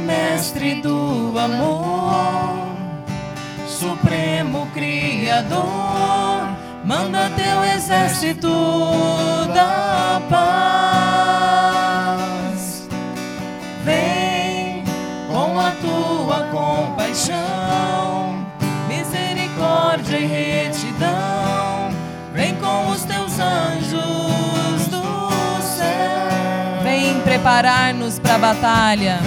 mestre 0.00 0.74
do 0.76 1.38
amor, 1.38 2.68
supremo 3.66 4.66
criador, 4.74 6.48
manda 6.84 7.30
teu 7.36 7.64
exército 7.64 8.50
da 9.54 10.20
paz. 10.28 11.60
Vem 13.84 14.84
com 15.28 15.58
a 15.58 15.70
tua 15.72 16.44
compaixão, 16.50 18.46
misericórdia 18.88 20.16
e 20.18 20.26
retidão. 20.26 21.90
Vem 22.32 22.54
com 22.56 22.88
os 22.90 23.04
teus 23.04 23.38
anjos 23.38 24.86
do 24.88 25.62
céu. 25.62 26.82
Vem 26.82 27.20
preparar-nos 27.20 28.18
para 28.18 28.34
a 28.34 28.38
batalha. 28.38 29.18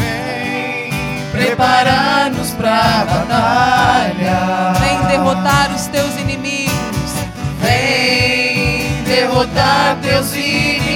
Preparar-nos 1.33 2.51
pra 2.51 3.05
batalha. 3.09 4.73
Vem 4.79 5.03
derrotar 5.07 5.73
os 5.73 5.87
teus 5.87 6.15
inimigos. 6.19 7.11
Vem 7.59 9.01
derrotar 9.03 9.97
teus 10.03 10.35
inimigos. 10.35 10.93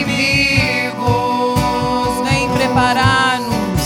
Vem 2.30 2.48
preparar-nos. 2.52 3.82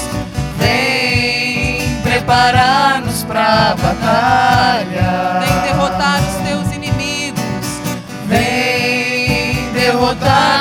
Vem 0.58 2.02
preparar-nos 2.04 3.24
pra 3.24 3.74
batalha. 3.82 5.40
Vem 5.40 5.62
derrotar 5.62 6.20
os 6.20 6.36
teus 6.46 6.76
inimigos. 6.76 7.80
Vem 8.28 9.72
derrotar 9.72 10.61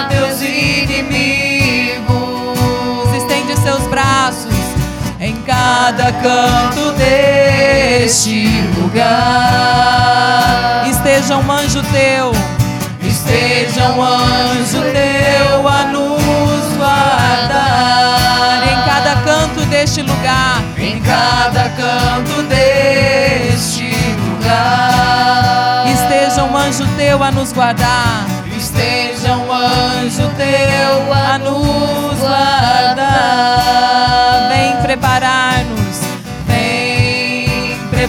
cada 5.91 6.13
canto 6.13 6.93
deste 6.93 8.47
lugar. 8.79 10.15
Esteja 10.89 11.37
um 11.37 11.51
anjo 11.51 11.83
teu. 11.91 12.31
Esteja 13.03 13.89
um 13.89 14.01
anjo 14.01 14.81
teu 14.93 15.67
a 15.67 15.83
nos 15.87 16.77
guardar. 16.77 18.63
Em 18.63 18.77
cada 18.89 19.17
canto 19.23 19.65
deste 19.67 20.03
lugar. 20.03 20.63
Em 20.79 21.01
cada 21.01 21.69
canto 21.71 22.43
deste 22.45 23.91
lugar. 24.25 25.87
Esteja 25.93 26.45
um 26.45 26.57
anjo 26.57 26.87
teu 26.97 27.21
a 27.21 27.33
nos 27.33 27.53
guardar. 27.53 28.27
Esteja 28.57 29.33
um 29.35 29.53
anjo 29.53 30.31
teu 30.37 31.13
a 31.13 31.37
nos 31.39 32.17
guardar. 32.21 33.81
Vem 34.51 34.77
preparar-nos. 34.83 35.80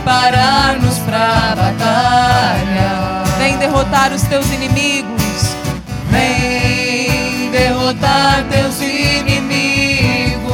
Preparar-nos 0.04 0.98
pra 0.98 1.54
batalha. 1.56 3.24
Vem 3.38 3.56
derrotar 3.58 4.12
os 4.12 4.24
teus 4.24 4.52
inimigos. 4.52 5.56
Vem 6.10 7.52
derrotar 7.52 8.44
teus 8.50 8.82
inimigos. 8.82 10.50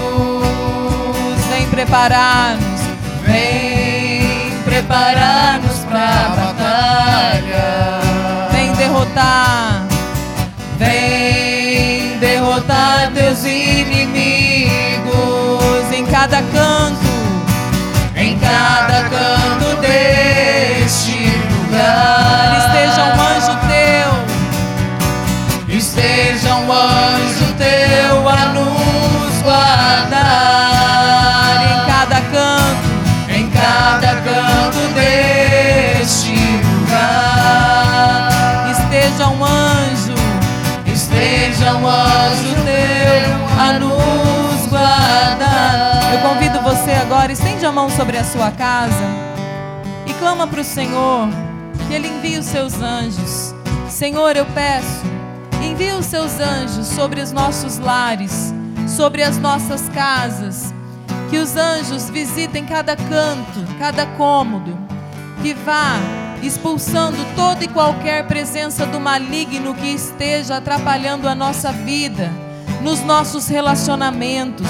Vem 1.50 1.66
preparar-nos. 1.70 2.82
Vem 3.26 4.52
preparar-nos 4.66 5.78
pra 5.86 6.34
batalha. 6.36 8.02
Vem 8.52 8.74
derrotar. 8.74 9.88
Vem 10.78 12.18
derrotar 12.20 13.12
teus 13.14 13.46
inimigos 13.46 14.28
Em 15.94 16.06
cada 16.06 16.42
canto. 16.42 17.07
Cada 18.48 19.00
canto 19.10 19.70
deste 19.82 21.18
lugar. 21.52 22.58
Esteja 22.60 23.04
um 23.04 23.20
anjo 23.22 23.54
teu. 23.68 24.10
Esteja 25.78 26.56
um 26.56 26.72
anjo 26.72 27.48
teu 27.58 28.30
a 28.30 28.46
nos 28.48 29.42
guardar 29.44 30.18
Em 31.64 31.78
cada 31.92 32.20
canto. 32.22 32.88
em 33.30 33.50
cada 33.50 34.12
canto 34.22 34.82
deste 34.96 36.36
lugar. 36.64 38.30
Esteja 38.72 39.26
um 39.28 39.44
anjo. 39.44 40.16
Esteja 40.86 41.74
um 41.76 41.88
anjo 41.88 42.56
teu 42.66 42.97
estende 47.32 47.66
a 47.66 47.72
mão 47.72 47.90
sobre 47.90 48.18
a 48.18 48.24
sua 48.24 48.52
casa 48.52 49.04
e 50.06 50.14
clama 50.14 50.48
para 50.48 50.62
o 50.62 50.64
Senhor 50.64 51.28
que 51.88 51.94
Ele 51.94 52.08
envie 52.08 52.38
os 52.38 52.46
seus 52.46 52.82
anjos. 52.82 53.54
Senhor, 53.90 54.36
eu 54.36 54.46
peço, 54.48 55.04
envie 55.64 55.92
os 55.94 56.06
seus 56.06 56.40
anjos 56.40 56.88
sobre 56.88 57.22
os 57.22 57.32
nossos 57.32 57.78
lares, 57.78 58.54
sobre 58.88 59.24
as 59.24 59.38
nossas 59.38 59.88
casas. 59.90 60.74
Que 61.30 61.38
os 61.38 61.56
anjos 61.58 62.10
visitem 62.10 62.66
cada 62.66 62.96
canto, 62.96 63.66
cada 63.78 64.06
cômodo, 64.06 64.78
que 65.42 65.54
vá 65.54 65.98
expulsando 66.42 67.18
toda 67.36 67.64
e 67.64 67.68
qualquer 67.68 68.28
presença 68.28 68.86
do 68.86 69.00
maligno 69.00 69.74
que 69.74 69.88
esteja 69.88 70.58
atrapalhando 70.58 71.28
a 71.28 71.36
nossa 71.36 71.72
vida, 71.72 72.32
nos 72.82 73.02
nossos 73.02 73.48
relacionamentos, 73.48 74.68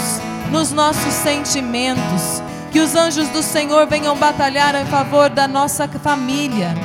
nos 0.52 0.72
nossos 0.72 1.14
sentimentos. 1.14 2.42
Que 2.78 2.82
os 2.82 2.96
anjos 2.96 3.28
do 3.30 3.42
Senhor 3.42 3.88
venham 3.88 4.16
batalhar 4.16 4.76
em 4.76 4.86
favor 4.86 5.32
da 5.32 5.48
nossa 5.48 5.88
família. 5.88 6.76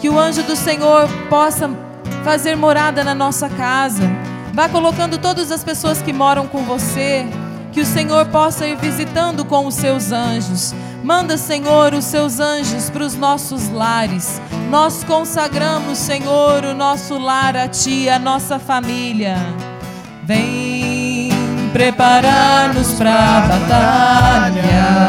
Que 0.00 0.08
o 0.08 0.16
anjo 0.16 0.44
do 0.44 0.54
Senhor 0.54 1.08
possa 1.28 1.68
fazer 2.22 2.54
morada 2.56 3.02
na 3.02 3.16
nossa 3.16 3.48
casa. 3.48 4.08
Vá 4.54 4.68
colocando 4.68 5.18
todas 5.18 5.50
as 5.50 5.64
pessoas 5.64 6.00
que 6.00 6.12
moram 6.12 6.46
com 6.46 6.62
você. 6.62 7.26
Que 7.72 7.80
o 7.80 7.84
Senhor 7.84 8.26
possa 8.26 8.64
ir 8.64 8.76
visitando 8.76 9.44
com 9.44 9.66
os 9.66 9.74
seus 9.74 10.12
anjos. 10.12 10.72
Manda, 11.02 11.36
Senhor, 11.36 11.94
os 11.94 12.04
seus 12.04 12.38
anjos 12.38 12.88
para 12.88 13.02
os 13.02 13.16
nossos 13.16 13.68
lares. 13.70 14.40
Nós 14.70 15.02
consagramos, 15.02 15.98
Senhor, 15.98 16.64
o 16.64 16.74
nosso 16.74 17.18
lar 17.18 17.56
a 17.56 17.66
Ti, 17.66 18.08
a 18.08 18.20
nossa 18.20 18.60
família. 18.60 19.34
Vem 20.22 20.77
preparar-nos 21.68 22.92
para 22.94 23.12
a 23.12 23.40
batalha. 23.40 25.08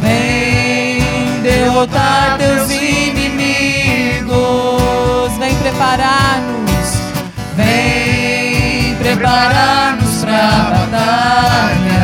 Vem 0.00 1.42
derrotar 1.42 2.38
teus 2.38 2.70
inimigos. 2.70 4.36
Vem 5.38 5.54
preparar-nos. 5.56 6.98
Vem 7.56 8.96
preparar-nos 8.96 10.20
pra 10.20 10.70
batalha. 10.70 11.97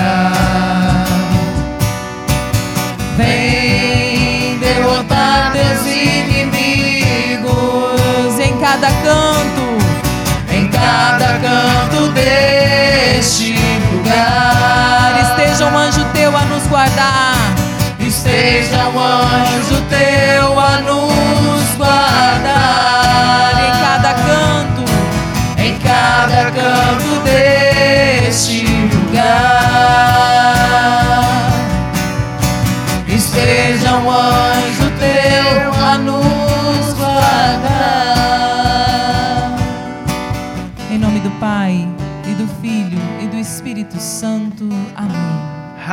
Canto 11.39 12.09
deste 12.09 13.55
lugar. 13.93 15.21
Esteja 15.21 15.67
um 15.67 15.78
anjo 15.78 16.05
teu 16.12 16.37
a 16.37 16.45
nos 16.45 16.67
guardar. 16.67 17.34
Esteja 18.00 18.89
um 18.89 18.99
anjo 18.99 19.83
teu 19.89 20.61
a 20.61 20.78
nos 20.78 21.14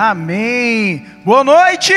Amém. 0.02 1.06
Boa 1.24 1.44
noite. 1.44 1.94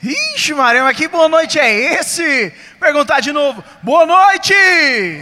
Ixi, 0.00 0.54
Maria, 0.54 0.84
mas 0.84 0.96
que 0.96 1.08
boa 1.08 1.28
noite 1.28 1.58
é 1.58 1.96
esse? 1.98 2.52
Perguntar 2.78 3.18
de 3.18 3.32
novo. 3.32 3.64
Boa 3.82 4.06
noite. 4.06 4.54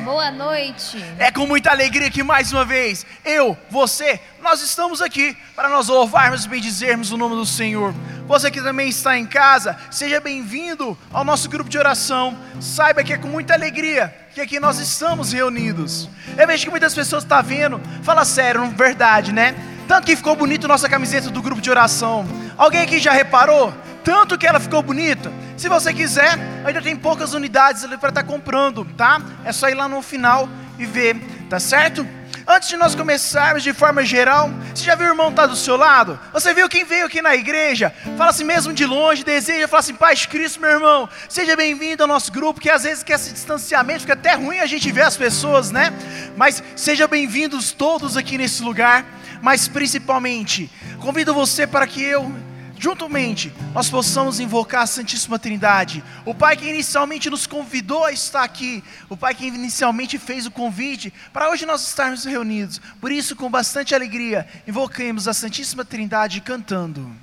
Boa 0.05 0.31
noite. 0.31 1.02
É 1.19 1.31
com 1.31 1.47
muita 1.47 1.70
alegria 1.70 2.11
que 2.11 2.23
mais 2.23 2.52
uma 2.52 2.67
vez 2.67 3.06
eu, 3.25 3.56
você, 3.70 4.20
nós 4.43 4.61
estamos 4.61 5.00
aqui 5.00 5.35
para 5.56 5.70
nós 5.70 5.88
louvarmos 5.88 6.44
e 6.44 6.49
bendizermos 6.50 7.11
o 7.11 7.17
nome 7.17 7.35
do 7.35 7.46
Senhor. 7.46 7.94
Você 8.26 8.50
que 8.50 8.61
também 8.61 8.91
está 8.91 9.17
em 9.17 9.25
casa, 9.25 9.79
seja 9.91 10.20
bem-vindo 10.20 10.99
ao 11.11 11.25
nosso 11.25 11.49
grupo 11.49 11.70
de 11.70 11.79
oração. 11.79 12.37
Saiba 12.61 13.03
que 13.03 13.14
é 13.14 13.17
com 13.17 13.29
muita 13.29 13.55
alegria 13.55 14.14
que 14.35 14.41
aqui 14.43 14.61
nós 14.61 14.79
estamos 14.79 15.32
reunidos. 15.32 16.11
Eu 16.37 16.46
vejo 16.46 16.64
que 16.64 16.70
muitas 16.70 16.94
pessoas 16.94 17.23
estão 17.23 17.38
tá 17.38 17.43
vendo, 17.43 17.81
fala 18.03 18.23
sério, 18.26 18.69
verdade, 18.76 19.32
né? 19.32 19.55
Tanto 19.91 20.07
que 20.07 20.15
ficou 20.15 20.37
bonito 20.37 20.69
nossa 20.69 20.89
camiseta 20.89 21.31
do 21.31 21.43
grupo 21.43 21.61
de 21.61 21.69
oração. 21.69 22.25
Alguém 22.57 22.83
aqui 22.83 23.01
já 23.01 23.11
reparou? 23.11 23.75
Tanto 24.05 24.39
que 24.39 24.47
ela 24.47 24.61
ficou 24.61 24.81
bonita. 24.85 25.33
Se 25.57 25.69
você 25.69 25.93
quiser, 25.93 26.39
ainda 26.65 26.81
tem 26.81 26.95
poucas 26.95 27.35
unidades 27.35 27.83
ali 27.83 27.99
para 27.99 28.11
estar 28.11 28.23
tá 28.23 28.27
comprando, 28.29 28.85
tá? 28.97 29.21
É 29.45 29.51
só 29.51 29.69
ir 29.69 29.75
lá 29.75 29.89
no 29.89 30.01
final 30.01 30.49
e 30.79 30.87
ver, 30.87 31.17
tá 31.51 31.59
certo? 31.59 32.07
Antes 32.47 32.69
de 32.69 32.77
nós 32.77 32.95
começarmos 32.95 33.63
de 33.63 33.73
forma 33.73 34.05
geral, 34.05 34.51
você 34.75 34.85
já 34.85 34.95
viu 34.95 35.07
o 35.07 35.11
irmão 35.11 35.31
estar 35.31 35.43
tá 35.43 35.49
do 35.49 35.57
seu 35.57 35.77
lado? 35.77 36.19
Você 36.33 36.55
viu 36.55 36.69
quem 36.69 36.85
veio 36.85 37.07
aqui 37.07 37.21
na 37.21 37.35
igreja? 37.35 37.93
Fala 38.17 38.31
assim 38.31 38.45
mesmo 38.45 38.73
de 38.73 38.87
longe, 38.87 39.23
deseja, 39.25 39.69
fala 39.69 39.81
assim, 39.81 39.95
Pai 39.95 40.15
de 40.15 40.27
Cristo, 40.27 40.61
meu 40.61 40.71
irmão, 40.71 41.09
seja 41.29 41.55
bem-vindo 41.55 42.03
ao 42.03 42.09
nosso 42.09 42.33
grupo, 42.33 42.61
que 42.61 42.71
às 42.71 42.85
vezes 42.85 43.03
que 43.03 43.13
esse 43.13 43.33
distanciamento 43.33 44.01
fica 44.01 44.15
até 44.15 44.35
ruim 44.35 44.59
a 44.59 44.67
gente 44.67 44.91
ver 44.91 45.03
as 45.03 45.17
pessoas, 45.17 45.71
né? 45.71 45.93
Mas 46.37 46.63
sejam 46.77 47.07
bem-vindos 47.09 47.73
todos 47.73 48.17
aqui 48.17 48.39
nesse 48.39 48.63
lugar, 48.63 49.05
mas 49.43 49.69
principalmente, 49.69 50.71
convido 50.99 51.35
você 51.35 51.67
para 51.67 51.87
que 51.87 52.03
eu 52.03 52.33
juntamente 52.81 53.53
nós 53.75 53.91
possamos 53.91 54.41
invocar 54.41 54.82
a 54.82 54.87
Santíssima 54.87 55.38
Trindade, 55.38 56.03
o 56.25 56.35
Pai 56.35 56.56
que 56.56 56.67
inicialmente 56.67 57.29
nos 57.29 57.47
convidou 57.47 58.05
a 58.06 58.11
estar 58.11 58.43
aqui, 58.43 58.82
o 59.09 59.17
Pai 59.17 59.35
que 59.35 59.47
inicialmente 59.47 60.19
fez 60.19 60.47
o 60.47 60.50
convite 60.50 61.12
para 61.31 61.50
hoje 61.50 61.67
nós 61.67 61.87
estarmos 61.87 62.25
reunidos. 62.25 62.81
Por 62.99 63.12
isso, 63.12 63.37
com 63.37 63.50
bastante 63.50 63.94
alegria, 63.94 64.49
invoquemos 64.67 65.29
a 65.29 65.35
Santíssima 65.35 65.85
Trindade 65.85 66.41
cantando. 66.41 67.15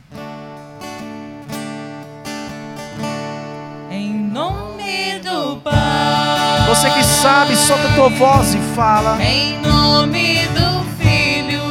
Em 3.89 4.13
nome 4.13 5.19
do 5.23 5.57
Pai. 5.61 6.67
Você 6.67 6.89
que 6.91 7.03
sabe, 7.03 7.55
solta 7.55 7.87
a 7.87 7.93
tua 7.95 8.09
voz 8.09 8.53
e 8.53 8.59
fala. 8.75 9.19
Em 9.23 9.59
nome 9.61 10.45
do 10.47 11.01
Filho. 11.01 11.63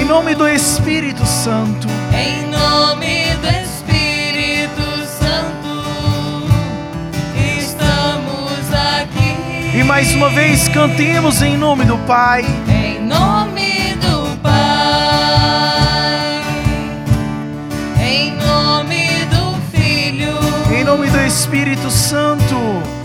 Em 0.00 0.04
nome 0.04 0.36
do 0.36 0.46
Espírito 0.46 1.26
Santo. 1.26 1.99
Em 2.20 2.46
nome 2.50 3.34
do 3.40 3.48
Espírito 3.48 4.82
Santo, 5.06 5.72
estamos 7.58 8.74
aqui. 8.74 9.78
E 9.78 9.82
mais 9.82 10.12
uma 10.14 10.28
vez 10.28 10.68
cantemos 10.68 11.40
em 11.40 11.56
nome 11.56 11.86
do 11.86 11.96
Pai. 12.00 12.44
Em 12.68 13.00
nome 13.00 13.94
do 14.02 14.36
Pai. 14.42 14.52
Em 18.02 18.32
nome 18.36 19.24
do 19.30 19.54
Filho. 19.74 20.38
Em 20.78 20.84
nome 20.84 21.08
do 21.08 21.20
Espírito 21.22 21.90
Santo. 21.90 22.99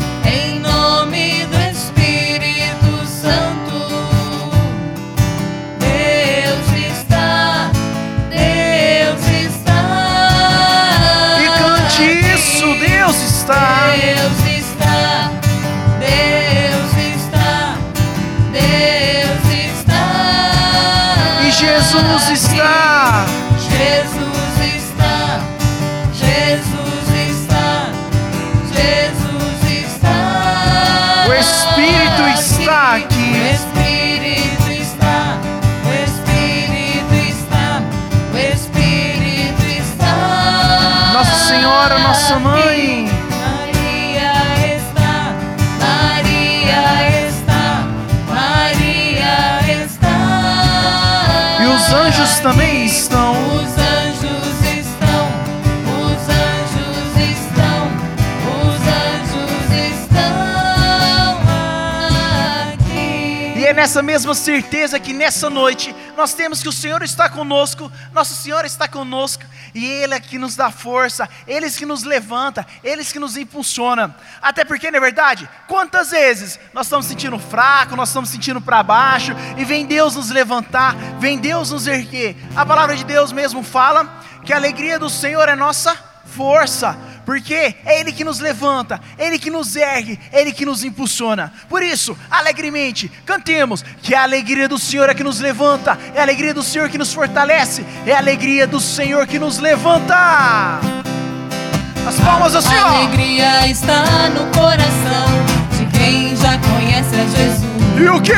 Está. 13.47 14.34
Também 52.45 52.85
estão. 52.85 53.31
Os 53.55 53.71
anjos 53.75 54.61
estão. 54.77 55.25
Os 55.97 56.21
anjos 56.29 57.07
estão. 57.33 57.89
Os 58.61 58.81
anjos 59.01 59.63
estão 59.97 61.41
aqui. 62.71 63.59
E 63.59 63.65
é 63.65 63.73
nessa 63.73 64.03
mesma 64.03 64.35
certeza 64.35 64.99
que 64.99 65.11
nessa 65.11 65.49
noite 65.49 65.95
nós 66.15 66.35
temos 66.35 66.61
que 66.61 66.69
o 66.69 66.71
Senhor 66.71 67.01
está 67.01 67.27
conosco, 67.27 67.74
Nosso 68.15 68.33
Senhor 68.33 68.63
está 68.63 68.87
conosco 68.87 69.43
e 69.73 69.85
Ele 69.85 70.13
é 70.13 70.19
que 70.21 70.39
nos 70.39 70.55
dá 70.55 70.71
força, 70.71 71.27
Ele 71.45 71.65
é 71.65 71.69
que 71.69 71.85
nos 71.85 72.03
levanta, 72.03 72.65
Ele 72.81 73.01
é 73.01 73.05
que 73.05 73.19
nos 73.19 73.35
impulsiona. 73.35 74.15
Até 74.41 74.63
porque, 74.63 74.89
na 74.89 74.99
é 74.99 75.01
verdade, 75.01 75.49
quantas 75.67 76.11
vezes 76.11 76.57
nós 76.73 76.85
estamos 76.85 77.07
sentindo 77.07 77.37
fraco, 77.37 77.93
nós 77.97 78.07
estamos 78.07 78.29
sentindo 78.29 78.61
para 78.61 78.81
baixo, 78.81 79.33
e 79.57 79.65
vem 79.65 79.85
Deus 79.85 80.15
nos 80.15 80.29
levantar, 80.29 80.95
vem 81.19 81.37
Deus 81.37 81.71
nos 81.71 81.87
erguer. 81.87 82.37
A 82.55 82.65
palavra 82.65 82.95
de 82.95 83.03
Deus 83.03 83.33
mesmo 83.33 83.61
fala 83.61 84.23
que 84.45 84.53
a 84.53 84.55
alegria 84.55 84.97
do 84.97 85.09
Senhor 85.09 85.49
é 85.49 85.55
nossa 85.55 85.93
força 86.25 86.97
porque 87.25 87.75
é 87.85 87.99
Ele 87.99 88.11
que 88.11 88.23
nos 88.23 88.39
levanta, 88.39 89.01
é 89.17 89.27
Ele 89.27 89.39
que 89.39 89.49
nos 89.49 89.75
ergue, 89.75 90.19
é 90.31 90.41
Ele 90.41 90.51
que 90.51 90.65
nos 90.65 90.83
impulsiona. 90.83 91.51
Por 91.67 91.81
isso, 91.81 92.17
alegremente, 92.29 93.11
cantemos 93.25 93.83
que 94.01 94.13
a 94.13 94.23
alegria 94.23 94.69
do 94.69 94.77
Senhor 94.77 95.09
é 95.09 95.13
que 95.13 95.23
nos 95.23 95.39
levanta, 95.39 95.97
é 96.13 96.19
a 96.19 96.23
alegria 96.23 96.53
do 96.53 96.63
Senhor 96.63 96.89
que 96.89 96.97
nos 96.97 97.13
fortalece, 97.13 97.85
é 98.05 98.13
a 98.13 98.17
alegria 98.17 98.67
do 98.67 98.79
Senhor 98.79 99.25
que 99.25 99.39
nos 99.39 99.57
levanta. 99.57 100.15
As 102.07 102.19
palmas 102.23 102.55
assim, 102.55 102.75
ó. 102.75 102.85
A 102.85 102.97
alegria 102.97 103.67
está 103.67 104.29
no 104.29 104.45
coração 104.51 105.25
de 105.75 105.97
quem 105.97 106.35
já 106.35 106.59
conhece 106.59 107.15
a 107.15 107.25
Jesus. 107.25 107.65
E 107.97 108.07
o 108.07 108.21
que? 108.21 108.33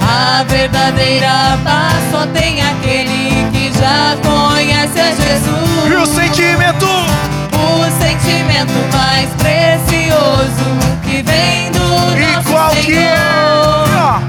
A 0.00 0.42
verdadeira 0.48 1.58
paz 1.62 1.94
só 2.10 2.26
tem 2.26 2.60
aquele 2.60 3.48
que 3.52 3.72
já 3.78 4.16
conhece 4.22 5.00
a 5.00 5.10
Jesus. 5.12 5.92
E 5.92 5.94
o 5.94 6.06
sentimento? 6.06 6.86
Sentimento 8.12 8.72
mais 8.92 9.28
precioso 9.30 10.66
que 11.02 11.22
vem 11.22 11.70
do 11.72 12.18
e 12.18 12.32
nosso 12.32 12.48
qual 12.50 12.70
Senhor. 12.70 12.84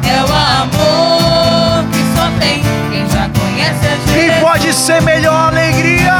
Que 0.02 0.10
é? 0.10 0.14
é 0.16 0.22
o 0.22 0.34
amor 0.34 1.86
que 1.92 2.02
só 2.16 2.30
tem 2.40 2.64
quem 2.90 3.10
já 3.10 3.30
conhece 3.30 3.86
a 3.86 3.96
Jesus. 4.06 4.38
E 4.38 4.42
pode 4.42 4.74
ser 4.74 5.02
melhor 5.02 5.50
alegria. 5.50 6.14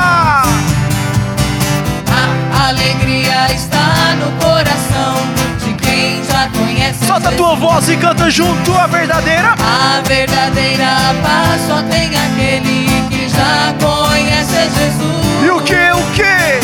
A 2.12 2.68
alegria 2.68 3.54
está 3.54 4.16
no 4.20 4.32
coração 4.44 5.16
de 5.64 5.74
quem 5.76 6.22
já 6.26 6.50
conhece 6.50 7.06
Solta 7.06 7.30
a 7.30 7.32
tua 7.32 7.56
voz 7.56 7.88
e 7.88 7.96
canta 7.96 8.30
junto 8.30 8.74
a 8.74 8.88
verdadeira. 8.88 9.56
A 9.60 10.02
verdadeira 10.06 11.16
paz 11.24 11.62
só 11.68 11.82
tem 11.84 12.10
aquele 12.10 12.88
que 13.10 13.30
já 13.30 13.74
conhece 13.80 14.70
Jesus. 14.70 15.46
E 15.46 15.50
o 15.50 15.62
que? 15.62 15.92
O 15.92 16.12
que? 16.12 16.63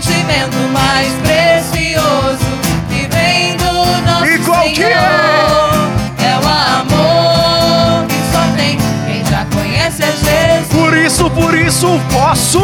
Sentimento 0.00 0.56
mais 0.72 1.12
precioso 1.16 2.38
que 2.88 3.06
vem 3.14 3.56
do 3.58 4.00
nosso 4.06 4.24
e 4.26 4.38
qual 4.38 4.62
Senhor. 4.62 4.74
Que 4.74 4.82
é? 4.82 6.26
é 6.26 6.38
o 6.38 6.48
amor 6.48 8.06
que 8.08 8.32
só 8.32 8.56
tem 8.56 8.78
quem 9.06 9.24
já 9.26 9.44
conhece 9.54 10.02
a 10.02 10.10
Jesus. 10.10 10.68
Por 10.70 10.96
isso, 10.96 11.30
por 11.30 11.54
isso 11.54 12.00
posso. 12.10 12.60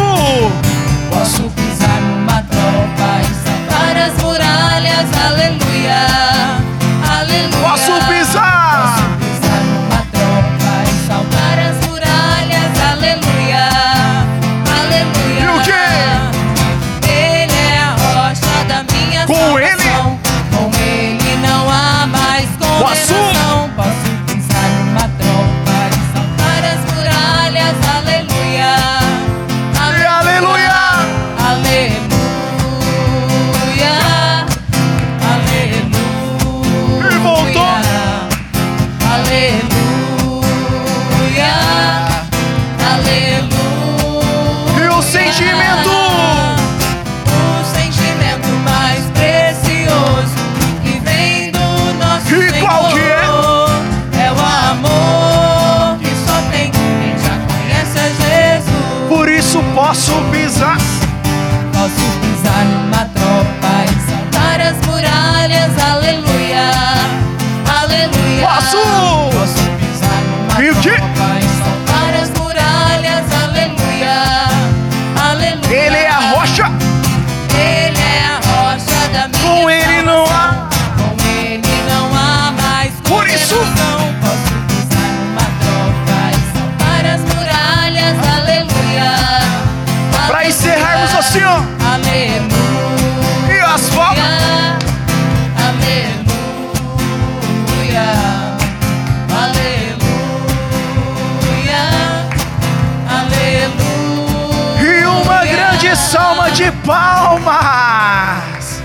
Posso 1.11 1.43
pisar 1.51 2.01
numa 2.01 2.43
tropa 2.43 3.21
e 3.21 3.35
saltar 3.45 3.97
as 3.99 4.23
muralhas. 4.23 5.07
Aleluia. 5.27 6.07
Aleluia. 7.19 7.69
Posso 7.69 7.93
pisar. 8.07 8.76
Palmas. 106.87 108.81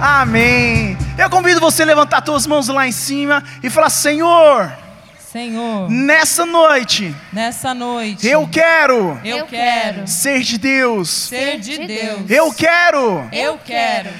Amém. 0.00 0.96
Eu 1.18 1.28
convido 1.30 1.58
você 1.60 1.82
a 1.82 1.86
levantar 1.86 2.22
suas 2.24 2.46
mãos 2.46 2.68
lá 2.68 2.86
em 2.86 2.92
cima 2.92 3.42
e 3.62 3.70
falar: 3.70 3.90
Senhor, 3.90 4.70
Senhor, 5.18 5.90
nessa 5.90 6.44
noite 6.44 7.14
nessa 7.32 7.72
noite 7.72 8.26
eu 8.26 8.48
quero 8.48 9.18
eu 9.24 9.46
quero 9.46 10.06
ser 10.06 10.40
de 10.40 10.58
Deus. 10.58 11.08
ser 11.08 11.58
de 11.58 11.86
Deus. 11.86 12.28
Eu 12.28 12.52
quero 12.52 13.28
Eu 13.32 13.58
quero 13.64 14.10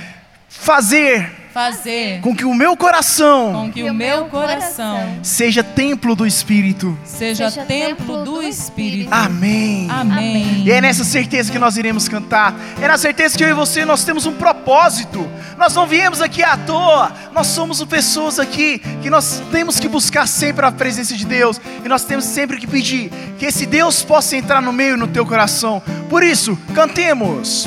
fazer 0.49 1.40
fazer 1.53 2.21
com 2.21 2.35
que 2.35 2.45
o 2.45 2.55
meu 2.55 2.77
coração 2.77 3.53
com 3.53 3.73
que 3.73 3.83
o 3.83 3.93
meu 3.93 4.27
coração 4.27 5.19
seja 5.23 5.63
templo 5.63 6.15
do 6.15 6.27
Espírito. 6.27 6.97
seja 7.05 7.51
Seja 7.51 7.67
templo 7.67 8.25
do 8.25 8.43
Espírito. 8.43 9.13
Amém. 9.13 9.89
Amém. 9.91 10.63
E 10.65 10.71
é 10.71 10.81
nessa 10.81 11.05
certeza 11.05 11.51
que 11.51 11.59
nós 11.59 11.77
iremos 11.77 12.09
cantar. 12.09 12.55
É 12.81 12.87
na 12.87 12.97
certeza 12.97 13.37
que 13.37 13.45
eu 13.45 13.49
e 13.49 13.53
você 13.53 13.85
nós 13.85 14.05
temos 14.05 14.27
um 14.27 14.33
propósito. 14.33 15.29
Nós 15.59 15.75
não 15.75 15.87
viemos 15.87 16.21
aqui 16.21 16.43
à 16.43 16.57
toa. 16.57 17.13
Nós 17.33 17.49
somos 17.49 17.83
pessoas 17.85 18.39
aqui 18.39 18.79
que 19.03 19.11
nós 19.11 19.43
temos 19.51 19.81
que 19.81 19.89
buscar 19.89 20.27
sempre 20.27 20.65
a 20.67 20.73
presença 20.73 21.17
de 21.17 21.25
Deus 21.25 21.61
e 21.85 21.89
nós 21.89 22.05
temos 22.05 22.25
sempre 22.25 22.59
que 22.59 22.67
pedir 22.67 23.11
que 23.39 23.47
esse 23.47 23.67
Deus 23.67 24.03
possa 24.03 24.37
entrar 24.37 24.61
no 24.63 24.73
meio 24.73 24.97
no 24.97 25.09
teu 25.09 25.27
coração. 25.27 25.83
Por 26.09 26.23
isso, 26.23 26.59
cantemos. 26.75 27.67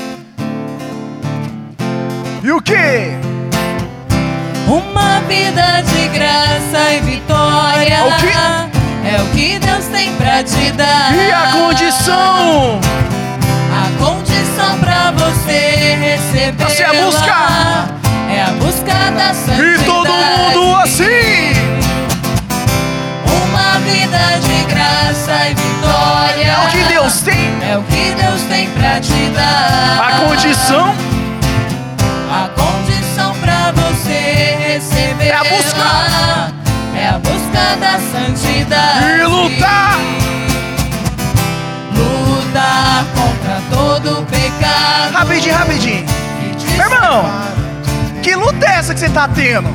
E 2.43 2.51
o 2.51 2.61
que? 2.61 3.32
Uma 4.67 5.19
vida 5.27 5.81
de 5.81 6.07
graça 6.07 6.93
e 6.93 7.01
vitória. 7.01 7.97
Quê? 8.19 8.31
É 9.05 9.21
o 9.21 9.25
que 9.35 9.59
Deus 9.59 9.85
tem 9.85 10.13
pra 10.15 10.43
te 10.43 10.71
dar. 10.71 11.13
E 11.13 11.31
a 11.31 11.51
condição? 11.51 12.79
A 13.71 14.03
condição 14.03 14.79
pra 14.79 15.11
você 15.11 15.97
receber. 15.99 16.63
Essa 16.63 16.83
é 16.83 16.85
a 16.85 17.03
busca. 17.03 17.35
É 18.31 18.43
a 18.43 18.51
busca 18.53 19.11
da 19.11 19.33
santidade. 19.33 19.81
E 19.81 19.85
todo 19.85 20.09
mundo 20.09 20.75
assim. 20.77 21.53
Uma 23.45 23.79
vida 23.79 24.39
de 24.41 24.63
graça 24.73 25.49
e 25.49 25.53
vitória. 25.53 26.45
É 26.45 26.65
o 26.65 26.69
que 26.71 26.83
Deus 26.93 27.21
tem. 27.21 27.53
É 27.69 27.77
o 27.77 27.83
que 27.83 28.15
Deus 28.15 28.41
tem 28.43 28.69
pra 28.69 28.99
te 29.01 29.29
dar. 29.35 30.07
A 30.07 30.11
condição 30.27 30.95
É 35.83 36.27
a 36.27 36.49
busca. 36.49 36.53
É 36.95 37.07
a 37.07 37.19
busca 37.19 37.75
da 37.79 37.99
santidade. 37.99 39.05
E 39.05 39.23
lutar. 39.23 39.97
Lutar 41.95 43.05
contra 43.15 43.61
todo 43.69 44.25
pecado. 44.25 45.13
Rapidinho, 45.13 45.55
rapidinho. 45.55 46.05
te 46.57 46.79
Irmão, 46.79 47.25
que 48.21 48.35
luta 48.35 48.65
é 48.65 48.75
essa 48.75 48.93
que 48.93 48.99
você 48.99 49.07
está 49.07 49.27
tendo? 49.27 49.69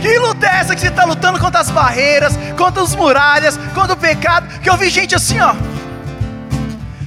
Que 0.00 0.18
luta 0.18 0.46
é 0.46 0.60
essa 0.60 0.74
que 0.74 0.80
você 0.80 0.88
está 0.88 1.04
lutando 1.04 1.38
contra 1.38 1.60
as 1.60 1.70
barreiras, 1.70 2.38
contra 2.56 2.82
as 2.82 2.94
muralhas, 2.94 3.58
contra 3.74 3.94
o 3.94 3.96
pecado? 3.96 4.46
Que 4.60 4.68
eu 4.68 4.76
vi 4.76 4.90
gente 4.90 5.14
assim, 5.14 5.40
ó. 5.40 5.54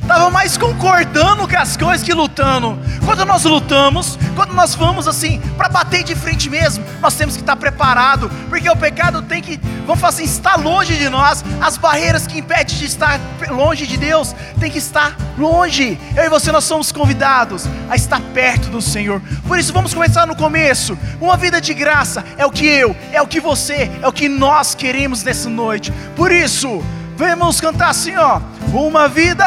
Tava 0.07 0.29
mais 0.29 0.57
concordando 0.57 1.45
com 1.45 1.57
as 1.57 1.75
coisas 1.75 2.01
que 2.01 2.13
lutando. 2.13 2.79
Quando 3.03 3.25
nós 3.25 3.43
lutamos, 3.43 4.17
quando 4.35 4.53
nós 4.53 4.73
vamos 4.73 5.05
assim, 5.05 5.41
para 5.57 5.67
bater 5.67 6.01
de 6.01 6.15
frente 6.15 6.49
mesmo, 6.49 6.83
nós 7.01 7.13
temos 7.15 7.35
que 7.35 7.41
estar 7.41 7.57
preparado, 7.57 8.31
porque 8.47 8.69
o 8.69 8.75
pecado 8.75 9.21
tem 9.21 9.41
que, 9.41 9.59
vamos 9.85 9.99
falar 9.99 10.13
assim, 10.13 10.23
estar 10.23 10.55
longe 10.55 10.95
de 10.95 11.09
nós. 11.09 11.43
As 11.61 11.77
barreiras 11.77 12.25
que 12.25 12.39
impedem 12.39 12.77
de 12.77 12.85
estar 12.85 13.19
longe 13.49 13.85
de 13.85 13.97
Deus 13.97 14.33
tem 14.57 14.71
que 14.71 14.77
estar 14.77 15.13
longe. 15.37 15.99
Eu 16.15 16.23
e 16.23 16.29
você 16.29 16.53
nós 16.53 16.63
somos 16.63 16.89
convidados 16.89 17.65
a 17.89 17.95
estar 17.97 18.21
perto 18.33 18.69
do 18.69 18.81
Senhor. 18.81 19.21
Por 19.45 19.59
isso 19.59 19.73
vamos 19.73 19.93
começar 19.93 20.25
no 20.25 20.37
começo. 20.37 20.97
Uma 21.19 21.35
vida 21.35 21.59
de 21.59 21.73
graça 21.73 22.23
é 22.37 22.45
o 22.45 22.51
que 22.51 22.65
eu, 22.65 22.95
é 23.11 23.21
o 23.21 23.27
que 23.27 23.41
você, 23.41 23.91
é 24.01 24.07
o 24.07 24.13
que 24.13 24.29
nós 24.29 24.73
queremos 24.73 25.21
nessa 25.21 25.49
noite. 25.49 25.91
Por 26.15 26.31
isso, 26.31 26.81
vamos 27.17 27.59
cantar 27.59 27.89
assim, 27.89 28.15
ó. 28.15 28.39
Uma 28.73 29.07
vida. 29.07 29.45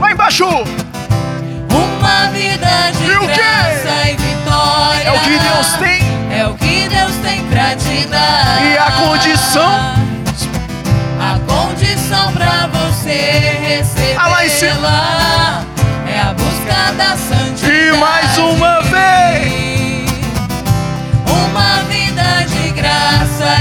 Lá 0.00 0.12
embaixo. 0.12 0.46
Uma 0.46 2.30
vida 2.32 2.90
de 2.92 3.04
E 3.04 3.26
graça 3.26 4.10
e 4.10 4.16
vitória. 4.16 5.02
É 5.04 5.12
o 5.12 5.20
que 5.20 5.38
Deus 5.38 5.72
tem. 5.74 6.02
É 6.38 6.46
o 6.46 6.54
que 6.54 6.88
Deus 6.88 7.12
tem 7.22 7.44
pra 7.46 7.76
te 7.76 8.06
dar. 8.06 8.62
E 8.64 8.78
a 8.78 8.90
condição? 8.92 9.70
A 11.20 11.38
condição 11.46 12.32
pra 12.32 12.68
você 12.68 13.58
receber. 13.60 14.16
Ah, 14.18 14.28
lá 14.28 14.46
em 14.46 14.48
cima. 14.48 15.64
É 16.06 16.20
a 16.20 16.32
busca 16.32 16.92
da 16.96 17.16
santidade. 17.16 17.72
E 17.72 17.92
mais 17.98 18.38
uma 18.38 18.80
vez. 18.82 20.08
Uma 21.26 21.82
vida 21.84 22.46
de 22.46 22.70
graça 22.70 23.57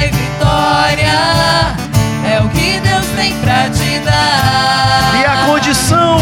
tem 3.17 3.33
pra 3.39 3.67
te 3.71 3.99
dar. 4.05 5.11
E 5.19 5.25
a 5.25 5.45
condição. 5.47 6.19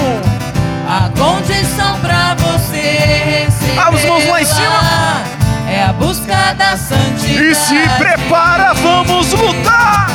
A 0.88 1.10
condição 1.10 2.00
pra 2.00 2.36
você 2.36 2.78
receber. 2.78 3.78
Ah, 3.78 3.90
as 3.90 4.06
mãos 4.06 4.26
lá 4.28 4.42
em 4.42 4.46
cima. 4.46 5.24
É 5.68 5.84
a 5.84 5.94
busca 5.94 6.54
da 6.58 6.78
santidade. 6.78 7.52
E 7.52 7.54
se 7.54 7.90
prepara, 7.98 8.74
vamos 8.74 9.34
lutar. 9.34 10.08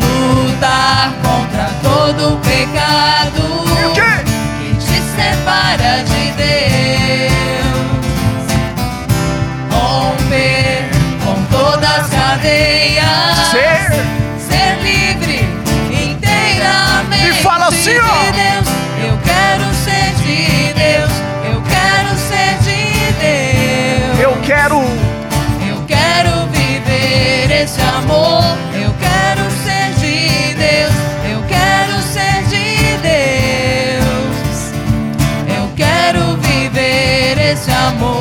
Lutar 0.00 1.12
contra 1.22 1.70
todo 1.80 2.34
o 2.34 2.38
pecado. 2.40 3.42
E 3.80 3.84
o 3.84 3.92
quê? 3.92 4.24
Que 4.58 4.74
te 4.74 5.00
separa 5.14 6.02
de 6.02 6.09
Fala 17.80 17.96
assim, 18.20 18.26
de 18.26 18.38
Deus. 18.38 18.68
Eu 19.08 19.18
quero 19.24 19.74
ser 19.74 20.14
de 20.16 20.74
Deus. 20.74 21.12
Eu 21.50 21.62
quero 21.62 22.14
ser 22.18 22.58
de 22.58 23.12
Deus. 23.18 24.20
Eu 24.20 24.36
quero. 24.42 24.76
Eu 25.66 25.82
quero 25.86 26.46
viver 26.48 27.62
esse 27.62 27.80
amor. 27.80 28.58
Eu 28.74 28.94
quero 29.00 29.50
ser 29.64 29.94
de 29.94 30.54
Deus. 30.54 30.92
Eu 31.30 31.42
quero 31.48 32.02
ser 32.02 32.44
de 32.50 32.98
Deus. 33.00 34.72
Eu 35.56 35.70
quero 35.74 36.36
viver 36.36 37.38
esse 37.52 37.70
amor. 37.70 38.19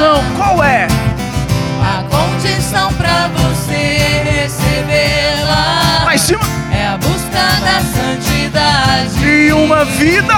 Condição, 0.00 0.24
qual 0.36 0.64
é? 0.64 0.86
A 1.82 2.02
condição 2.04 2.92
pra 2.94 3.28
você 3.34 4.22
recebê-la 4.24 6.04
Lá 6.06 6.14
em 6.14 6.18
cima. 6.18 6.40
é 6.72 6.86
a 6.88 6.96
busca 6.96 7.42
da 7.60 7.80
santidade. 7.82 9.22
E 9.26 9.52
uma 9.52 9.84
vida. 9.84 10.34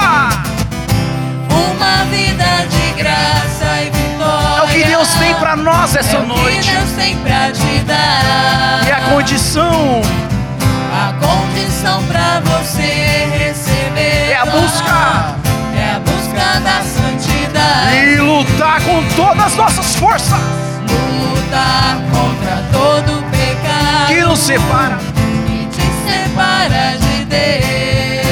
Uma 1.49 2.05
vida 2.11 2.45
de 2.69 3.03
graça 3.03 3.83
e 3.83 3.91
vitória. 3.91 4.59
É 4.59 4.63
o 4.63 4.69
que 4.69 4.85
Deus 4.85 5.09
tem 5.15 5.35
pra 5.37 5.55
nós 5.55 5.95
essa 5.95 6.17
É 6.17 6.21
o 6.21 6.27
noite. 6.27 6.69
que 6.69 6.77
Deus 6.77 6.91
tem 6.93 7.17
pra 7.19 7.53
te 7.53 7.79
dar. 7.87 8.81
E 8.87 8.91
a 8.91 9.01
condição 9.13 10.01
A 10.93 11.13
condição 11.25 12.03
pra 12.05 12.41
você 12.41 13.29
receber 13.39 14.31
É 14.31 14.37
a 14.37 14.47
busca. 14.47 15.42
lutar 18.63 18.81
com 18.83 19.03
todas 19.17 19.47
as 19.47 19.57
nossas 19.57 19.97
forças. 19.97 20.39
Lutar 21.19 21.99
contra 22.13 22.63
todo 22.71 23.23
pecado 23.31 24.07
que 24.07 24.21
nos 24.21 24.39
separa. 24.39 24.99
Que 25.47 25.67
te 25.67 25.83
separa 26.07 26.97
de 26.97 27.25
Deus. 27.25 28.23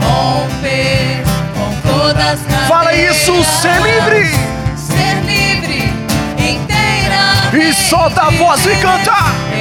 Romper 0.00 1.22
com 1.54 1.88
todas 1.88 2.26
as 2.26 2.40
cadeias. 2.40 2.68
Fala 2.68 2.94
isso, 2.94 3.44
ser 3.44 3.80
livre. 3.80 4.28
Ser 4.76 5.22
livre 5.24 5.92
inteiramente. 6.36 7.56
E 7.56 7.72
solta 7.72 8.22
a 8.22 8.30
voz 8.30 8.66
e 8.66 8.74
canta. 8.76 9.53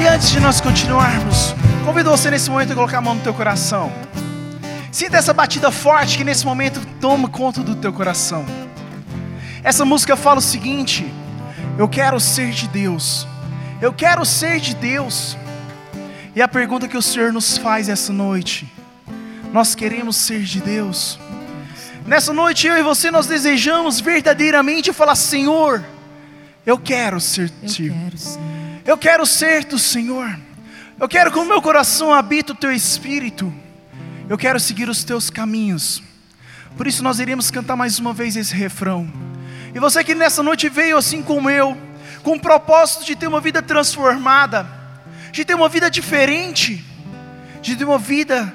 E 0.00 0.06
antes 0.08 0.30
de 0.30 0.40
nós 0.40 0.60
continuarmos, 0.60 1.54
convido 1.84 2.10
você 2.10 2.30
nesse 2.30 2.50
momento 2.50 2.72
a 2.72 2.74
colocar 2.74 2.98
a 2.98 3.00
mão 3.00 3.14
no 3.14 3.20
teu 3.20 3.32
coração. 3.32 3.92
Sinta 4.90 5.16
essa 5.16 5.32
batida 5.32 5.70
forte 5.70 6.18
que 6.18 6.24
nesse 6.24 6.44
momento 6.44 6.80
toma 7.00 7.28
conta 7.28 7.62
do 7.62 7.74
teu 7.74 7.92
coração. 7.92 8.44
Essa 9.62 9.84
música 9.84 10.16
fala 10.16 10.38
o 10.38 10.42
seguinte: 10.42 11.06
Eu 11.78 11.88
quero 11.88 12.18
ser 12.18 12.50
de 12.50 12.68
Deus. 12.68 13.26
Eu 13.80 13.92
quero 13.92 14.24
ser 14.24 14.60
de 14.60 14.74
Deus. 14.74 15.36
E 16.34 16.42
a 16.42 16.48
pergunta 16.48 16.88
que 16.88 16.96
o 16.96 17.02
Senhor 17.02 17.32
nos 17.32 17.56
faz 17.56 17.88
essa 17.88 18.12
noite: 18.12 18.72
Nós 19.54 19.72
queremos 19.72 20.16
ser 20.16 20.42
de 20.42 20.60
Deus? 20.60 21.16
Nessa 22.04 22.32
noite 22.32 22.66
eu 22.66 22.76
e 22.76 22.82
você 22.82 23.08
nós 23.08 23.28
desejamos 23.28 24.00
verdadeiramente 24.00 24.92
falar: 24.92 25.14
Senhor, 25.14 25.80
eu 26.66 26.76
quero 26.76 27.20
ser 27.20 27.52
Eu 27.62 27.68
Ti. 27.68 27.88
quero, 27.88 28.18
Senhor. 28.18 28.80
Eu 28.84 28.98
quero 28.98 29.24
ser 29.24 29.64
do 29.64 29.78
Senhor. 29.78 30.36
Eu 30.98 31.08
quero 31.08 31.30
que 31.30 31.38
o 31.38 31.44
meu 31.44 31.62
coração 31.62 32.12
habite 32.12 32.50
o 32.50 32.54
teu 32.56 32.72
espírito. 32.72 33.54
Eu 34.28 34.36
quero 34.36 34.58
seguir 34.58 34.88
os 34.88 35.04
teus 35.04 35.30
caminhos. 35.30 36.02
Por 36.76 36.88
isso 36.88 37.04
nós 37.04 37.20
iremos 37.20 37.48
cantar 37.48 37.76
mais 37.76 38.00
uma 38.00 38.12
vez 38.12 38.34
esse 38.34 38.56
refrão. 38.56 39.08
E 39.72 39.78
você 39.78 40.02
que 40.02 40.16
nessa 40.16 40.42
noite 40.42 40.68
veio 40.68 40.96
assim 40.96 41.22
como 41.22 41.48
eu, 41.48 41.78
com 42.24 42.32
o 42.32 42.40
propósito 42.40 43.04
de 43.04 43.14
ter 43.14 43.28
uma 43.28 43.40
vida 43.40 43.62
transformada, 43.62 44.66
de 45.30 45.44
ter 45.44 45.54
uma 45.54 45.68
vida 45.68 45.88
diferente, 45.88 46.84
de 47.62 47.76
ter 47.76 47.84
uma 47.84 48.00
vida 48.00 48.52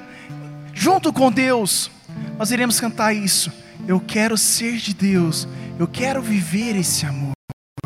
junto 0.80 1.12
com 1.12 1.30
Deus, 1.30 1.90
nós 2.38 2.50
iremos 2.50 2.80
cantar 2.80 3.12
isso. 3.14 3.52
Eu 3.86 4.00
quero 4.00 4.36
ser 4.38 4.78
de 4.78 4.94
Deus. 4.94 5.46
Eu 5.78 5.86
quero 5.86 6.22
viver 6.22 6.74
esse 6.74 7.04
amor. 7.04 7.32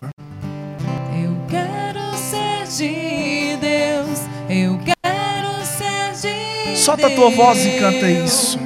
Eu 0.00 1.36
quero 1.48 2.16
ser 2.16 2.66
de 2.76 3.56
Deus. 3.56 4.20
Eu 4.48 4.78
quero 4.78 5.64
ser 5.66 6.12
de 6.28 6.64
Deus. 6.66 6.78
Solta 6.78 7.08
a 7.08 7.10
tua 7.10 7.30
voz 7.30 7.66
e 7.66 7.78
canta 7.78 8.08
isso. 8.08 8.58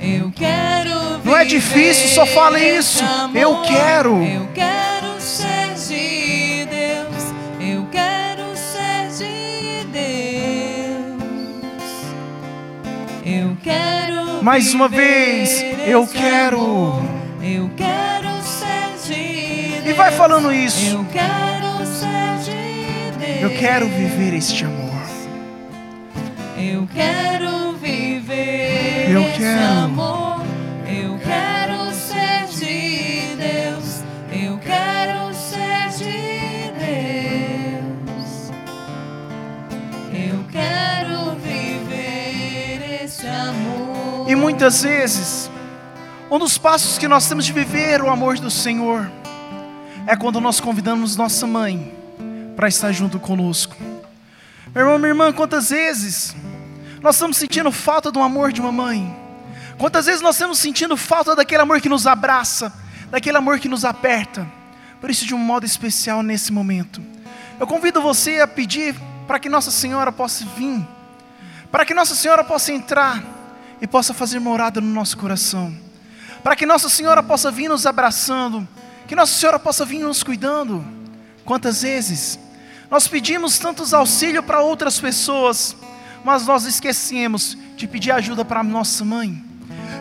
Eu 0.00 0.32
quero 0.32 0.90
Não 1.24 1.36
é 1.36 1.44
difícil, 1.44 2.08
só 2.08 2.26
fala 2.26 2.58
isso. 2.60 3.02
amor. 3.04 3.36
Eu 3.36 3.62
quero. 3.62 4.22
Eu 4.22 4.48
quero 4.54 5.20
ser 5.20 5.74
de 5.85 5.85
Eu 13.40 13.56
quero 13.62 14.42
Mais 14.42 14.72
uma 14.74 14.88
vez, 14.88 15.62
eu 15.86 16.06
quero. 16.06 16.58
amor. 16.60 17.02
Eu 17.42 17.70
quero 17.76 18.28
ser 18.42 18.96
de 19.14 19.72
Deus. 19.82 19.86
E 19.86 19.92
vai 19.92 20.10
falando 20.12 20.52
isso. 20.52 20.94
Eu 20.96 21.04
quero 21.12 21.86
ser 21.86 22.38
de 22.44 23.18
Deus. 23.18 23.42
Eu 23.42 23.50
quero 23.58 23.88
viver 23.88 24.34
este 24.34 24.64
amor. 24.64 24.86
Eu 26.58 26.88
quero 26.94 27.72
viver 27.74 29.10
Eu 29.10 29.24
quero. 29.36 29.84
amor. 29.84 30.15
Muitas 44.46 44.84
vezes, 44.84 45.50
um 46.30 46.38
dos 46.38 46.56
passos 46.56 46.98
que 46.98 47.08
nós 47.08 47.28
temos 47.28 47.44
de 47.44 47.52
viver 47.52 48.00
o 48.00 48.08
amor 48.08 48.38
do 48.38 48.48
Senhor 48.48 49.10
é 50.06 50.14
quando 50.14 50.40
nós 50.40 50.60
convidamos 50.60 51.16
nossa 51.16 51.48
mãe 51.48 51.92
para 52.54 52.68
estar 52.68 52.92
junto 52.92 53.18
conosco. 53.18 53.74
Meu 54.72 54.84
irmão, 54.84 54.98
minha 55.00 55.08
irmã, 55.08 55.32
quantas 55.32 55.70
vezes 55.70 56.36
nós 57.02 57.16
estamos 57.16 57.36
sentindo 57.38 57.72
falta 57.72 58.12
do 58.12 58.22
amor 58.22 58.52
de 58.52 58.60
uma 58.60 58.70
mãe? 58.70 59.16
Quantas 59.78 60.06
vezes 60.06 60.20
nós 60.20 60.36
estamos 60.36 60.60
sentindo 60.60 60.96
falta 60.96 61.34
daquele 61.34 61.62
amor 61.62 61.80
que 61.80 61.88
nos 61.88 62.06
abraça, 62.06 62.72
daquele 63.10 63.38
amor 63.38 63.58
que 63.58 63.68
nos 63.68 63.84
aperta? 63.84 64.46
Por 65.00 65.10
isso, 65.10 65.26
de 65.26 65.34
um 65.34 65.38
modo 65.38 65.66
especial 65.66 66.22
nesse 66.22 66.52
momento, 66.52 67.02
eu 67.58 67.66
convido 67.66 68.00
você 68.00 68.38
a 68.38 68.46
pedir 68.46 68.94
para 69.26 69.40
que 69.40 69.48
Nossa 69.48 69.72
Senhora 69.72 70.12
possa 70.12 70.44
vir, 70.56 70.86
para 71.68 71.84
que 71.84 71.92
Nossa 71.92 72.14
Senhora 72.14 72.44
possa 72.44 72.72
entrar 72.72 73.34
e 73.80 73.86
possa 73.86 74.14
fazer 74.14 74.38
morada 74.38 74.80
no 74.80 74.88
nosso 74.88 75.16
coração, 75.16 75.76
para 76.42 76.56
que 76.56 76.66
Nossa 76.66 76.88
Senhora 76.88 77.22
possa 77.22 77.50
vir 77.50 77.68
nos 77.68 77.86
abraçando, 77.86 78.66
que 79.06 79.14
Nossa 79.14 79.38
Senhora 79.38 79.58
possa 79.58 79.84
vir 79.84 80.00
nos 80.00 80.22
cuidando. 80.22 80.84
Quantas 81.44 81.82
vezes 81.82 82.38
nós 82.90 83.08
pedimos 83.08 83.58
tantos 83.58 83.92
auxílios 83.92 84.44
para 84.44 84.60
outras 84.60 84.98
pessoas, 84.98 85.76
mas 86.24 86.46
nós 86.46 86.64
esquecemos 86.64 87.56
de 87.76 87.86
pedir 87.86 88.12
ajuda 88.12 88.44
para 88.44 88.62
nossa 88.62 89.04
mãe. 89.04 89.44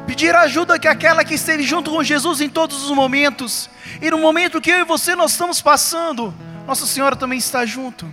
Pedir 0.08 0.36
ajuda 0.36 0.78
que 0.78 0.88
aquela 0.88 1.24
que 1.24 1.34
esteve 1.34 1.64
junto 1.64 1.92
com 1.92 2.04
Jesus 2.04 2.42
em 2.42 2.50
todos 2.50 2.84
os 2.84 2.92
momentos, 2.92 3.70
e 4.02 4.10
no 4.10 4.20
momento 4.20 4.62
que 4.62 4.70
eu 4.70 4.80
e 4.80 4.84
você 4.84 5.16
nós 5.16 5.32
estamos 5.32 5.62
passando, 5.62 6.34
Nossa 6.68 6.86
Senhora 6.86 7.16
também 7.16 7.40
está 7.40 7.66
junto. 7.66 8.12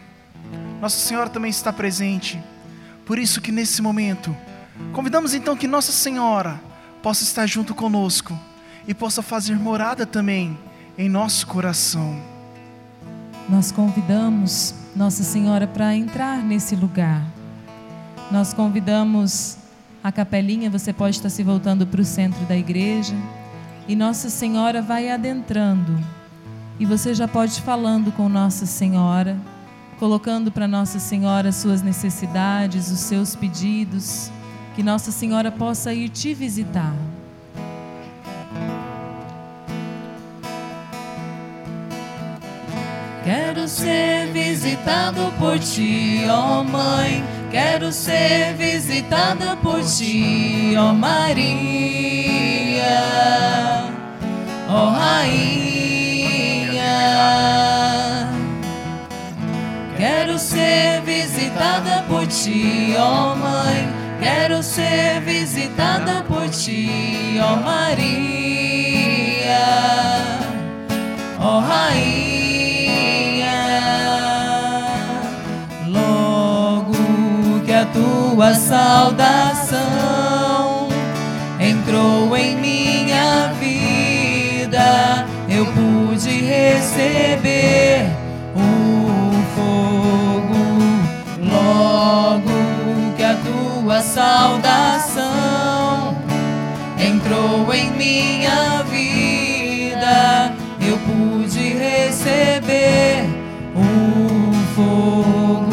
Nossa 0.81 0.99
Senhora 0.99 1.31
também 1.31 1.51
está 1.51 1.73
presente. 1.73 2.43
Por 3.05 3.19
isso 3.19 3.41
que 3.41 3.53
nesse 3.53 3.83
momento, 3.83 4.37
convidamos 4.93 5.35
então 5.35 5.57
que 5.57 5.67
Nossa 5.67 5.93
Senhora 5.93 6.61
possa 7.03 7.23
estar 7.25 7.47
junto 7.47 7.75
conosco 7.75 8.39
e 8.87 8.95
possa 8.95 9.23
fazer 9.23 9.57
morada 9.57 10.07
também 10.07 10.59
em 10.97 11.09
nosso 11.09 11.47
coração. 11.47 12.21
Nós 13.49 13.73
convidamos 13.73 14.75
Nossa 14.95 15.23
Senhora 15.23 15.67
para 15.67 15.95
entrar 15.95 16.39
nesse 16.39 16.77
lugar. 16.77 17.23
Nós 18.31 18.53
convidamos 18.53 19.59
a 20.03 20.11
capelinha, 20.11 20.71
você 20.71 20.93
pode 20.93 21.17
estar 21.17 21.29
se 21.29 21.43
voltando 21.43 21.87
para 21.87 22.01
o 22.01 22.05
centro 22.05 22.45
da 22.47 22.57
igreja, 22.57 23.15
e 23.87 23.95
Nossa 23.95 24.31
Senhora 24.31 24.81
vai 24.81 25.11
adentrando. 25.11 25.99
E 26.79 26.87
você 26.87 27.15
já 27.15 27.29
pode 27.29 27.53
ir 27.59 27.63
falando 27.63 28.11
com 28.13 28.29
Nossa 28.29 28.67
Senhora, 28.67 29.37
colocando 29.99 30.51
para 30.51 30.67
Nossa 30.67 30.99
Senhora 30.99 31.51
as 31.51 31.57
suas 31.57 31.83
necessidades, 31.83 32.91
os 32.91 33.01
seus 33.01 33.37
pedidos, 33.37 34.31
que 34.75 34.83
Nossa 34.83 35.13
Senhora 35.13 35.51
possa 35.51 35.93
ir 35.93 36.09
te 36.09 36.33
visitar. 36.35 36.95
Quero 43.25 43.69
ser 43.69 44.33
visitado 44.33 45.33
por 45.39 45.59
ti, 45.59 46.25
ó 46.29 46.65
Mãe. 46.65 47.23
Quero 47.51 47.93
ser 47.93 48.55
visitada 48.55 49.57
por 49.57 49.85
ti, 49.85 50.75
ó 50.77 50.93
Maria, 50.93 51.21
ó 54.69 54.91
Rainha. 54.91 56.83
Quero 59.97 60.39
ser 60.39 61.03
visitada 61.03 62.05
por 62.09 62.27
ti, 62.27 62.95
ó 62.99 63.37
Mãe. 63.37 64.02
Quero 64.23 64.63
ser 64.63 65.21
visitada 65.23 66.23
por 66.29 66.49
ti, 66.49 67.41
ó 67.43 67.57
Maria, 67.57 67.99
ó 71.41 71.59
Rainha. 71.59 72.31
Logo 75.89 76.95
que 77.67 77.73
a 77.73 77.85
tua 77.87 78.55
saudação 78.55 79.81
entrou 81.59 82.37
em 82.37 82.55
minha 82.57 83.53
vida, 83.59 85.27
eu 85.49 85.67
pude 85.67 86.31
receber 86.31 88.22
saudação 94.03 95.23
entrou 96.99 97.73
em 97.73 97.91
minha 97.93 98.83
vida, 98.91 100.53
eu 100.81 100.99
pude 100.99 101.75
receber 101.75 103.25
o 103.75 104.53
fogo. 104.75 105.71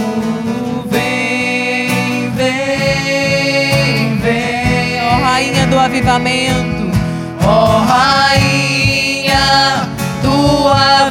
Vem, 0.86 2.30
vem, 2.32 4.16
vem, 4.18 5.02
ó 5.04 5.18
Rainha 5.24 5.66
do 5.68 5.78
Avivamento, 5.80 6.92
ó 7.44 7.80
Rainha 7.80 9.90
do 10.22 10.68
Avivamento, 10.68 11.10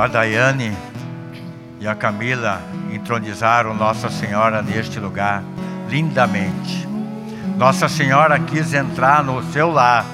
a 0.00 0.06
Daiane 0.06 0.74
e 1.78 1.86
a 1.86 1.94
Camila 1.94 2.62
entronizaram 2.90 3.74
Nossa 3.74 4.08
Senhora 4.08 4.62
neste 4.62 4.98
lugar 4.98 5.42
lindamente. 5.88 6.88
Nossa 7.56 7.86
Senhora 7.86 8.38
quis 8.38 8.72
entrar 8.72 9.22
no 9.22 9.42
seu 9.52 9.70
lar, 9.70 10.06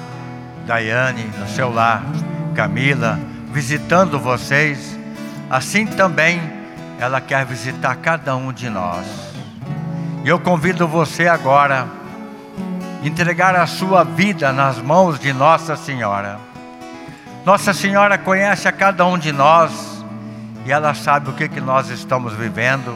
Daiane, 0.65 1.31
no 1.39 1.47
seu 1.47 1.73
lar, 1.73 2.03
Camila, 2.53 3.17
visitando 3.53 4.19
vocês. 4.19 4.97
Assim 5.49 5.85
também 5.85 6.41
ela 6.99 7.21
quer 7.21 7.45
visitar 7.45 7.95
cada 7.95 8.35
um 8.35 8.51
de 8.51 8.69
nós. 8.69 9.05
E 10.25 10.27
eu 10.27 10.37
convido 10.37 10.85
você 10.85 11.29
agora 11.29 11.87
entregar 13.03 13.55
a 13.55 13.65
sua 13.65 14.03
vida 14.03 14.51
nas 14.51 14.81
mãos 14.81 15.17
de 15.17 15.31
Nossa 15.31 15.77
Senhora. 15.77 16.46
Nossa 17.47 17.73
Senhora 17.73 18.17
conhece 18.17 18.67
a 18.67 18.73
cada 18.73 19.05
um 19.05 19.17
de 19.17 19.31
nós 19.31 20.03
e 20.65 20.71
ela 20.73 20.93
sabe 20.93 21.29
o 21.29 21.33
que, 21.33 21.47
que 21.47 21.61
nós 21.61 21.89
estamos 21.89 22.33
vivendo, 22.33 22.93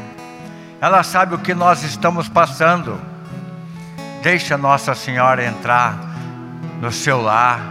ela 0.81 1.03
sabe 1.03 1.35
o 1.35 1.39
que 1.39 1.53
nós 1.53 1.83
estamos 1.83 2.27
passando. 2.27 2.99
Deixa 4.21 4.57
Nossa 4.57 4.93
Senhora 4.93 5.45
entrar 5.45 5.97
no 6.81 6.91
seu 6.91 7.21
lar, 7.21 7.61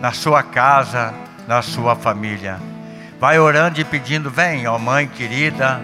na 0.00 0.10
sua 0.10 0.42
casa, 0.42 1.14
na 1.46 1.62
sua 1.62 1.94
família. 1.94 2.58
Vai 3.20 3.38
orando 3.38 3.80
e 3.80 3.84
pedindo: 3.84 4.28
Vem, 4.28 4.66
ó 4.66 4.76
Mãe 4.76 5.06
querida, 5.06 5.80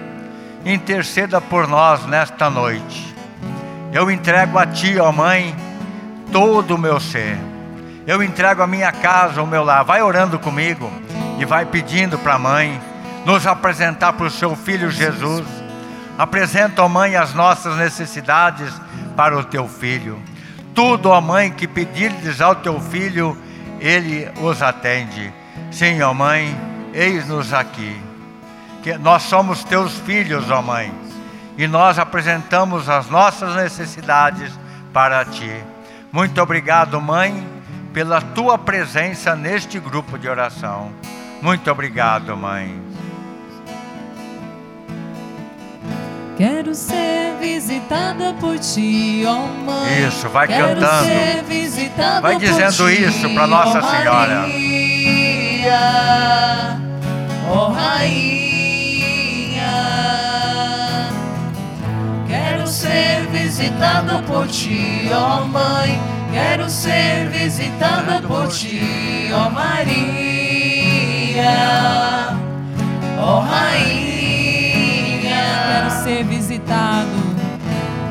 interceda 0.67 1.41
por 1.41 1.69
nós 1.69 2.07
nesta 2.07 2.51
noite. 2.51 3.15
Eu 3.93 4.11
entrego 4.11 4.59
a 4.59 4.67
Ti, 4.67 4.99
ó 4.99 5.13
Mãe, 5.13 5.55
todo 6.33 6.75
o 6.75 6.79
meu 6.79 6.99
ser. 6.99 7.54
Eu 8.07 8.23
entrego 8.23 8.63
a 8.63 8.67
minha 8.67 8.93
casa, 8.93 9.43
o 9.43 9.47
meu 9.47 9.65
lar. 9.65 9.85
Vai 9.85 10.03
orando 10.03 10.39
comigo 10.39 10.93
e 11.39 11.45
vai 11.45 11.65
pedindo 11.65 12.19
para 12.19 12.35
a 12.35 12.39
mãe 12.39 12.81
nos 13.25 13.47
apresentar 13.47 14.13
para 14.13 14.27
o 14.27 14.31
seu 14.31 14.55
filho 14.55 14.91
Jesus. 14.91 15.47
Apresenta, 16.19 16.83
ó 16.83 16.89
mãe, 16.89 17.17
as 17.17 17.33
nossas 17.33 17.77
necessidades 17.77 18.73
para 19.17 19.37
o 19.39 19.45
teu 19.45 19.67
filho. 19.67 20.21
Tudo, 20.75 21.09
ó 21.09 21.21
mãe, 21.21 21.51
que 21.51 21.67
pedirdes 21.67 22.41
ao 22.41 22.55
teu 22.57 22.79
filho, 22.79 23.37
ele 23.81 24.31
os 24.41 24.63
atende. 24.63 25.33
Sim, 25.71 26.03
ó 26.03 26.13
mãe, 26.13 26.55
eis-nos 26.93 27.55
aqui. 27.55 28.01
Que 28.83 28.99
nós 28.99 29.23
somos 29.23 29.65
teus 29.65 29.97
filhos, 30.01 30.51
ó 30.51 30.61
mãe, 30.61 30.93
e 31.57 31.67
nós 31.67 31.99
apresentamos 31.99 32.89
as 32.89 33.09
nossas 33.09 33.57
necessidades 33.57 34.53
para 34.93 35.25
ti. 35.25 35.51
Muito 36.13 36.41
obrigado, 36.43 37.01
mãe, 37.01 37.54
pela 37.95 38.21
tua 38.21 38.59
presença 38.59 39.35
neste 39.37 39.79
grupo 39.79 40.19
de 40.19 40.29
oração. 40.29 40.91
Muito 41.41 41.71
obrigado, 41.71 42.37
mãe. 42.37 42.83
Quero 46.37 46.75
ser 46.75 47.37
visitada 47.41 48.35
por 48.41 48.59
ti, 48.59 49.23
ó 49.25 49.47
mãe. 49.65 50.09
Isso, 50.09 50.29
vai 50.29 50.49
Quero 50.49 50.81
cantando. 50.81 51.09
Vai 52.21 52.37
dizendo 52.37 52.89
ti, 52.89 53.05
isso 53.05 53.31
pra 53.31 53.47
Nossa 53.47 53.79
ó 53.79 53.83
Senhora. 53.83 54.41
Maria, 54.41 55.81
ó 57.49 57.69
rainha. 57.69 58.91
Quero 62.27 62.67
ser 62.67 63.29
visitada 63.31 64.21
por 64.23 64.49
ti, 64.49 65.09
ó 65.15 65.45
mãe. 65.45 66.24
Quero 66.35 66.69
ser 66.69 67.29
visitada 67.29 68.21
por 68.27 68.49
ti, 68.49 69.31
ó 69.33 69.49
Maria, 69.51 69.87
ó 73.21 73.41
rainha. 73.41 75.05
Quero 75.69 75.91
ser 76.03 76.25
visitado. 76.25 77.35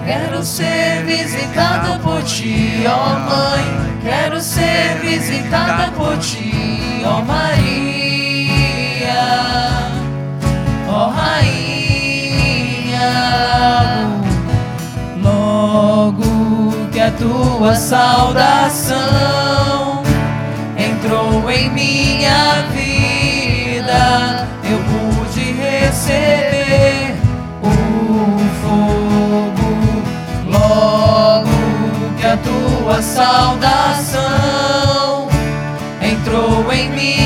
Quero 0.06 0.42
ser 0.42 1.04
visitada 1.04 2.00
por 2.00 2.24
ti, 2.24 2.86
ó 2.88 3.20
mãe. 3.30 3.64
Quero 4.02 4.40
ser 4.40 5.00
visitada 5.02 5.92
por 5.92 6.18
ti, 6.20 7.04
ó 7.06 7.22
Maria, 7.22 8.13
a 17.06 17.12
tua 17.12 17.76
saudação 17.76 18.98
entrou 20.78 21.52
em 21.52 21.70
minha 21.72 22.64
vida, 22.72 24.48
eu 24.64 24.80
pude 24.88 25.52
receber 25.52 27.18
o 27.62 27.70
fogo. 28.62 29.70
Logo 30.48 31.50
que 32.18 32.26
a 32.26 32.38
tua 32.38 33.02
saudação 33.02 34.22
entrou 36.02 36.72
em 36.72 36.90
minha 36.90 37.23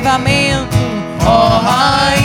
Avivamento, 0.00 0.76
ó 1.26 1.60
Rainha 1.60 2.19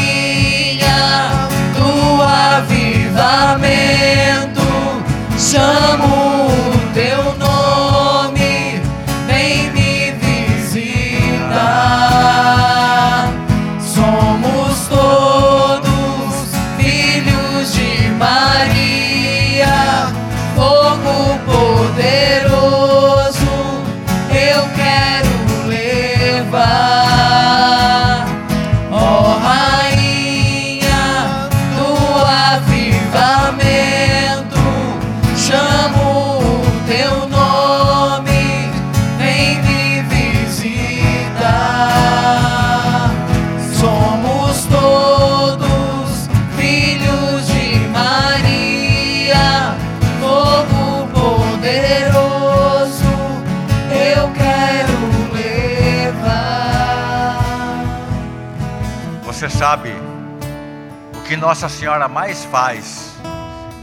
que 61.35 61.41
Nossa 61.41 61.67
Senhora 61.67 62.07
mais 62.07 62.45
faz 62.45 63.13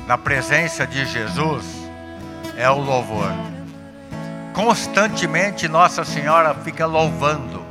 na 0.07 0.17
presença 0.17 0.87
de 0.87 1.05
Jesus 1.05 1.67
é 2.57 2.71
o 2.71 2.79
louvor. 2.79 3.31
Constantemente 4.55 5.69
Nossa 5.69 6.03
Senhora 6.03 6.55
fica 6.55 6.87
louvando, 6.87 7.63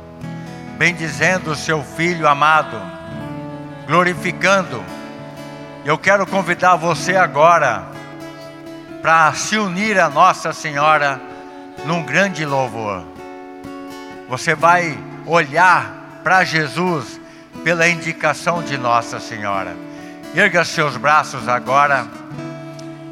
bendizendo 0.78 1.50
o 1.50 1.56
seu 1.56 1.82
filho 1.82 2.28
amado, 2.28 2.80
glorificando. 3.84 4.84
Eu 5.84 5.98
quero 5.98 6.28
convidar 6.28 6.76
você 6.76 7.16
agora 7.16 7.82
para 9.02 9.32
se 9.34 9.58
unir 9.58 9.98
a 9.98 10.08
Nossa 10.08 10.52
Senhora 10.52 11.20
num 11.84 12.04
grande 12.04 12.46
louvor. 12.46 13.02
Você 14.28 14.54
vai 14.54 14.96
olhar 15.26 16.20
para 16.22 16.44
Jesus 16.44 17.20
pela 17.62 17.88
indicação 17.88 18.62
de 18.62 18.76
Nossa 18.76 19.20
Senhora. 19.20 19.74
Erga 20.34 20.64
seus 20.64 20.96
braços 20.96 21.48
agora 21.48 22.06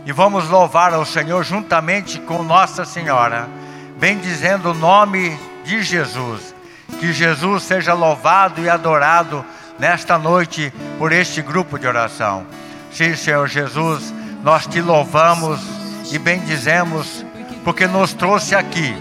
e 0.06 0.12
vamos 0.12 0.48
louvar 0.48 0.92
ao 0.92 1.04
Senhor 1.04 1.44
juntamente 1.44 2.18
com 2.20 2.42
Nossa 2.42 2.84
Senhora, 2.84 3.48
bendizendo 3.98 4.70
o 4.70 4.74
nome 4.74 5.38
de 5.64 5.82
Jesus. 5.82 6.54
Que 6.98 7.12
Jesus 7.12 7.62
seja 7.62 7.94
louvado 7.94 8.60
e 8.60 8.68
adorado 8.68 9.44
nesta 9.78 10.18
noite 10.18 10.72
por 10.98 11.12
este 11.12 11.40
grupo 11.40 11.78
de 11.78 11.86
oração. 11.86 12.46
Sim, 12.90 13.14
Senhor 13.14 13.46
Jesus, 13.46 14.12
nós 14.42 14.66
te 14.66 14.80
louvamos 14.80 15.60
e 16.10 16.18
bendizemos 16.18 17.24
porque 17.64 17.86
nos 17.86 18.12
trouxe 18.12 18.54
aqui, 18.54 18.96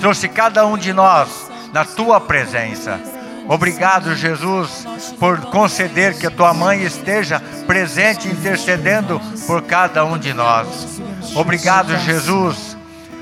trouxe 0.00 0.28
cada 0.28 0.66
um 0.66 0.76
de 0.76 0.92
nós 0.92 1.50
na 1.72 1.84
tua 1.84 2.20
presença. 2.20 3.00
Obrigado, 3.48 4.14
Jesus, 4.14 4.86
por 5.18 5.40
conceder 5.46 6.16
que 6.16 6.26
a 6.26 6.30
tua 6.30 6.54
mãe 6.54 6.82
esteja 6.82 7.40
presente, 7.66 8.28
intercedendo 8.28 9.20
por 9.46 9.62
cada 9.62 10.04
um 10.04 10.16
de 10.16 10.32
nós. 10.32 11.00
Obrigado, 11.34 11.96
Jesus. 11.98 12.76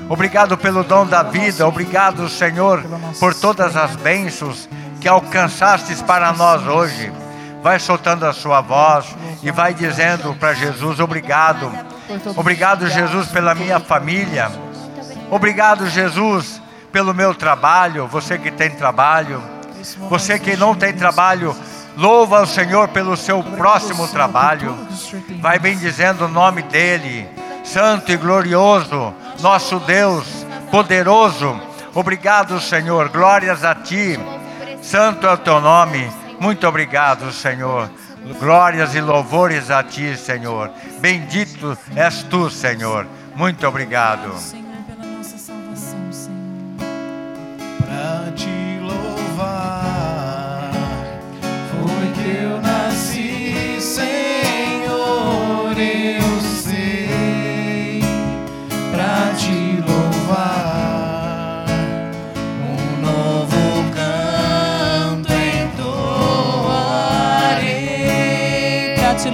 Obrigado 0.07 0.57
pelo 0.57 0.83
dom 0.83 1.05
da 1.05 1.23
vida. 1.23 1.67
Obrigado, 1.67 2.27
Senhor, 2.29 2.83
por 3.19 3.33
todas 3.33 3.75
as 3.75 3.95
bênçãos 3.95 4.67
que 4.99 5.07
alcançastes 5.07 6.01
para 6.01 6.31
nós 6.33 6.65
hoje. 6.67 7.11
Vai 7.63 7.79
soltando 7.79 8.25
a 8.25 8.33
sua 8.33 8.59
voz 8.61 9.15
e 9.41 9.51
vai 9.51 9.73
dizendo 9.73 10.35
para 10.35 10.53
Jesus: 10.53 10.99
Obrigado. 10.99 11.71
Obrigado, 12.35 12.87
Jesus, 12.89 13.27
pela 13.29 13.55
minha 13.55 13.79
família. 13.79 14.51
Obrigado, 15.29 15.87
Jesus, 15.87 16.61
pelo 16.91 17.13
meu 17.13 17.33
trabalho. 17.33 18.07
Você 18.07 18.37
que 18.37 18.51
tem 18.51 18.71
trabalho. 18.71 19.41
Você 20.09 20.37
que 20.39 20.55
não 20.55 20.75
tem 20.75 20.93
trabalho, 20.93 21.55
louva 21.97 22.41
o 22.41 22.47
Senhor 22.47 22.87
pelo 22.89 23.15
seu 23.17 23.43
próximo 23.43 24.07
trabalho. 24.07 24.75
Vai 25.39 25.59
bendizendo 25.59 26.25
o 26.25 26.29
nome 26.29 26.61
dEle, 26.63 27.27
Santo 27.63 28.11
e 28.11 28.17
glorioso, 28.17 29.13
nosso 29.39 29.79
Deus, 29.79 30.45
poderoso. 30.69 31.59
Obrigado, 31.93 32.59
Senhor. 32.59 33.09
Glórias 33.09 33.63
a 33.63 33.75
Ti. 33.75 34.19
Santo 34.81 35.27
é 35.27 35.33
o 35.33 35.37
Teu 35.37 35.61
nome. 35.61 36.11
Muito 36.39 36.67
obrigado, 36.67 37.31
Senhor. 37.31 37.89
Glórias 38.39 38.95
e 38.95 39.01
louvores 39.01 39.69
a 39.69 39.83
Ti, 39.83 40.17
Senhor. 40.17 40.71
Bendito 40.99 41.77
és 41.95 42.23
Tu, 42.23 42.49
Senhor. 42.49 43.05
Muito 43.35 43.67
obrigado. 43.67 44.33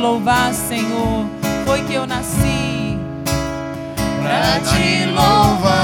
Louvar, 0.07 0.53
Senhor, 0.53 1.25
foi 1.65 1.81
que 1.81 1.93
eu 1.93 2.07
nasci. 2.07 2.97
Pra 4.21 4.59
te 4.61 5.05
louvar 5.05 5.76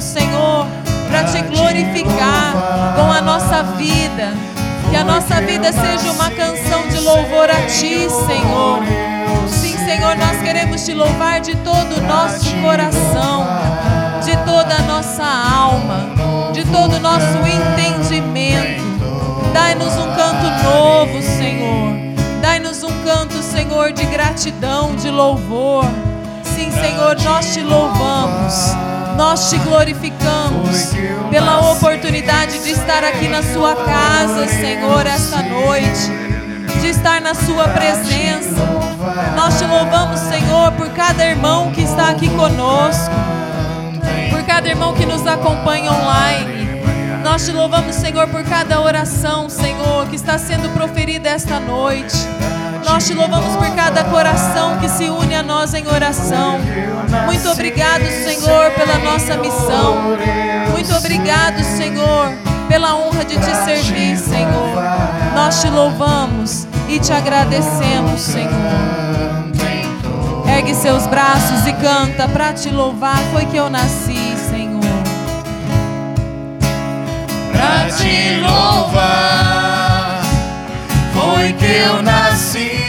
Senhor, 0.00 0.66
para 1.08 1.24
te 1.24 1.42
glorificar 1.42 2.54
com 2.96 3.12
a 3.12 3.20
nossa 3.20 3.62
vida. 3.76 4.32
Que 4.90 4.96
a 4.96 5.04
nossa 5.04 5.40
vida 5.40 5.72
seja 5.72 6.10
uma 6.12 6.30
canção 6.30 6.88
de 6.88 6.98
louvor 6.98 7.48
a 7.48 7.66
ti, 7.66 8.08
Senhor. 8.08 8.80
Sim, 9.48 9.76
Senhor, 9.84 10.16
nós 10.16 10.42
queremos 10.42 10.84
te 10.84 10.94
louvar 10.94 11.40
de 11.40 11.54
todo 11.56 11.98
o 11.98 12.00
nosso 12.00 12.52
coração, 12.56 13.46
de 14.24 14.36
toda 14.38 14.74
a 14.74 14.82
nossa 14.82 15.24
alma, 15.24 16.10
de 16.52 16.64
todo 16.64 16.96
o 16.96 17.00
nosso 17.00 17.38
entendimento. 17.46 18.82
Dai-nos 19.52 19.94
um 19.94 20.10
canto 20.16 20.64
novo, 20.64 21.22
Senhor. 21.22 21.96
Dai-nos 22.40 22.82
um 22.82 23.04
canto, 23.04 23.40
Senhor, 23.42 23.92
de 23.92 24.04
gratidão, 24.06 24.96
de 24.96 25.10
louvor. 25.10 25.84
Sim, 26.42 26.72
Senhor, 26.72 27.16
nós 27.22 27.52
te 27.52 27.60
louvamos, 27.60 28.74
nós 29.20 29.50
te 29.50 29.58
glorificamos 29.58 30.94
pela 31.28 31.72
oportunidade 31.72 32.58
de 32.60 32.70
estar 32.70 33.04
aqui 33.04 33.28
na 33.28 33.42
Sua 33.42 33.76
casa, 33.76 34.48
Senhor, 34.48 35.06
esta 35.06 35.42
noite, 35.42 36.10
de 36.80 36.86
estar 36.88 37.20
na 37.20 37.34
Sua 37.34 37.68
presença. 37.68 38.56
Nós 39.36 39.58
te 39.58 39.66
louvamos, 39.66 40.20
Senhor, 40.20 40.72
por 40.72 40.88
cada 40.94 41.22
irmão 41.22 41.70
que 41.70 41.82
está 41.82 42.08
aqui 42.08 42.30
conosco, 42.30 43.14
por 44.30 44.42
cada 44.44 44.66
irmão 44.66 44.94
que 44.94 45.04
nos 45.04 45.26
acompanha 45.26 45.92
online. 45.92 46.80
Nós 47.22 47.44
te 47.44 47.52
louvamos, 47.52 47.96
Senhor, 47.96 48.26
por 48.28 48.42
cada 48.44 48.80
oração, 48.80 49.50
Senhor, 49.50 50.06
que 50.08 50.16
está 50.16 50.38
sendo 50.38 50.70
proferida 50.70 51.28
esta 51.28 51.60
noite. 51.60 52.16
Nós 52.92 53.06
te 53.06 53.14
louvamos 53.14 53.54
por 53.54 53.70
cada 53.76 54.02
coração 54.02 54.76
que 54.78 54.88
se 54.88 55.08
une 55.08 55.32
a 55.32 55.44
nós 55.44 55.74
em 55.74 55.86
oração. 55.86 56.58
Muito 57.24 57.48
obrigado, 57.48 58.04
Senhor, 58.04 58.72
pela 58.72 58.98
nossa 58.98 59.36
missão. 59.36 60.16
Muito 60.72 60.92
obrigado, 60.96 61.62
Senhor, 61.62 62.32
pela 62.68 62.96
honra 62.96 63.24
de 63.24 63.36
te 63.36 63.54
servir, 63.64 64.16
Senhor. 64.16 64.82
Nós 65.36 65.60
te 65.60 65.68
louvamos 65.68 66.66
e 66.88 66.98
te 66.98 67.12
agradecemos, 67.12 68.20
Senhor. 68.20 68.50
Ergue 70.52 70.74
seus 70.74 71.06
braços 71.06 71.64
e 71.68 71.72
canta 71.74 72.26
para 72.26 72.52
te 72.52 72.70
louvar. 72.70 73.18
Foi 73.32 73.46
que 73.46 73.56
eu 73.56 73.70
nasci, 73.70 74.34
Senhor. 74.50 74.80
Pra 77.52 77.88
te 77.88 78.40
louvar, 78.40 80.22
foi 81.14 81.52
que 81.52 81.66
eu 81.66 82.02
nasci, 82.02 82.79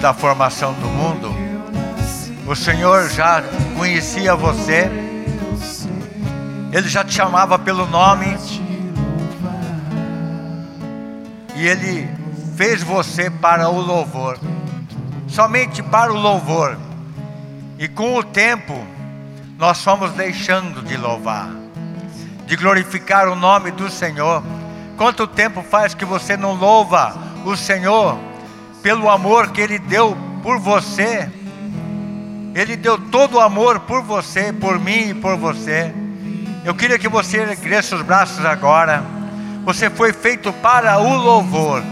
da 0.00 0.14
formação 0.14 0.72
do 0.72 0.86
mundo, 0.86 1.30
o 2.46 2.56
Senhor 2.56 3.10
já 3.10 3.42
conhecia 3.76 4.34
você, 4.34 4.90
Ele 6.72 6.88
já 6.88 7.04
te 7.04 7.12
chamava 7.12 7.58
pelo 7.58 7.86
nome, 7.86 8.34
e 11.54 11.66
Ele 11.66 12.08
fez 12.56 12.82
você 12.82 13.28
para 13.28 13.68
o 13.68 13.78
louvor, 13.78 14.38
somente 15.28 15.82
para 15.82 16.10
o 16.10 16.16
louvor, 16.16 16.78
e 17.78 17.86
com 17.86 18.16
o 18.16 18.24
tempo, 18.24 18.82
nós 19.58 19.84
fomos 19.84 20.12
deixando 20.12 20.82
de 20.82 20.96
louvar, 20.96 21.50
de 22.46 22.56
glorificar 22.56 23.28
o 23.28 23.36
nome 23.36 23.70
do 23.70 23.90
Senhor. 23.90 24.42
Quanto 24.96 25.26
tempo 25.26 25.62
faz 25.62 25.92
que 25.92 26.04
você 26.06 26.38
não 26.38 26.54
louva 26.54 27.14
o 27.44 27.54
Senhor 27.54 28.29
pelo 28.82 29.08
amor 29.08 29.50
que 29.50 29.60
Ele 29.60 29.78
deu 29.78 30.16
por 30.42 30.58
você? 30.58 31.28
Ele 32.54 32.76
deu 32.76 32.98
todo 32.98 33.34
o 33.34 33.40
amor 33.40 33.80
por 33.80 34.02
você, 34.02 34.52
por 34.52 34.78
mim 34.78 35.10
e 35.10 35.14
por 35.14 35.36
você. 35.36 35.94
Eu 36.64 36.74
queria 36.74 36.98
que 36.98 37.08
você 37.08 37.38
erguesse 37.38 37.94
os 37.94 38.02
braços 38.02 38.44
agora. 38.44 39.02
Você 39.64 39.88
foi 39.88 40.12
feito 40.12 40.52
para 40.54 40.98
o 40.98 41.16
louvor. 41.16 41.82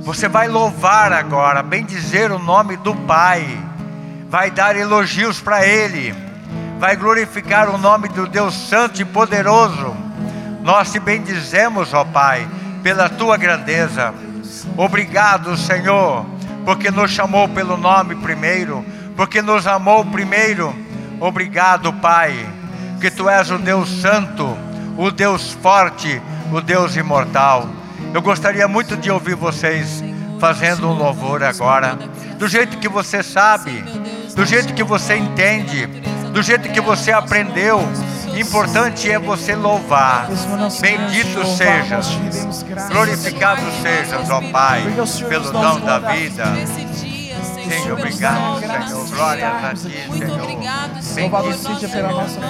Você 0.00 0.28
vai 0.28 0.48
louvar 0.48 1.12
agora, 1.12 1.62
bem 1.62 1.84
dizer 1.84 2.30
o 2.30 2.38
nome 2.38 2.76
do 2.76 2.94
Pai. 2.94 3.44
Vai 4.28 4.50
dar 4.50 4.76
elogios 4.76 5.40
para 5.40 5.66
Ele. 5.66 6.14
Vai 6.78 6.96
glorificar 6.96 7.68
o 7.68 7.78
nome 7.78 8.08
do 8.08 8.26
Deus 8.26 8.54
Santo 8.54 9.02
e 9.02 9.04
Poderoso. 9.04 9.96
Nós 10.62 10.92
te 10.92 10.98
bendizemos, 10.98 11.92
ó 11.92 12.04
Pai, 12.04 12.46
pela 12.82 13.08
tua 13.08 13.36
grandeza. 13.36 14.14
Obrigado, 14.76 15.56
Senhor, 15.56 16.26
porque 16.64 16.90
nos 16.90 17.10
chamou 17.10 17.48
pelo 17.48 17.76
nome 17.76 18.14
primeiro 18.16 18.84
porque 19.16 19.40
nos 19.40 19.66
amou 19.66 20.04
primeiro. 20.04 20.74
Obrigado, 21.18 21.92
Pai, 21.94 22.46
que 23.00 23.10
tu 23.10 23.28
és 23.28 23.50
o 23.50 23.58
Deus 23.58 23.88
Santo, 23.88 24.56
o 24.98 25.10
Deus 25.10 25.52
forte, 25.52 26.20
o 26.52 26.60
Deus 26.60 26.94
imortal. 26.94 27.66
Eu 28.12 28.20
gostaria 28.20 28.68
muito 28.68 28.96
de 28.96 29.10
ouvir 29.10 29.34
vocês 29.34 30.04
fazendo 30.38 30.86
um 30.88 30.92
louvor 30.92 31.42
agora, 31.42 31.98
do 32.38 32.46
jeito 32.46 32.76
que 32.76 32.88
você 32.88 33.22
sabe, 33.22 33.82
do 34.34 34.44
jeito 34.44 34.74
que 34.74 34.84
você 34.84 35.16
entende, 35.16 35.86
do 36.32 36.42
jeito 36.42 36.68
que 36.68 36.80
você 36.80 37.10
aprendeu. 37.10 37.80
Importante 38.36 39.10
é 39.10 39.18
você 39.18 39.54
louvar. 39.54 40.28
Bendito 40.80 41.46
sejas, 41.46 42.08
glorificado 42.90 43.62
sejas, 43.82 44.30
ó 44.30 44.40
Pai, 44.52 44.82
pelo 45.28 45.50
dom 45.52 45.80
da 45.80 45.98
vida. 45.98 46.44
Sim, 47.68 47.90
obrigado, 47.90 48.60
Senhor. 48.60 49.08
Glórias 49.08 49.64
a 49.64 49.74
Ti, 49.74 51.02
Senhor. 51.02 51.40
Bendito 51.42 51.58
seja 51.58 51.88
pela 51.88 52.12
nossa 52.12 52.40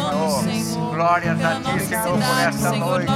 Senhor. 0.43 0.95
Glórias 0.95 1.45
a 1.45 1.61
Ti, 1.61 1.81
Senhor, 1.87 2.19
por 2.19 2.41
esta 2.49 2.73
noite. 2.73 3.13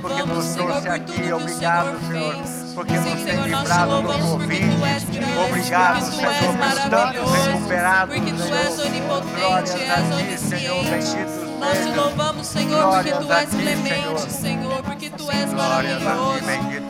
Porque 0.00 0.22
nos 0.22 0.46
trouxe 0.54 0.88
aqui. 0.88 1.32
Obrigado, 1.32 1.98
Senhor. 2.06 2.36
Porque 2.74 2.92
nos 2.92 3.22
tem 3.22 3.42
livrado 3.42 4.02
do 4.02 4.18
Covid. 4.18 4.78
Obrigado, 5.48 6.02
Senhor, 6.04 6.34
por 6.34 6.90
tantos 6.90 7.32
recuperados, 7.46 8.14
Senhor. 8.14 9.22
Glórias 9.36 9.74
a 9.74 10.16
Ti, 10.16 10.38
Senhor. 10.38 10.84
Bendito 10.84 11.49
nós 11.60 11.78
te 11.78 11.94
louvamos, 11.94 12.46
Senhor, 12.46 12.90
porque 12.94 13.12
Tu 13.12 13.32
és 13.32 13.50
clemente, 13.50 14.32
Senhor, 14.32 14.82
porque 14.82 15.10
Tu 15.10 15.30
és 15.30 15.52
maravilhoso, 15.52 16.40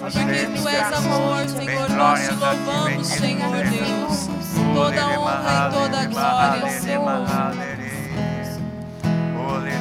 porque 0.01 0.47
Tu 0.47 0.69
és 0.69 0.93
amor, 0.93 1.49
Senhor. 1.49 1.91
Nós 1.91 2.21
te 2.21 2.35
louvamos, 2.35 3.07
Senhor 3.07 3.57
Deus. 3.57 4.31
Toda 4.75 5.07
honra 5.19 5.69
e 5.69 5.75
toda 5.75 6.07
glória, 6.07 6.81
Senhor. 6.81 7.27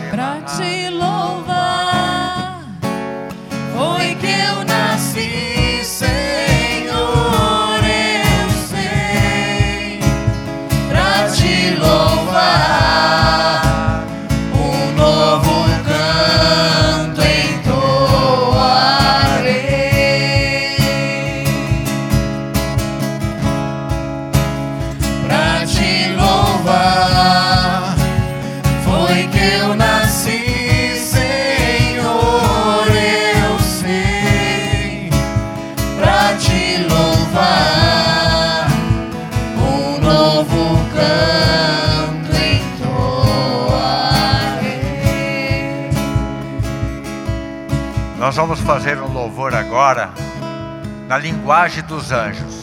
Pra 0.09 0.41
te 0.41 0.89
louvar, 0.89 2.63
foi 3.75 4.15
que 4.15 4.27
eu 4.27 4.65
nasci, 4.65 5.58
vamos 48.39 48.61
fazer 48.61 48.97
um 48.97 49.11
louvor 49.11 49.53
agora 49.53 50.11
na 51.09 51.17
linguagem 51.17 51.83
dos 51.83 52.09
anjos. 52.09 52.61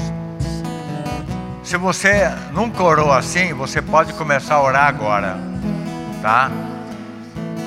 Se 1.63 1.77
você 1.77 2.33
nunca 2.51 2.83
orou 2.83 3.13
assim, 3.13 3.53
você 3.53 3.83
pode 3.83 4.15
começar 4.15 4.55
a 4.55 4.63
orar 4.63 4.87
agora, 4.87 5.37
tá? 6.23 6.51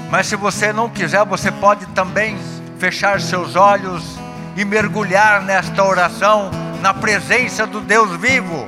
Mas 0.10 0.26
se 0.26 0.36
você 0.36 0.74
não 0.74 0.90
quiser, 0.90 1.24
você 1.24 1.52
pode 1.52 1.86
também 1.90 2.36
fechar 2.80 3.22
seus 3.22 3.56
olhos 3.56 4.18
e 4.58 4.66
mergulhar 4.66 5.44
nesta 5.44 5.84
oração 5.84 6.50
na 6.82 6.96
presença 6.96 7.68
do 7.68 7.80
Deus 7.80 8.20
vivo, 8.20 8.68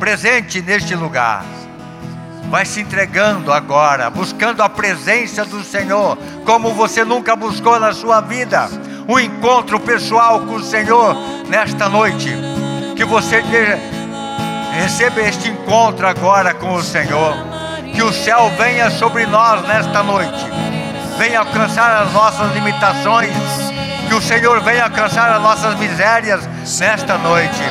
presente 0.00 0.62
neste 0.62 0.94
lugar. 0.94 1.44
Vai 2.50 2.64
se 2.64 2.80
entregando 2.80 3.52
agora, 3.52 4.08
buscando 4.08 4.62
a 4.62 4.70
presença 4.70 5.44
do 5.44 5.62
Senhor, 5.62 6.16
como 6.46 6.72
você 6.72 7.04
nunca 7.04 7.36
buscou 7.36 7.78
na 7.78 7.92
sua 7.92 8.22
vida. 8.22 8.70
Um 9.06 9.18
encontro 9.18 9.78
pessoal 9.78 10.40
com 10.40 10.54
o 10.54 10.62
Senhor 10.62 11.14
nesta 11.48 11.90
noite. 11.90 12.34
Que 12.96 13.04
você 13.04 13.44
receba 14.72 15.20
este 15.20 15.50
encontro 15.50 16.06
agora 16.06 16.54
com 16.54 16.74
o 16.74 16.82
Senhor. 16.82 17.34
Que 17.94 18.02
o 18.02 18.12
céu 18.12 18.50
venha 18.56 18.90
sobre 18.90 19.26
nós 19.26 19.62
nesta 19.68 20.02
noite. 20.02 20.46
Venha 21.18 21.40
alcançar 21.40 22.02
as 22.02 22.12
nossas 22.14 22.50
limitações. 22.54 23.34
Que 24.08 24.14
o 24.14 24.22
Senhor 24.22 24.60
venha 24.62 24.84
alcançar 24.84 25.30
as 25.32 25.42
nossas 25.42 25.78
misérias 25.78 26.48
nesta 26.80 27.18
noite. 27.18 27.62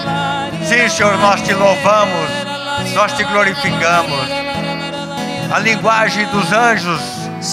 Sim, 0.67 0.87
Senhor, 0.87 1.17
nós 1.17 1.41
te 1.41 1.53
louvamos, 1.53 2.29
nós 2.93 3.13
te 3.13 3.23
glorificamos 3.23 4.46
a 5.51 5.59
linguagem 5.59 6.25
dos 6.27 6.51
anjos. 6.51 7.01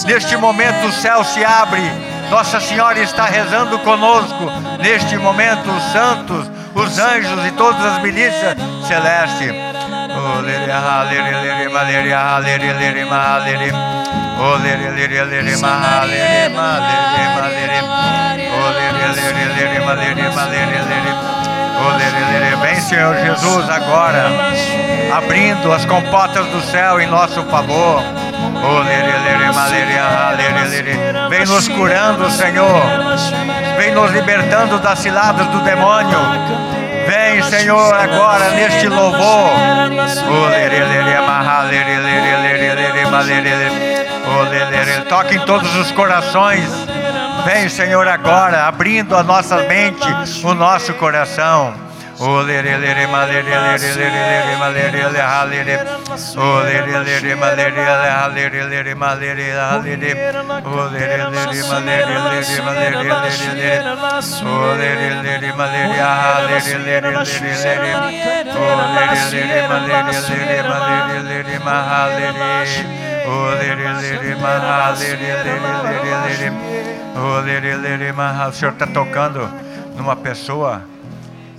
Neste 0.05 0.35
momento 0.37 0.87
o 0.87 0.91
céu 0.91 1.23
se 1.23 1.43
abre. 1.43 1.81
Nossa 2.29 2.59
Senhora 2.59 2.99
está 2.99 3.25
rezando 3.25 3.79
conosco. 3.79 4.51
Neste 4.79 5.17
momento 5.17 5.69
os 5.69 5.83
santos, 5.91 6.49
os 6.73 6.99
anjos 6.99 7.45
e 7.45 7.51
todas 7.51 7.83
as 7.85 8.01
milícias 8.01 8.55
celestes. 8.87 9.51
Oh, 10.17 10.41
Vem, 22.61 22.81
Senhor 22.81 23.15
Jesus, 23.17 23.69
agora, 23.69 24.29
abrindo 25.15 25.71
as 25.71 25.85
comportas 25.85 26.45
do 26.47 26.61
céu 26.61 26.99
em 26.99 27.07
nosso 27.07 27.43
favor. 27.43 28.01
Vem 31.29 31.45
nos 31.45 31.67
curando, 31.67 32.29
Senhor. 32.31 32.81
Vem 33.77 33.91
nos 33.93 34.11
libertando 34.11 34.79
das 34.79 34.99
ciladas 34.99 35.47
do 35.47 35.59
demônio. 35.59 36.17
Vem, 37.07 37.43
Senhor, 37.43 37.93
agora 37.93 38.49
neste 38.51 38.87
louvor. 38.87 39.51
Toque 45.07 45.35
em 45.35 45.39
todos 45.41 45.75
os 45.75 45.91
corações. 45.91 46.67
Vem, 47.45 47.69
Senhor, 47.69 48.07
agora, 48.07 48.65
abrindo 48.67 49.15
a 49.15 49.23
nossa 49.23 49.57
mente, 49.63 50.07
o 50.43 50.53
nosso 50.53 50.93
coração. 50.95 51.85
O 78.49 78.51
Senhor 78.53 78.73
está 78.73 78.87
tocando 78.87 79.49
numa 79.95 80.15
pessoa 80.15 80.83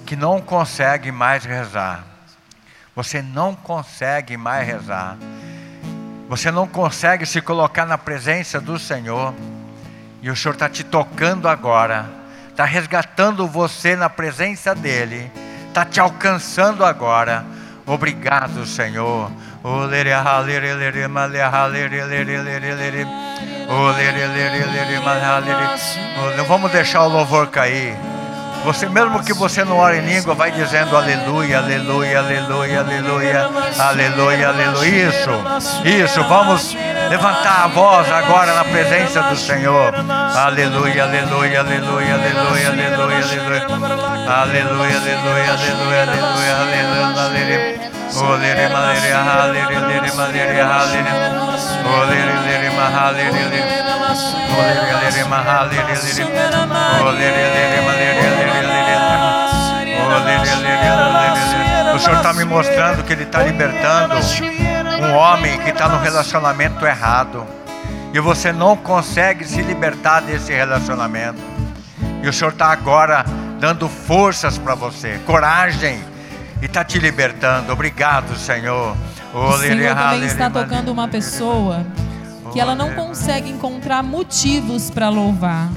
que 0.04 0.16
não 0.16 0.40
consegue 0.40 1.10
mais 1.10 1.44
rezar. 1.44 2.04
Você 2.94 3.20
não 3.20 3.54
consegue 3.54 4.36
mais 4.36 4.66
rezar. 4.66 5.16
Você 6.28 6.50
não 6.50 6.66
consegue 6.66 7.26
se 7.26 7.40
colocar 7.40 7.84
na 7.84 7.98
presença 7.98 8.60
do 8.60 8.78
Senhor. 8.78 9.34
E 10.22 10.30
o 10.30 10.36
Senhor 10.36 10.54
está 10.54 10.68
te 10.68 10.82
tocando 10.82 11.48
agora. 11.48 12.06
Está 12.48 12.64
resgatando 12.64 13.46
você 13.46 13.94
na 13.94 14.08
presença 14.08 14.74
dEle. 14.74 15.30
Está 15.68 15.84
te 15.84 16.00
alcançando 16.00 16.84
agora. 16.84 17.44
Obrigado, 17.84 18.64
Senhor. 18.64 19.30
Não 26.36 26.44
vamos 26.44 26.70
deixar 26.70 27.02
o 27.02 27.08
louvor 27.08 27.48
cair. 27.48 27.96
Você 28.66 28.88
mesmo 28.88 29.22
que 29.22 29.32
você 29.32 29.64
não 29.64 29.78
ore 29.78 29.98
em 29.98 30.00
língua, 30.00 30.34
vai 30.34 30.50
dizendo 30.50 30.96
aleluia, 30.96 31.58
aleluia, 31.58 32.18
aleluia, 32.18 32.80
aleluia, 32.80 33.48
aleluia, 33.78 34.48
aleluia. 34.48 35.08
Isso, 35.08 35.30
isso. 35.84 36.24
Vamos 36.24 36.76
levantar 37.08 37.62
a 37.62 37.68
voz 37.68 38.10
agora 38.10 38.52
na 38.54 38.64
presença 38.64 39.22
do 39.22 39.36
Senhor. 39.36 39.94
Aleluia, 39.94 41.04
aleluia, 41.04 41.60
aleluia, 41.60 42.14
aleluia, 42.14 42.68
aleluia, 42.68 43.22
aleluia. 43.22 43.66
Aleluia, 44.26 44.96
aleluia, 44.96 45.52
aleluia, 45.52 46.02
aleluia, 46.02 46.56
aleluia, 46.56 47.22
aleluia. 47.22 47.96
Olere 48.16 48.68
malere 48.68 49.12
halere 49.12 49.78
lere 49.78 50.12
malere 50.12 50.60
halere. 50.60 51.12
Olere 51.84 52.34
lere 52.46 52.70
mahalere 52.70 53.30
lere. 53.30 53.84
Olere 54.56 54.92
lere 55.02 55.24
mahalere 55.24 55.94
lere. 56.02 56.26
Olere 57.02 57.44
lere 57.54 57.80
malere 57.86 58.26
lere 58.36 58.55
O 61.94 61.98
Senhor 61.98 62.16
está 62.16 62.32
me 62.32 62.44
mostrando 62.44 63.02
que 63.04 63.12
Ele 63.12 63.22
está 63.24 63.42
libertando 63.42 64.14
um 65.02 65.14
homem 65.14 65.58
que 65.60 65.70
está 65.70 65.88
no 65.88 65.98
relacionamento 65.98 66.86
errado. 66.86 67.46
E 68.12 68.20
você 68.20 68.52
não 68.52 68.76
consegue 68.76 69.44
se 69.44 69.60
libertar 69.62 70.20
desse 70.20 70.52
relacionamento. 70.52 71.40
E 72.22 72.28
o 72.28 72.32
Senhor 72.32 72.52
está 72.52 72.72
agora 72.72 73.24
dando 73.60 73.88
forças 73.88 74.58
para 74.58 74.74
você, 74.74 75.20
coragem 75.26 76.02
e 76.60 76.66
está 76.66 76.84
te 76.84 76.98
libertando. 76.98 77.72
Obrigado, 77.72 78.36
Senhor. 78.36 78.96
O 79.34 79.52
Senhor 79.58 79.94
também 79.94 80.24
está 80.24 80.48
tocando 80.48 80.90
uma 80.90 81.08
pessoa 81.08 81.84
que 82.52 82.60
ela 82.60 82.74
não 82.74 82.94
consegue 82.94 83.50
encontrar 83.50 84.02
motivos 84.02 84.90
para 84.90 85.08
louvar, 85.08 85.68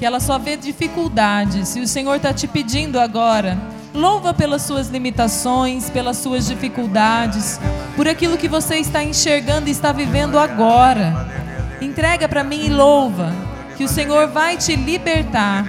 que 0.00 0.06
ela 0.06 0.18
só 0.18 0.38
vê 0.38 0.56
dificuldades. 0.56 1.76
E 1.76 1.80
o 1.80 1.86
Senhor 1.86 2.16
está 2.16 2.32
te 2.32 2.48
pedindo 2.48 2.98
agora, 2.98 3.58
louva 3.92 4.32
pelas 4.32 4.62
suas 4.62 4.88
limitações, 4.88 5.90
pelas 5.90 6.16
suas 6.16 6.46
dificuldades, 6.46 7.60
por 7.96 8.08
aquilo 8.08 8.38
que 8.38 8.48
você 8.48 8.76
está 8.76 9.04
enxergando 9.04 9.68
e 9.68 9.70
está 9.70 9.92
vivendo 9.92 10.38
agora. 10.38 11.28
Entrega 11.82 12.26
para 12.26 12.42
mim 12.42 12.64
e 12.64 12.70
louva 12.70 13.30
que 13.76 13.84
o 13.84 13.88
Senhor 13.88 14.28
vai 14.28 14.56
te 14.56 14.74
libertar. 14.74 15.66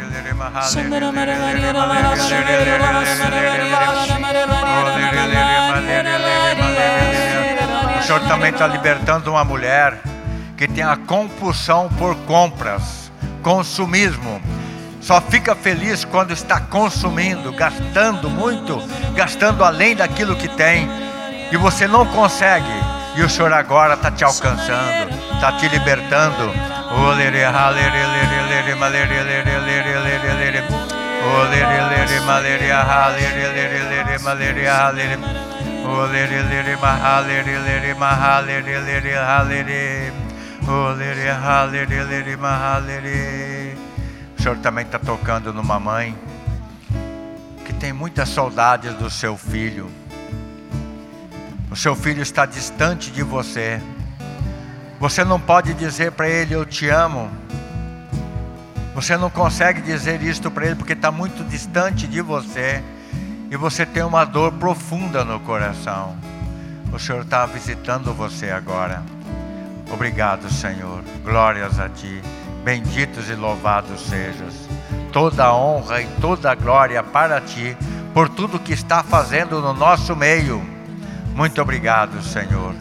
O 8.00 8.04
Senhor 8.04 8.22
também 8.30 8.52
está 8.52 8.66
libertando 8.66 9.30
uma 9.30 9.44
mulher 9.44 10.02
que 10.56 10.70
tem 10.70 10.86
a 10.86 10.96
compulsão 10.96 11.90
por 11.98 12.16
compras, 12.20 13.01
consumismo. 13.42 14.42
Só 15.00 15.20
fica 15.20 15.56
feliz 15.56 16.06
quando 16.06 16.32
está 16.32 16.60
consumindo, 16.60 17.52
gastando 17.52 18.30
muito, 18.30 18.82
gastando 19.16 19.64
além 19.64 19.96
daquilo 19.96 20.36
que 20.36 20.48
tem, 20.48 20.88
e 21.52 21.58
você 21.58 21.88
não 21.88 22.06
consegue. 22.06 22.72
E 23.16 23.22
o 23.24 23.30
Senhor 23.30 23.52
agora 23.52 23.96
está 23.96 24.12
te 24.12 24.24
alcançando, 24.24 25.10
está 25.34 25.52
te 25.54 25.68
libertando. 25.68 26.52
O 44.38 44.42
Senhor 44.42 44.58
também 44.58 44.86
está 44.86 45.00
tocando 45.00 45.52
numa 45.54 45.80
mãe 45.80 46.16
que 47.66 47.74
tem 47.74 47.92
muitas 47.92 48.30
saudades 48.30 48.94
do 48.94 49.10
seu 49.10 49.38
filho. 49.38 49.90
O 51.70 51.76
seu 51.76 51.96
filho 51.96 52.22
está 52.22 52.46
distante 52.46 53.12
de 53.12 53.24
você. 53.24 53.82
Você 55.00 55.24
não 55.24 55.40
pode 55.40 55.74
dizer 55.74 56.12
para 56.12 56.30
ele 56.30 56.54
eu 56.54 56.66
te 56.66 56.90
amo. 56.90 57.30
Você 58.94 59.16
não 59.18 59.30
consegue 59.30 59.82
dizer 59.82 60.22
isto 60.22 60.52
para 60.52 60.66
ele 60.66 60.76
porque 60.76 60.94
está 60.94 61.12
muito 61.12 61.44
distante 61.44 62.08
de 62.08 62.22
você 62.22 62.84
e 63.50 63.56
você 63.56 63.86
tem 63.86 64.04
uma 64.04 64.26
dor 64.26 64.52
profunda 64.54 65.24
no 65.24 65.40
coração. 65.40 66.16
O 66.94 67.00
Senhor 67.00 67.22
está 67.22 67.46
visitando 67.46 68.14
você 68.14 68.52
agora. 68.52 69.02
Obrigado, 69.94 70.50
Senhor. 70.52 71.04
Glórias 71.24 71.80
a 71.80 71.90
Ti. 71.90 72.22
Benditos 72.64 73.30
e 73.30 73.36
louvados 73.36 74.02
sejas. 74.02 74.68
Toda 75.12 75.54
honra 75.54 76.02
e 76.02 76.08
toda 76.20 76.56
glória 76.56 77.04
para 77.04 77.42
Ti 77.42 77.76
por 78.14 78.30
tudo 78.30 78.60
que 78.60 78.74
está 78.74 79.04
fazendo 79.04 79.62
no 79.62 79.74
nosso 79.74 80.16
meio. 80.16 80.62
Muito 81.36 81.62
obrigado, 81.62 82.22
Senhor. 82.22 82.76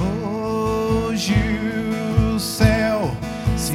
Hoje 0.00 1.34
o 2.34 2.38
céu 2.38 2.83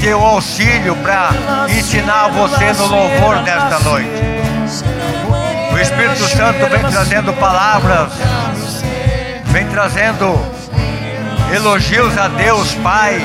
ter 0.00 0.14
o 0.14 0.24
auxílio 0.24 0.96
para 0.96 1.30
ensinar 1.68 2.28
você 2.28 2.72
no 2.72 2.86
louvor 2.86 3.36
nesta 3.42 3.78
noite. 3.80 4.22
O 5.72 5.78
Espírito 5.78 6.24
Santo 6.28 6.66
vem 6.70 6.80
trazendo 6.90 7.32
palavras, 7.34 8.12
vem 9.46 9.66
trazendo 9.68 10.38
elogios 11.54 12.16
a 12.16 12.28
Deus 12.28 12.74
Pai. 12.76 13.20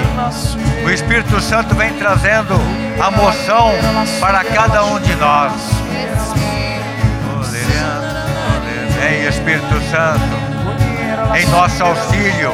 O 0.86 0.89
Espírito 0.89 1.39
Santo 1.41 1.76
vem 1.76 1.93
trazendo 1.93 2.55
a 2.99 3.11
moção 3.11 3.71
para 4.19 4.43
cada 4.43 4.84
um 4.86 4.99
de 4.99 5.15
nós. 5.15 5.53
Vem 8.99 9.26
Espírito 9.28 9.82
Santo, 9.89 11.38
em 11.38 11.45
nosso 11.47 11.84
auxílio. 11.84 12.51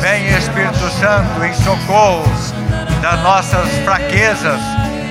Vem 0.00 0.26
Espírito 0.36 0.90
Santo 0.98 1.44
em 1.44 1.54
socorro 1.54 2.24
das 3.02 3.20
nossas 3.20 3.68
fraquezas. 3.84 4.60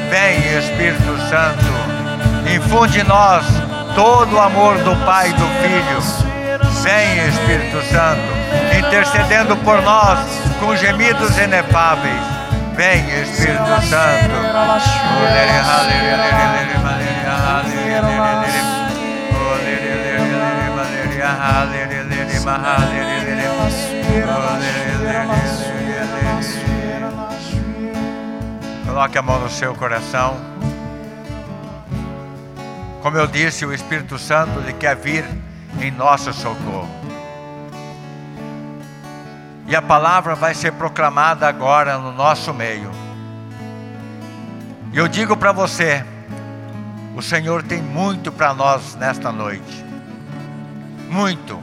Vem 0.10 0.40
Espírito 0.58 1.18
Santo, 1.30 1.66
infunde 2.50 3.02
em 3.02 3.04
nós 3.04 3.46
todo 3.94 4.36
o 4.36 4.40
amor 4.40 4.78
do 4.80 4.96
Pai 5.06 5.30
e 5.30 5.34
do 5.34 5.48
Filho. 5.62 6.02
Vem 6.82 7.28
Espírito 7.28 7.82
Santo, 7.92 8.22
intercedendo 8.78 9.56
por 9.58 9.82
nós 9.82 10.20
com 10.60 10.76
gemidos 10.76 11.38
inefáveis. 11.38 12.22
Vem 12.76 13.02
Espírito 13.22 13.82
Santo. 13.88 14.32
Coloque 29.02 29.18
a 29.18 29.22
mão 29.24 29.40
no 29.40 29.50
seu 29.50 29.74
coração. 29.74 30.38
Como 33.02 33.18
eu 33.18 33.26
disse, 33.26 33.66
o 33.66 33.74
Espírito 33.74 34.20
Santo 34.20 34.60
ele 34.60 34.74
quer 34.74 34.96
vir 34.96 35.26
em 35.80 35.90
nosso 35.90 36.32
socorro. 36.32 36.88
E 39.66 39.76
a 39.76 39.82
palavra 39.82 40.36
vai 40.36 40.54
ser 40.54 40.74
proclamada 40.74 41.48
agora 41.48 41.98
no 41.98 42.12
nosso 42.12 42.54
meio. 42.54 42.92
E 44.94 45.00
eu 45.00 45.08
digo 45.08 45.36
para 45.36 45.52
você, 45.52 46.06
o 47.16 47.24
Senhor 47.24 47.64
tem 47.64 47.82
muito 47.82 48.32
para 48.32 48.54
nós 48.54 48.94
nesta 48.94 49.32
noite. 49.32 49.84
Muito. 51.10 51.60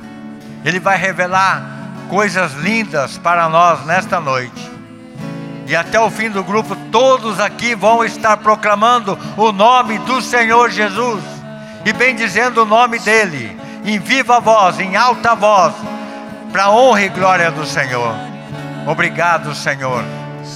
Ele 0.64 0.80
vai 0.80 0.98
revelar 0.98 1.62
coisas 2.08 2.54
lindas 2.54 3.16
para 3.16 3.48
nós 3.48 3.86
nesta 3.86 4.18
noite. 4.18 4.77
E 5.68 5.76
até 5.76 6.00
o 6.00 6.10
fim 6.10 6.30
do 6.30 6.42
grupo, 6.42 6.74
todos 6.90 7.38
aqui 7.38 7.74
vão 7.74 8.02
estar 8.02 8.38
proclamando 8.38 9.18
o 9.36 9.52
nome 9.52 9.98
do 9.98 10.22
Senhor 10.22 10.70
Jesus 10.70 11.22
e 11.84 11.92
bendizendo 11.92 12.62
o 12.62 12.64
nome 12.64 12.98
dele, 12.98 13.54
em 13.84 13.98
viva 13.98 14.40
voz, 14.40 14.80
em 14.80 14.96
alta 14.96 15.34
voz, 15.34 15.74
para 16.50 16.70
honra 16.70 17.02
e 17.02 17.08
glória 17.10 17.50
do 17.50 17.66
Senhor. 17.66 18.14
Obrigado, 18.86 19.54
Senhor. 19.54 20.02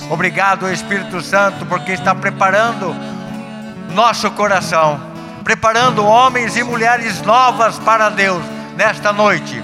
Obrigado, 0.09 0.73
Espírito 0.73 1.21
Santo, 1.21 1.67
porque 1.67 1.93
está 1.93 2.15
preparando 2.15 2.97
nosso 3.95 4.31
coração, 4.31 4.99
preparando 5.45 6.07
homens 6.07 6.57
e 6.57 6.63
mulheres 6.63 7.21
novas 7.21 7.79
para 7.79 8.09
Deus 8.09 8.43
nesta 8.79 9.13
noite. 9.13 9.63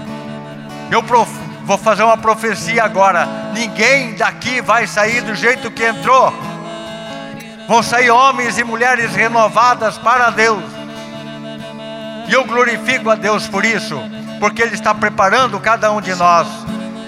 Eu 0.91 1.03
prof... 1.03 1.48
vou 1.69 1.77
fazer 1.77 2.03
uma 2.03 2.17
profecia 2.17 2.83
agora: 2.83 3.29
ninguém 3.53 4.15
daqui 4.15 4.63
vai 4.63 4.87
sair 4.87 5.21
do 5.21 5.35
jeito 5.35 5.71
que 5.71 5.85
entrou. 5.85 6.33
Vão 7.69 7.83
sair 7.83 8.11
homens 8.11 8.57
e 8.57 8.65
mulheres 8.65 9.15
renovadas 9.15 9.99
para 9.99 10.31
Deus. 10.31 10.65
E 12.27 12.33
eu 12.33 12.45
glorifico 12.47 13.11
a 13.11 13.15
Deus 13.15 13.47
por 13.47 13.67
isso, 13.67 14.01
porque 14.41 14.63
Ele 14.63 14.75
está 14.75 14.95
preparando 14.95 15.61
cada 15.61 15.93
um 15.93 16.01
de 16.01 16.15
nós 16.15 16.49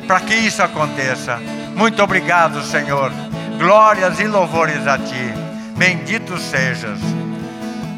para 0.06 0.20
que 0.20 0.34
isso 0.34 0.62
aconteça. 0.62 1.38
Muito 1.74 2.02
obrigado, 2.02 2.62
Senhor. 2.62 3.10
Glórias 3.58 4.20
e 4.20 4.26
louvores 4.26 4.86
a 4.86 4.98
Ti. 4.98 5.34
Bendito 5.76 6.36
sejas. 6.36 6.98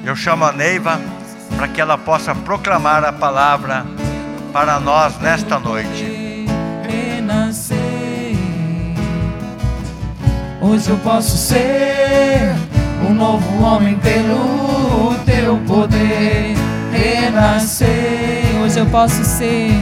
Eu 0.04 0.14
chamo 0.14 0.44
a 0.44 0.52
Neiva 0.52 1.00
para 1.56 1.66
que 1.66 1.80
ela 1.80 1.98
possa 1.98 2.34
proclamar 2.34 3.04
a 3.04 3.12
palavra 3.12 3.84
para 4.52 4.78
nós 4.78 5.18
nesta 5.18 5.58
noite. 5.58 6.21
Hoje 10.64 10.90
eu 10.90 10.96
posso 10.98 11.36
ser 11.36 12.54
um 13.04 13.12
novo 13.12 13.64
homem 13.64 13.96
pelo 13.96 15.12
teu 15.26 15.56
poder. 15.66 16.54
Renascer. 16.92 17.88
Hoje 18.62 18.78
eu 18.78 18.86
posso 18.86 19.24
ser. 19.24 19.72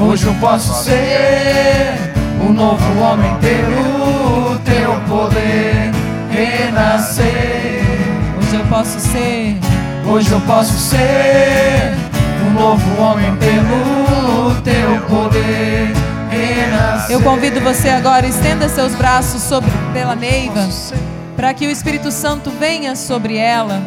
Hoje 0.00 0.26
eu 0.26 0.34
posso 0.40 0.82
ser 0.82 1.92
um 2.40 2.54
novo 2.54 3.00
homem 3.02 3.36
pelo 3.36 4.58
teu 4.60 4.94
poder. 5.06 5.90
Renascer. 6.30 7.84
Hoje 8.38 8.54
eu 8.54 8.64
posso 8.70 8.98
ser. 8.98 9.58
Hoje 10.06 10.32
eu 10.32 10.40
posso 10.40 10.72
ser 10.72 11.94
um 12.46 12.58
novo 12.58 13.02
homem 13.02 13.36
pelo 13.36 14.54
teu 14.62 15.00
poder. 15.06 16.11
Eu 17.08 17.20
convido 17.20 17.60
você 17.60 17.88
agora, 17.88 18.26
estenda 18.26 18.68
seus 18.68 18.94
braços 18.94 19.42
sobre 19.42 19.70
pela 19.92 20.14
Neiva, 20.14 20.68
para 21.36 21.52
que 21.52 21.66
o 21.66 21.70
Espírito 21.70 22.10
Santo 22.10 22.50
venha 22.50 22.96
sobre 22.96 23.36
ela. 23.36 23.82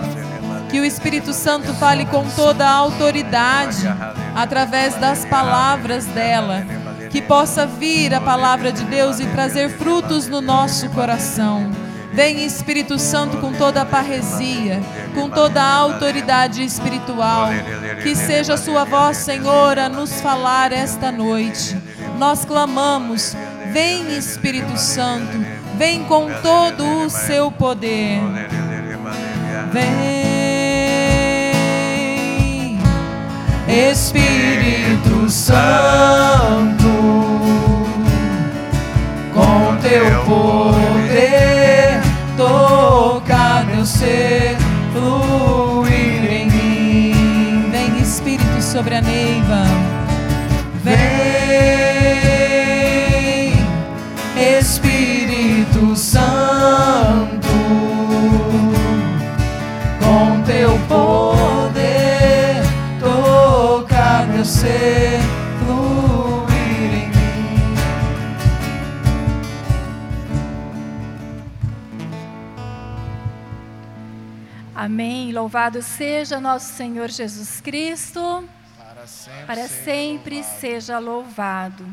Que 0.70 0.80
o 0.80 0.86
Espírito 0.86 1.34
Santo 1.34 1.74
fale 1.76 2.06
com 2.06 2.24
toda 2.30 2.68
a 2.68 2.72
autoridade 2.72 3.88
através 4.36 4.96
das 4.96 5.26
palavras 5.26 6.06
dela. 6.06 6.66
Que 7.10 7.22
possa 7.22 7.66
vir 7.66 8.14
a 8.14 8.22
palavra 8.22 8.72
de 8.72 8.84
Deus 8.84 9.20
e 9.20 9.26
trazer 9.28 9.70
frutos 9.70 10.28
no 10.28 10.42
nosso 10.42 10.90
coração. 10.90 11.72
Vem 12.14 12.46
Espírito 12.46 12.98
Santo 12.98 13.38
com 13.38 13.52
toda 13.54 13.82
a 13.82 13.86
parresia, 13.86 14.82
com 15.14 15.30
toda 15.30 15.62
a 15.62 15.74
autoridade 15.76 16.64
espiritual. 16.64 17.50
Que 18.04 18.16
seja 18.16 18.54
a 18.54 18.58
sua 18.58 18.84
voz, 18.84 19.18
Senhor, 19.18 19.78
a 19.78 19.90
nos 19.90 20.22
falar 20.22 20.72
esta 20.72 21.12
noite 21.12 21.78
nós 22.16 22.46
clamamos: 22.46 23.36
Vem 23.72 24.18
Espírito 24.18 24.78
Santo, 24.78 25.38
vem 25.78 26.04
com 26.06 26.28
todo 26.42 27.06
o 27.06 27.10
seu 27.10 27.52
poder. 27.52 28.22
Vem, 29.72 29.96
Espírito 33.68 35.30
Santo, 35.30 36.88
com 39.34 39.76
teu 39.82 40.24
poder, 40.24 42.02
toca 42.38 43.66
meu 43.66 43.86
ser, 43.86 44.56
fluir 44.94 46.32
em 46.32 46.50
mim. 46.50 47.70
Vem, 47.72 48.02
Espírito 48.02 48.62
sobre 48.62 48.96
a 48.96 49.02
Neiva. 49.02 49.75
Amém. 74.86 75.32
Louvado 75.32 75.82
seja 75.82 76.40
nosso 76.40 76.74
Senhor 76.74 77.10
Jesus 77.10 77.60
Cristo. 77.60 78.48
Para 78.78 79.08
sempre. 79.08 79.46
Para 79.48 79.68
sempre 79.68 80.44
seja 80.44 81.00
louvado. 81.00 81.84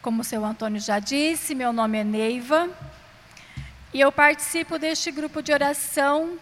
Como 0.00 0.20
o 0.20 0.24
seu 0.24 0.44
Antônio 0.44 0.80
já 0.80 1.00
disse, 1.00 1.52
meu 1.52 1.72
nome 1.72 1.98
é 1.98 2.04
Neiva 2.04 2.70
e 3.92 4.00
eu 4.00 4.12
participo 4.12 4.78
deste 4.78 5.10
grupo 5.10 5.42
de 5.42 5.52
oração. 5.52 6.38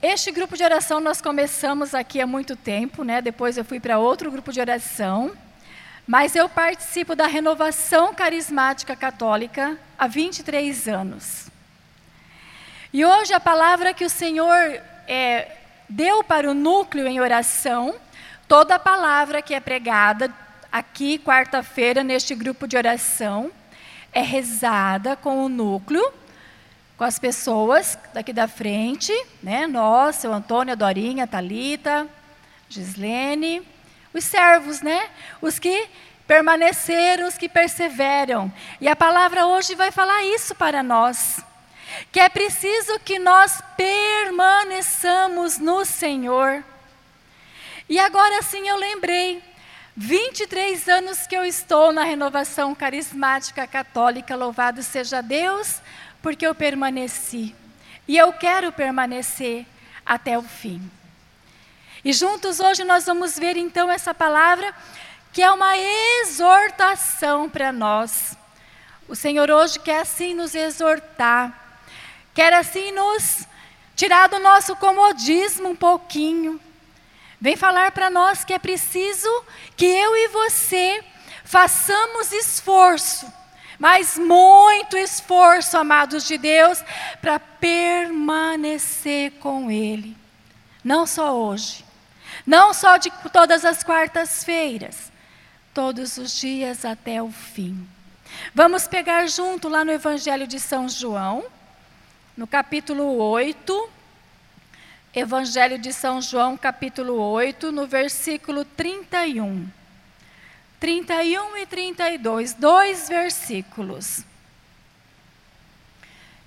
Este 0.00 0.30
grupo 0.30 0.56
de 0.56 0.62
oração 0.62 1.00
nós 1.00 1.20
começamos 1.20 1.96
aqui 1.96 2.20
há 2.20 2.26
muito 2.28 2.54
tempo, 2.54 3.02
né? 3.02 3.20
Depois 3.20 3.58
eu 3.58 3.64
fui 3.64 3.80
para 3.80 3.98
outro 3.98 4.30
grupo 4.30 4.52
de 4.52 4.60
oração, 4.60 5.32
mas 6.06 6.36
eu 6.36 6.48
participo 6.48 7.16
da 7.16 7.26
renovação 7.26 8.14
carismática 8.14 8.94
católica 8.94 9.76
há 9.98 10.06
23 10.06 10.86
anos. 10.86 11.52
E 12.94 13.04
hoje 13.04 13.34
a 13.34 13.40
palavra 13.40 13.92
que 13.92 14.04
o 14.04 14.08
Senhor 14.08 14.80
é, 15.08 15.50
deu 15.88 16.22
para 16.22 16.48
o 16.48 16.54
núcleo 16.54 17.08
em 17.08 17.20
oração, 17.20 17.92
toda 18.46 18.76
a 18.76 18.78
palavra 18.78 19.42
que 19.42 19.52
é 19.52 19.58
pregada 19.58 20.32
aqui, 20.70 21.18
quarta-feira, 21.18 22.04
neste 22.04 22.36
grupo 22.36 22.68
de 22.68 22.76
oração, 22.76 23.50
é 24.12 24.20
rezada 24.20 25.16
com 25.16 25.44
o 25.44 25.48
núcleo, 25.48 26.08
com 26.96 27.02
as 27.02 27.18
pessoas 27.18 27.98
daqui 28.12 28.32
da 28.32 28.46
frente, 28.46 29.12
né? 29.42 29.66
Nós, 29.66 30.14
seu 30.14 30.32
Antônio, 30.32 30.70
a 30.70 30.76
Dorinha, 30.76 31.24
a 31.24 31.26
Thalita, 31.26 32.06
Gislene, 32.68 33.60
os 34.14 34.22
servos, 34.22 34.82
né? 34.82 35.08
Os 35.42 35.58
que 35.58 35.88
permaneceram, 36.28 37.26
os 37.26 37.36
que 37.36 37.48
perseveram. 37.48 38.52
E 38.80 38.86
a 38.86 38.94
palavra 38.94 39.46
hoje 39.46 39.74
vai 39.74 39.90
falar 39.90 40.22
isso 40.22 40.54
para 40.54 40.80
nós 40.80 41.42
que 42.10 42.20
é 42.20 42.28
preciso 42.28 42.98
que 43.00 43.18
nós 43.18 43.62
permaneçamos 43.76 45.58
no 45.58 45.84
Senhor. 45.84 46.64
E 47.88 47.98
agora 47.98 48.42
sim 48.42 48.68
eu 48.68 48.76
lembrei, 48.76 49.42
23 49.96 50.88
anos 50.88 51.26
que 51.26 51.36
eu 51.36 51.44
estou 51.44 51.92
na 51.92 52.02
renovação 52.02 52.74
carismática 52.74 53.66
católica, 53.66 54.34
louvado 54.34 54.82
seja 54.82 55.20
Deus, 55.20 55.80
porque 56.22 56.46
eu 56.46 56.54
permaneci. 56.54 57.54
E 58.08 58.16
eu 58.16 58.32
quero 58.32 58.72
permanecer 58.72 59.66
até 60.04 60.36
o 60.36 60.42
fim. 60.42 60.90
E 62.04 62.12
juntos 62.12 62.60
hoje 62.60 62.84
nós 62.84 63.06
vamos 63.06 63.38
ver 63.38 63.56
então 63.56 63.90
essa 63.90 64.12
palavra 64.12 64.74
que 65.32 65.42
é 65.42 65.50
uma 65.50 65.76
exortação 65.76 67.48
para 67.48 67.72
nós. 67.72 68.36
O 69.08 69.16
Senhor 69.16 69.50
hoje 69.50 69.78
quer 69.80 70.00
assim 70.00 70.34
nos 70.34 70.54
exortar 70.54 71.63
quer 72.34 72.52
assim 72.52 72.92
nos 72.92 73.46
tirar 73.94 74.28
do 74.28 74.38
nosso 74.40 74.74
comodismo 74.76 75.70
um 75.70 75.76
pouquinho. 75.76 76.60
Vem 77.40 77.56
falar 77.56 77.92
para 77.92 78.10
nós 78.10 78.44
que 78.44 78.52
é 78.52 78.58
preciso 78.58 79.28
que 79.76 79.86
eu 79.86 80.16
e 80.16 80.28
você 80.28 81.02
façamos 81.44 82.32
esforço, 82.32 83.32
mas 83.78 84.18
muito 84.18 84.96
esforço, 84.96 85.76
amados 85.76 86.26
de 86.26 86.38
Deus, 86.38 86.82
para 87.20 87.38
permanecer 87.38 89.32
com 89.32 89.70
Ele. 89.70 90.16
Não 90.82 91.06
só 91.06 91.34
hoje, 91.34 91.84
não 92.46 92.74
só 92.74 92.96
de 92.96 93.10
todas 93.32 93.64
as 93.64 93.82
quartas-feiras, 93.82 95.12
todos 95.72 96.16
os 96.16 96.38
dias 96.38 96.84
até 96.84 97.22
o 97.22 97.30
fim. 97.30 97.86
Vamos 98.54 98.88
pegar 98.88 99.26
junto 99.26 99.68
lá 99.68 99.84
no 99.84 99.92
Evangelho 99.92 100.46
de 100.46 100.58
São 100.58 100.88
João, 100.88 101.44
no 102.36 102.46
capítulo 102.46 103.16
8, 103.16 103.90
Evangelho 105.14 105.78
de 105.78 105.92
São 105.92 106.20
João, 106.20 106.56
capítulo 106.56 107.14
8, 107.14 107.70
no 107.70 107.86
versículo 107.86 108.64
31. 108.64 109.68
31 110.80 111.56
e 111.58 111.66
32, 111.66 112.54
dois 112.54 113.08
versículos. 113.08 114.24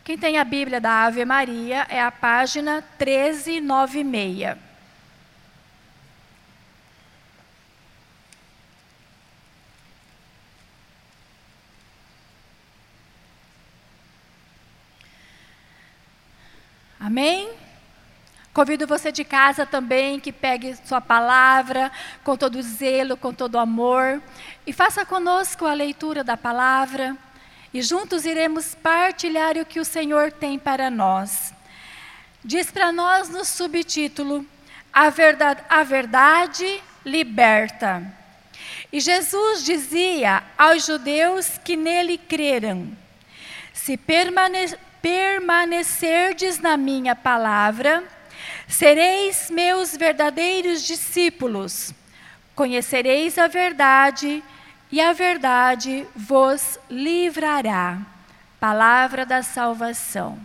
Quem 0.03 0.17
tem 0.17 0.37
a 0.37 0.43
Bíblia 0.43 0.81
da 0.81 1.05
Ave 1.05 1.23
Maria 1.23 1.87
é 1.89 2.01
a 2.01 2.11
página 2.11 2.83
1396. 2.99 4.66
Amém? 16.99 17.49
Convido 18.53 18.87
você 18.87 19.11
de 19.11 19.23
casa 19.23 19.67
também 19.67 20.19
que 20.19 20.31
pegue 20.31 20.75
sua 20.83 20.99
palavra 20.99 21.91
com 22.23 22.35
todo 22.35 22.59
zelo, 22.59 23.15
com 23.15 23.31
todo 23.31 23.59
amor 23.59 24.19
e 24.65 24.73
faça 24.73 25.05
conosco 25.05 25.67
a 25.67 25.73
leitura 25.73 26.23
da 26.23 26.35
palavra 26.35 27.15
e 27.71 27.83
juntos 27.83 28.25
iremos 28.25 28.73
partilhar 28.73 29.57
o 29.57 29.65
que 29.65 29.79
o 29.79 29.85
Senhor 29.85 30.31
tem 30.31 30.57
para 30.57 30.89
nós. 30.89 31.53
Diz 32.43 32.71
para 32.71 32.91
nós 32.91 33.29
no 33.29 33.45
subtítulo: 33.45 34.43
A 34.91 35.11
verdade, 35.11 35.63
a 35.69 35.83
verdade 35.83 36.81
liberta. 37.05 38.01
E 38.91 38.99
Jesus 38.99 39.63
dizia 39.63 40.41
aos 40.57 40.83
judeus 40.83 41.59
que 41.59 41.75
nele 41.75 42.17
creram: 42.17 42.91
Se 43.71 43.97
permanecer 43.97 44.79
permanecerdes 45.01 46.59
na 46.59 46.77
minha 46.77 47.15
palavra, 47.15 48.03
sereis 48.67 49.49
meus 49.49 49.95
verdadeiros 49.95 50.83
discípulos. 50.83 51.93
Conhecereis 52.55 53.37
a 53.37 53.47
verdade 53.47 54.43
e 54.91 54.99
a 54.99 55.13
verdade 55.13 56.07
vos 56.15 56.79
livrará. 56.89 57.99
Palavra 58.59 59.25
da 59.25 59.43
salvação. 59.43 60.39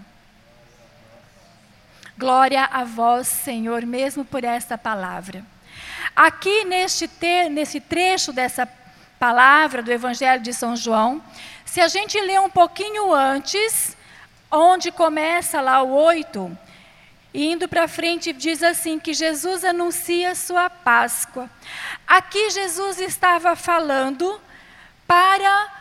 Glória 2.19 2.65
a 2.65 2.85
vós, 2.85 3.27
Senhor, 3.27 3.87
mesmo 3.87 4.25
por 4.25 4.45
esta 4.45 4.77
palavra. 4.77 5.45
Aqui 6.15 6.65
neste, 6.65 7.09
nesse 7.51 7.81
trecho 7.81 8.33
dessa 8.33 8.69
palavra 9.19 9.83
do 9.83 9.91
Evangelho 9.91 10.43
de 10.43 10.53
São 10.53 10.77
João, 10.77 11.23
se 11.65 11.81
a 11.81 11.89
gente 11.89 12.21
ler 12.21 12.39
um 12.41 12.51
pouquinho 12.51 13.15
antes, 13.15 13.97
onde 14.53 14.93
começa 14.93 15.63
lá 15.63 15.83
o 15.83 15.91
8, 15.95 16.59
indo 17.33 17.67
para 17.67 17.89
frente, 17.89 18.33
diz 18.33 18.63
assim: 18.63 18.99
que 18.99 19.15
Jesus 19.15 19.65
anuncia 19.65 20.35
sua 20.35 20.69
Páscoa. 20.69 21.49
Aqui 22.07 22.51
Jesus 22.51 23.01
estava 23.01 23.57
falando 23.57 24.39
para 25.07 25.73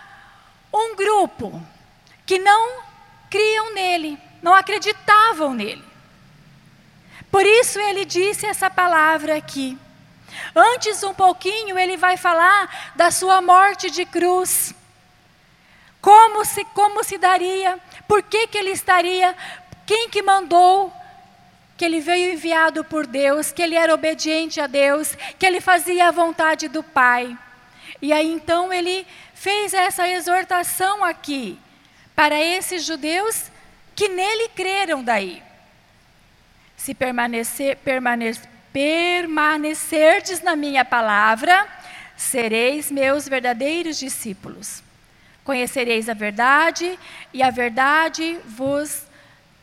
um 0.73 0.95
grupo 0.95 1.61
que 2.25 2.39
não 2.39 2.81
criam 3.29 3.73
nele, 3.73 4.17
não 4.41 4.53
acreditavam 4.53 5.53
nele. 5.53 5.83
Por 7.29 7.45
isso 7.45 7.79
ele 7.79 8.05
disse 8.05 8.45
essa 8.45 8.69
palavra 8.69 9.37
aqui. 9.37 9.77
Antes, 10.55 11.03
um 11.03 11.13
pouquinho, 11.13 11.77
ele 11.77 11.97
vai 11.97 12.17
falar 12.17 12.93
da 12.95 13.11
sua 13.11 13.41
morte 13.41 13.89
de 13.89 14.05
cruz. 14.05 14.73
Como 16.01 16.43
se, 16.43 16.65
como 16.65 17.03
se 17.03 17.17
daria? 17.17 17.79
Por 18.11 18.23
que, 18.23 18.45
que 18.45 18.57
ele 18.57 18.71
estaria? 18.71 19.33
Quem 19.85 20.09
que 20.09 20.21
mandou? 20.21 20.91
Que 21.77 21.85
ele 21.85 22.01
veio 22.01 22.33
enviado 22.33 22.83
por 22.83 23.07
Deus, 23.07 23.53
que 23.53 23.61
ele 23.61 23.75
era 23.75 23.93
obediente 23.93 24.59
a 24.59 24.67
Deus, 24.67 25.15
que 25.39 25.45
ele 25.45 25.61
fazia 25.61 26.09
a 26.09 26.11
vontade 26.11 26.67
do 26.67 26.83
Pai. 26.83 27.37
E 28.01 28.11
aí 28.11 28.29
então 28.29 28.73
ele 28.73 29.07
fez 29.33 29.73
essa 29.73 30.09
exortação 30.09 31.05
aqui 31.05 31.57
para 32.13 32.37
esses 32.37 32.83
judeus 32.83 33.49
que 33.95 34.09
nele 34.09 34.49
creram 34.49 35.01
daí. 35.01 35.41
Se 36.75 36.93
permanecer, 36.93 37.77
permanecer 37.77 38.45
permanecerdes 38.73 40.41
na 40.41 40.57
minha 40.57 40.83
palavra, 40.83 41.65
sereis 42.17 42.91
meus 42.91 43.25
verdadeiros 43.25 43.97
discípulos. 43.97 44.83
Conhecereis 45.43 46.07
a 46.07 46.13
verdade, 46.13 46.97
e 47.33 47.41
a 47.41 47.49
verdade 47.49 48.39
vos 48.45 49.03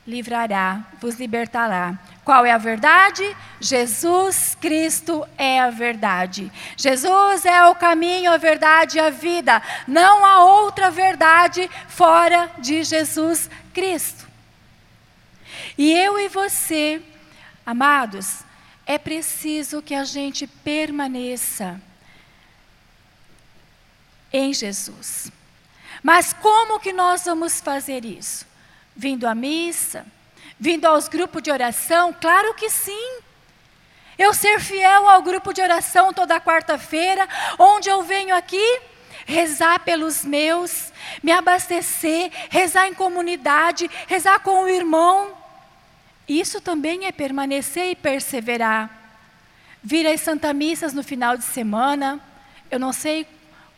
livrará, 0.07 0.85
vos 1.01 1.17
libertará. 1.17 1.99
Qual 2.25 2.45
é 2.45 2.51
a 2.51 2.59
verdade? 2.59 3.37
Jesus 3.61 4.57
Cristo 4.59 5.27
é 5.37 5.61
a 5.61 5.71
verdade. 5.71 6.51
Jesus 6.77 7.45
é 7.45 7.65
o 7.67 7.75
caminho, 7.75 8.33
a 8.33 8.39
verdade 8.39 8.97
e 8.97 9.01
a 9.01 9.11
vida. 9.11 9.63
Não 9.87 10.25
há 10.25 10.45
outra 10.45 10.91
verdade 10.91 11.71
fora 11.89 12.51
de 12.59 12.83
Jesus 12.83 13.51
Cristo. 13.73 14.27
E 15.77 15.93
eu 15.93 16.19
e 16.19 16.29
você, 16.29 17.03
amados, 17.65 18.41
é 18.87 18.97
preciso 18.99 19.83
que 19.83 19.95
a 19.95 20.05
gente 20.05 20.47
permaneça 20.47 21.81
em 24.33 24.53
Jesus. 24.55 25.31
Mas 26.03 26.33
como 26.33 26.81
que 26.81 26.93
nós 26.93 27.25
vamos 27.25 27.61
fazer 27.61 28.05
isso? 28.05 28.47
Vindo 28.95 29.27
à 29.27 29.35
missa? 29.35 30.07
Vindo 30.59 30.87
aos 30.87 31.09
grupos 31.09 31.43
de 31.43 31.51
oração? 31.51 32.13
Claro 32.13 32.55
que 32.55 32.71
sim. 32.71 33.19
Eu 34.19 34.35
ser 34.35 34.61
fiel 34.61 35.09
ao 35.09 35.23
grupo 35.23 35.53
de 35.53 35.63
oração 35.63 36.13
toda 36.13 36.41
quarta-feira, 36.41 37.29
onde 37.59 37.89
eu 37.89 38.03
venho 38.03 38.35
aqui 38.35 38.81
rezar 39.25 39.81
pelos 39.81 40.25
meus, 40.25 40.91
me 41.23 41.31
abastecer, 41.31 42.31
rezar 42.49 42.89
em 42.89 42.95
comunidade, 42.95 43.89
rezar 44.07 44.41
com 44.41 44.63
o 44.63 44.69
irmão. 44.69 45.37
Isso 46.27 46.61
também 46.61 47.07
é 47.07 47.13
permanecer 47.13 47.91
e 47.91 47.97
perseverar. 47.97 48.91
Vir 49.83 50.07
às 50.07 50.23
Santa 50.23 50.53
Missas 50.53 50.93
no 50.93 51.03
final 51.03 51.37
de 51.37 51.45
semana. 51.45 52.19
Eu 52.71 52.79
não 52.79 52.93
sei 52.93 53.27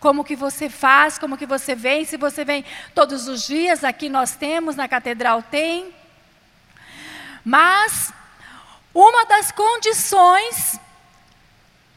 como 0.00 0.24
que 0.24 0.34
você 0.34 0.70
faz, 0.70 1.18
como 1.18 1.36
que 1.36 1.46
você 1.46 1.74
vem, 1.74 2.04
se 2.06 2.16
você 2.16 2.44
vem 2.44 2.64
todos 2.94 3.28
os 3.28 3.46
dias, 3.46 3.84
aqui 3.84 4.08
nós 4.08 4.34
temos, 4.34 4.74
na 4.74 4.88
catedral 4.88 5.42
tem. 5.42 5.94
Mas 7.44 8.12
uma 8.94 9.24
das 9.26 9.52
condições 9.52 10.80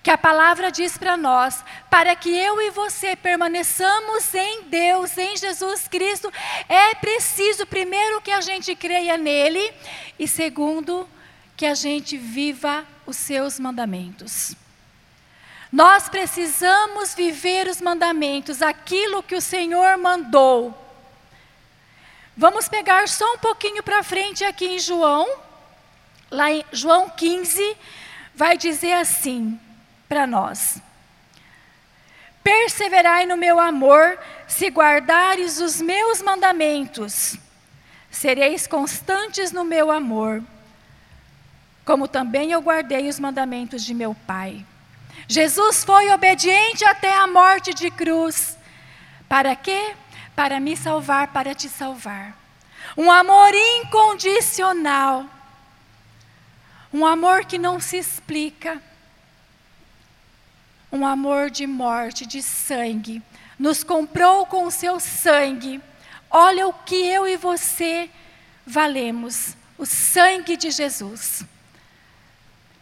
que 0.03 0.11
a 0.11 0.17
palavra 0.17 0.69
diz 0.69 0.97
para 0.97 1.15
nós, 1.15 1.63
para 1.89 2.13
que 2.13 2.29
eu 2.29 2.61
e 2.61 2.69
você 2.71 3.15
permaneçamos 3.15 4.35
em 4.35 4.63
Deus, 4.63 5.17
em 5.17 5.37
Jesus 5.37 5.87
Cristo, 5.87 6.31
é 6.67 6.93
preciso, 6.95 7.65
primeiro, 7.65 8.19
que 8.19 8.31
a 8.31 8.41
gente 8.41 8.75
creia 8.75 9.17
nele, 9.17 9.73
e 10.19 10.27
segundo, 10.27 11.09
que 11.55 11.65
a 11.65 11.73
gente 11.73 12.17
viva 12.17 12.85
os 13.05 13.15
seus 13.15 13.57
mandamentos. 13.57 14.57
Nós 15.73 16.07
precisamos 16.07 17.15
viver 17.15 17.67
os 17.67 17.81
mandamentos, 17.81 18.61
aquilo 18.61 19.23
que 19.23 19.33
o 19.33 19.41
Senhor 19.41 19.97
mandou. 19.97 20.71
Vamos 22.37 22.69
pegar 22.69 23.07
só 23.07 23.33
um 23.33 23.39
pouquinho 23.39 23.81
para 23.81 24.03
frente 24.03 24.45
aqui 24.45 24.67
em 24.67 24.77
João, 24.77 25.27
lá 26.29 26.51
em 26.51 26.63
João 26.71 27.09
15, 27.09 27.75
vai 28.35 28.55
dizer 28.55 28.93
assim 28.93 29.59
para 30.07 30.27
nós: 30.27 30.79
Perseverai 32.43 33.25
no 33.25 33.35
meu 33.35 33.59
amor, 33.59 34.19
se 34.47 34.67
guardares 34.67 35.59
os 35.59 35.81
meus 35.81 36.21
mandamentos, 36.21 37.35
sereis 38.11 38.67
constantes 38.67 39.51
no 39.51 39.63
meu 39.63 39.89
amor, 39.89 40.43
como 41.83 42.07
também 42.07 42.51
eu 42.51 42.61
guardei 42.61 43.09
os 43.09 43.19
mandamentos 43.19 43.83
de 43.83 43.95
meu 43.95 44.15
Pai. 44.27 44.63
Jesus 45.27 45.83
foi 45.83 46.11
obediente 46.11 46.83
até 46.85 47.13
a 47.13 47.27
morte 47.27 47.73
de 47.73 47.89
cruz. 47.89 48.57
Para 49.27 49.55
quê? 49.55 49.95
Para 50.35 50.59
me 50.59 50.75
salvar, 50.75 51.27
para 51.27 51.55
te 51.55 51.69
salvar. 51.69 52.37
Um 52.97 53.11
amor 53.11 53.51
incondicional. 53.53 55.25
Um 56.93 57.05
amor 57.05 57.45
que 57.45 57.57
não 57.57 57.79
se 57.79 57.97
explica. 57.97 58.81
Um 60.91 61.05
amor 61.05 61.49
de 61.49 61.65
morte, 61.65 62.25
de 62.25 62.41
sangue. 62.43 63.21
Nos 63.57 63.83
comprou 63.83 64.45
com 64.45 64.65
o 64.65 64.71
seu 64.71 64.99
sangue. 64.99 65.81
Olha 66.29 66.67
o 66.67 66.73
que 66.73 66.95
eu 66.95 67.27
e 67.27 67.37
você 67.37 68.09
valemos: 68.65 69.55
o 69.77 69.85
sangue 69.85 70.57
de 70.57 70.69
Jesus 70.69 71.45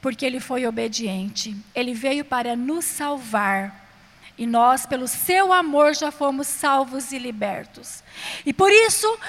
porque 0.01 0.25
ele 0.25 0.39
foi 0.39 0.65
obediente. 0.65 1.55
Ele 1.75 1.93
veio 1.93 2.25
para 2.25 2.55
nos 2.55 2.85
salvar. 2.85 3.79
E 4.37 4.47
nós, 4.47 4.85
pelo 4.85 5.07
seu 5.07 5.53
amor, 5.53 5.93
já 5.93 6.11
fomos 6.11 6.47
salvos 6.47 7.11
e 7.11 7.19
libertos. 7.19 8.03
E 8.43 8.51
por 8.51 8.71
isso, 8.71 9.19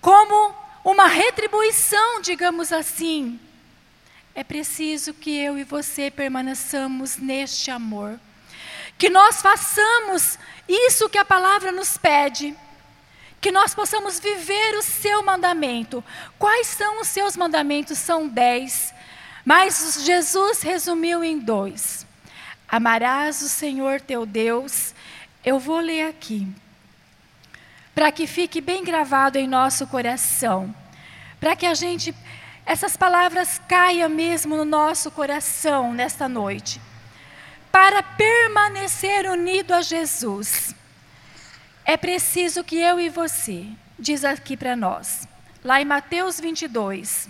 como 0.00 0.52
uma 0.84 1.06
retribuição, 1.06 2.20
digamos 2.20 2.72
assim, 2.72 3.38
é 4.34 4.42
preciso 4.42 5.14
que 5.14 5.30
eu 5.38 5.56
e 5.56 5.64
você 5.64 6.10
permaneçamos 6.10 7.16
neste 7.16 7.70
amor. 7.70 8.18
Que 8.98 9.08
nós 9.08 9.40
façamos 9.40 10.38
isso 10.68 11.08
que 11.08 11.18
a 11.18 11.24
palavra 11.24 11.70
nos 11.70 11.96
pede. 11.96 12.54
Que 13.40 13.52
nós 13.52 13.74
possamos 13.74 14.18
viver 14.18 14.76
o 14.76 14.82
seu 14.82 15.22
mandamento. 15.22 16.02
Quais 16.38 16.66
são 16.66 17.00
os 17.00 17.08
seus 17.08 17.36
mandamentos? 17.36 17.98
São 17.98 18.26
dez. 18.28 18.92
Mas 19.44 20.02
Jesus 20.04 20.62
resumiu 20.62 21.24
em 21.24 21.38
dois: 21.38 22.06
Amarás 22.68 23.42
o 23.42 23.48
Senhor 23.48 24.00
teu 24.00 24.26
Deus. 24.26 24.94
Eu 25.44 25.58
vou 25.58 25.80
ler 25.80 26.08
aqui, 26.08 26.46
para 27.94 28.12
que 28.12 28.26
fique 28.26 28.60
bem 28.60 28.84
gravado 28.84 29.38
em 29.38 29.48
nosso 29.48 29.86
coração, 29.86 30.74
para 31.40 31.56
que 31.56 31.64
a 31.64 31.72
gente, 31.72 32.14
essas 32.66 32.96
palavras 32.96 33.60
caiam 33.66 34.10
mesmo 34.10 34.56
no 34.56 34.64
nosso 34.64 35.10
coração 35.10 35.94
nesta 35.94 36.28
noite. 36.28 36.80
Para 37.72 38.02
permanecer 38.02 39.30
unido 39.30 39.72
a 39.72 39.80
Jesus, 39.80 40.74
é 41.84 41.96
preciso 41.96 42.62
que 42.62 42.76
eu 42.76 43.00
e 43.00 43.08
você, 43.08 43.66
diz 43.98 44.24
aqui 44.24 44.56
para 44.56 44.76
nós, 44.76 45.26
lá 45.64 45.80
em 45.80 45.84
Mateus 45.84 46.38
22, 46.38 47.28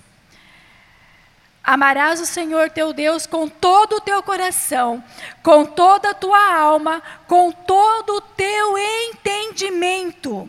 Amarás 1.62 2.20
o 2.20 2.26
Senhor 2.26 2.70
teu 2.70 2.92
Deus 2.92 3.26
com 3.26 3.48
todo 3.48 3.96
o 3.96 4.00
teu 4.00 4.22
coração, 4.22 5.04
com 5.42 5.64
toda 5.64 6.11
a 6.11 6.14
tua 6.14 6.54
alma, 6.54 7.02
com 7.26 7.52
todo 7.52 8.16
o 8.16 8.20
teu 8.20 8.78
entendimento. 8.78 10.48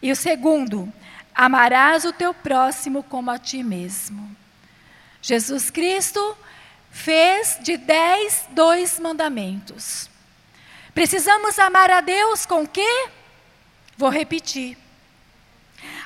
E 0.00 0.12
o 0.12 0.16
segundo, 0.16 0.90
amarás 1.34 2.04
o 2.04 2.12
teu 2.12 2.32
próximo 2.32 3.02
como 3.02 3.30
a 3.30 3.38
ti 3.38 3.62
mesmo. 3.62 4.36
Jesus 5.20 5.68
Cristo 5.68 6.36
fez 6.90 7.58
de 7.60 7.76
dez 7.76 8.46
dois 8.50 8.98
mandamentos. 8.98 10.08
Precisamos 10.94 11.58
amar 11.58 11.90
a 11.90 12.00
Deus 12.00 12.46
com 12.46 12.66
quê? 12.66 13.08
Vou 13.96 14.08
repetir. 14.08 14.78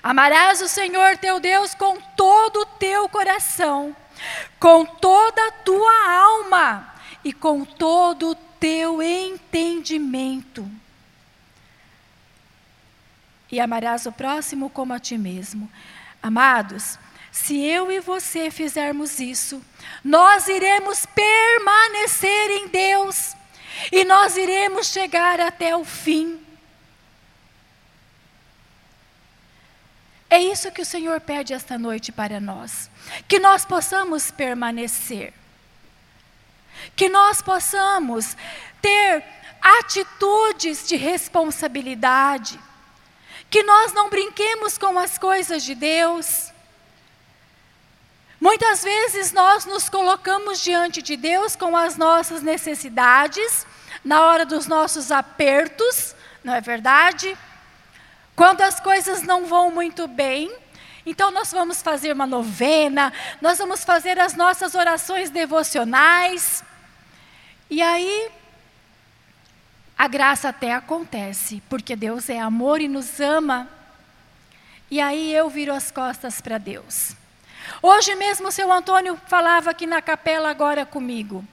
Amarás 0.03 0.61
o 0.61 0.68
Senhor 0.68 1.16
teu 1.16 1.39
Deus 1.39 1.75
com 1.75 2.01
todo 2.16 2.61
o 2.61 2.66
teu 2.66 3.09
coração, 3.09 3.95
com 4.59 4.85
toda 4.85 5.47
a 5.47 5.53
tua 5.53 6.11
alma 6.11 6.95
e 7.25 7.33
com 7.33 7.64
todo 7.64 8.31
o 8.31 8.35
teu 8.35 9.03
entendimento. 9.03 10.68
E 13.51 13.61
amarás 13.61 14.07
o 14.07 14.12
próximo 14.12 14.70
como 14.70 14.95
a 14.95 14.99
ti 14.99 15.18
mesmo. 15.18 15.70
Amados, 16.23 16.99
se 17.31 17.62
eu 17.62 17.91
e 17.91 18.01
você 18.01 18.51
fizermos 18.51 19.20
isso, 19.20 19.62
nós 20.05 20.49
iremos 20.49 21.07
permanecer 21.07 22.51
em 22.51 22.68
Deus 22.68 23.35
e 23.91 24.05
nós 24.05 24.37
iremos 24.37 24.87
chegar 24.89 25.41
até 25.41 25.77
o 25.77 25.85
fim. 25.85 26.41
É 30.33 30.39
isso 30.39 30.72
que 30.72 30.80
o 30.80 30.87
Senhor 30.87 31.20
pede 31.20 31.53
esta 31.53 31.76
noite 31.76 32.11
para 32.11 32.41
nós. 32.41 32.89
Que 33.28 33.39
nós 33.39 33.66
possamos 33.66 34.30
permanecer. 34.30 35.35
Que 36.97 37.11
nós 37.11 37.43
possamos 37.43 38.35
ter 38.80 39.22
atitudes 39.61 40.89
de 40.89 40.97
responsabilidade. 40.97 42.59
Que 43.51 43.62
nós 43.62 43.93
não 43.93 44.09
brinquemos 44.09 44.78
com 44.78 44.99
as 44.99 45.18
coisas 45.18 45.62
de 45.62 45.74
Deus. 45.74 46.51
Muitas 48.41 48.83
vezes 48.83 49.33
nós 49.33 49.66
nos 49.66 49.91
colocamos 49.91 50.62
diante 50.62 51.03
de 51.03 51.14
Deus 51.14 51.55
com 51.55 51.76
as 51.76 51.99
nossas 51.99 52.41
necessidades, 52.41 53.66
na 54.03 54.22
hora 54.22 54.47
dos 54.47 54.66
nossos 54.66 55.12
apertos, 55.12 56.14
não 56.43 56.55
é 56.55 56.62
verdade? 56.62 57.37
Quando 58.35 58.62
as 58.62 58.80
coisas 58.80 59.22
não 59.22 59.47
vão 59.47 59.70
muito 59.70 60.07
bem, 60.09 60.51
Então 61.05 61.30
nós 61.33 61.51
vamos 61.51 61.83
fazer 61.83 62.12
uma 62.12 62.26
novena, 62.26 63.12
nós 63.41 63.59
vamos 63.59 63.85
fazer 63.85 64.18
as 64.20 64.35
nossas 64.35 64.74
orações 64.74 65.30
devocionais. 65.30 66.62
E 67.68 67.83
aí 67.83 68.30
a 69.99 70.07
graça 70.07 70.49
até 70.49 70.72
acontece, 70.72 71.62
porque 71.68 71.97
Deus 71.97 72.28
é 72.28 72.39
amor 72.39 72.80
e 72.80 72.89
nos 72.89 73.18
ama. 73.20 73.68
E 74.91 75.01
aí 75.01 75.35
eu 75.35 75.49
viro 75.49 75.72
as 75.72 75.91
costas 75.91 76.41
para 76.41 76.59
Deus. 76.59 77.16
Hoje 77.80 78.14
mesmo 78.14 78.49
o 78.49 78.53
seu 78.53 78.70
Antônio 78.70 79.18
falava 79.26 79.70
aqui 79.70 79.87
na 79.87 80.03
capela 80.03 80.51
agora 80.51 80.87
comigo. 80.87 81.45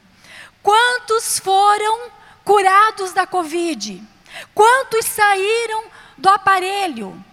Quantos 0.61 1.39
foram 1.39 2.11
curados 2.43 3.13
da 3.13 3.25
Covid? 3.25 4.03
Quantos 4.53 5.05
saíram 5.05 5.85
do 6.19 6.29
aparelho? 6.29 7.23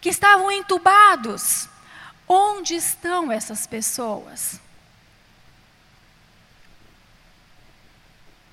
Que 0.00 0.10
estavam 0.10 0.52
entubados? 0.52 1.68
Onde 2.28 2.74
estão 2.74 3.32
essas 3.32 3.66
pessoas? 3.66 4.60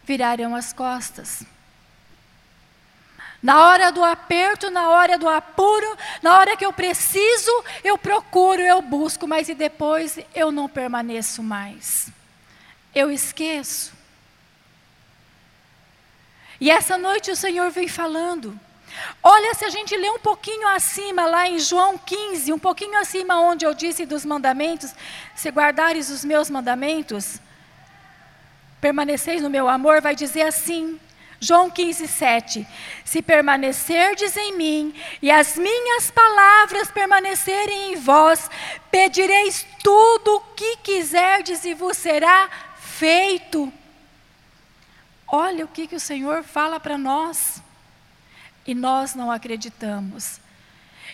Viraram 0.04 0.56
as 0.56 0.74
costas. 0.74 1.44
Na 3.42 3.68
hora 3.68 3.92
do 3.92 4.04
aperto, 4.04 4.70
na 4.70 4.89
hora 4.89 5.18
do 5.18 5.28
apuro, 5.28 5.98
na 6.22 6.38
hora 6.38 6.56
que 6.56 6.66
eu 6.66 6.72
preciso, 6.72 7.52
eu 7.84 7.98
procuro, 7.98 8.62
eu 8.62 8.82
busco, 8.82 9.28
mas 9.28 9.50
e 9.50 9.56
depois 9.56 10.20
eu 10.36 10.52
não 10.52 10.70
permaneço 10.70 11.42
mais. 11.42 12.10
Eu 12.94 13.10
esqueço. 13.10 13.94
E 16.60 16.70
essa 16.70 16.98
noite 16.98 17.32
o 17.32 17.36
Senhor 17.36 17.72
vem 17.72 17.88
falando. 17.88 18.58
Olha, 19.24 19.54
se 19.54 19.66
a 19.66 19.70
gente 19.70 19.96
ler 19.96 20.12
um 20.12 20.20
pouquinho 20.20 20.68
acima, 20.68 21.26
lá 21.26 21.48
em 21.48 21.60
João 21.60 21.98
15, 21.98 22.52
um 22.52 22.60
pouquinho 22.60 23.00
acima 23.00 23.39
onde 23.39 23.66
eu 23.66 23.74
disse 23.74 24.06
dos 24.06 24.26
mandamentos, 24.26 24.94
se 25.36 25.50
guardares 25.50 26.10
os 26.10 26.26
meus 26.26 26.50
mandamentos, 26.50 27.39
permaneceis 28.80 29.42
no 29.42 29.50
meu 29.50 29.70
amor, 29.70 30.02
vai 30.02 30.16
dizer 30.16 30.42
assim, 30.42 31.00
João 31.39 31.72
15, 31.72 32.08
7. 32.08 32.68
Se 33.04 33.22
permanecerdes 33.22 34.38
em 34.38 34.56
mim 34.56 34.94
e 35.22 35.32
as 35.32 35.56
minhas 35.56 36.12
palavras 36.12 36.92
permanecerem 36.92 37.94
em 37.94 37.96
vós, 37.96 38.50
pedireis 38.92 39.66
tudo 39.84 40.36
o 40.36 40.42
que 40.56 40.78
quiserdes 40.78 41.66
e 41.66 41.74
vos 41.74 41.98
será 41.98 42.48
feito. 42.78 43.74
Olha 45.28 45.66
o 45.66 45.68
que, 45.68 45.88
que 45.88 45.96
o 45.96 46.00
Senhor 46.00 46.44
fala 46.44 46.80
para 46.80 46.98
nós. 46.98 47.62
E 48.72 48.74
nós 48.74 49.16
não 49.16 49.30
acreditamos. 49.30 50.40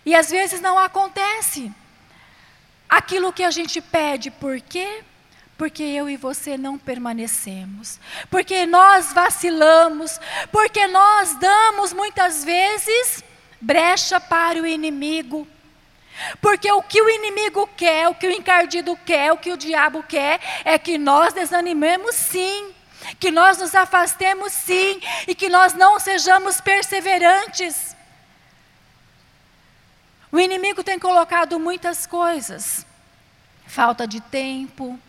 E 0.05 0.14
às 0.14 0.30
vezes 0.30 0.62
não 0.62 0.78
acontece 0.78 1.72
aquilo 2.88 3.34
que 3.34 3.41
a 3.41 3.49
gente 3.49 3.82
pede, 3.82 4.30
por 4.30 4.62
quê? 4.62 5.03
Porque 5.58 5.82
eu 5.82 6.08
e 6.08 6.16
você 6.18 6.55
não 6.55 6.78
permanecemos, 6.78 7.99
porque 8.30 8.68
nós 8.68 9.12
vacilamos, 9.12 10.20
porque 10.51 10.86
nós 10.86 11.34
damos 11.39 11.93
muitas 11.93 12.43
vezes 12.43 13.24
brecha 13.60 14.20
para 14.20 14.62
o 14.62 14.68
inimigo. 14.68 15.47
Porque 16.39 16.72
o 16.72 16.84
que 16.84 17.01
o 17.01 17.10
inimigo 17.10 17.68
quer, 17.76 18.08
o 18.08 18.14
que 18.14 18.28
o 18.28 18.32
encardido 18.32 18.95
quer, 19.03 19.32
o 19.32 19.38
que 19.38 19.51
o 19.51 19.58
diabo 19.58 20.03
quer, 20.03 20.39
é 20.64 20.78
que 20.78 20.99
nós 20.99 21.34
desanimemos 21.34 22.14
sim 22.14 22.72
que 23.20 23.32
nós 23.32 23.58
nos 23.58 23.74
afastemos 23.74 24.53
sim 24.53 24.99
e 25.28 25.34
que 25.34 25.49
nós 25.49 25.74
não 25.74 25.99
sejamos 25.99 26.62
perseverantes. 26.62 27.95
O 30.32 30.39
inimigo 30.39 30.84
tem 30.84 30.99
colocado 30.99 31.60
muitas 31.60 32.05
coisas: 32.05 32.86
falta 33.66 34.08
de 34.08 34.20
tempo, 34.20 34.99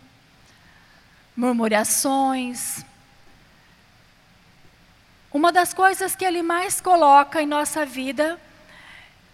murmurações. 1.36 2.84
Uma 5.32 5.52
das 5.52 5.74
coisas 5.74 6.16
que 6.16 6.24
ele 6.24 6.42
mais 6.42 6.80
coloca 6.80 7.42
em 7.42 7.46
nossa 7.46 7.84
vida 7.84 8.40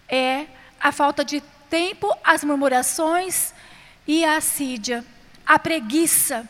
é 0.09 0.47
a 0.81 0.91
falta 0.91 1.25
de 1.25 1.41
tempo, 1.71 2.13
as 2.23 2.43
murmurações 2.43 3.55
e 4.07 4.25
a 4.25 4.37
assídia, 4.37 5.05
a 5.47 5.59
preguiça 5.59 6.49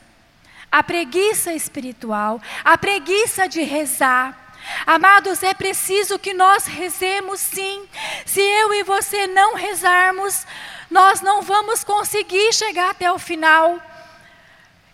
a 0.75 0.83
preguiça 0.83 1.53
espiritual, 1.53 2.43
a 2.65 2.77
preguiça 2.77 3.49
de 3.49 3.63
rezar. 3.63 4.57
Amados, 4.85 5.41
é 5.45 5.55
preciso 5.55 6.19
que 6.19 6.35
nós 6.35 6.67
rezemos 6.67 7.39
sim. 7.39 7.89
Se 8.27 8.41
eu 8.41 8.75
e 8.75 8.83
você 8.83 9.29
não 9.29 9.55
rezarmos, 9.55 10.45
nós 10.91 11.21
não 11.21 11.43
vamos 11.43 11.85
conseguir 11.85 12.53
chegar 12.53 12.91
até 12.91 13.13
o 13.13 13.21
final. 13.21 13.81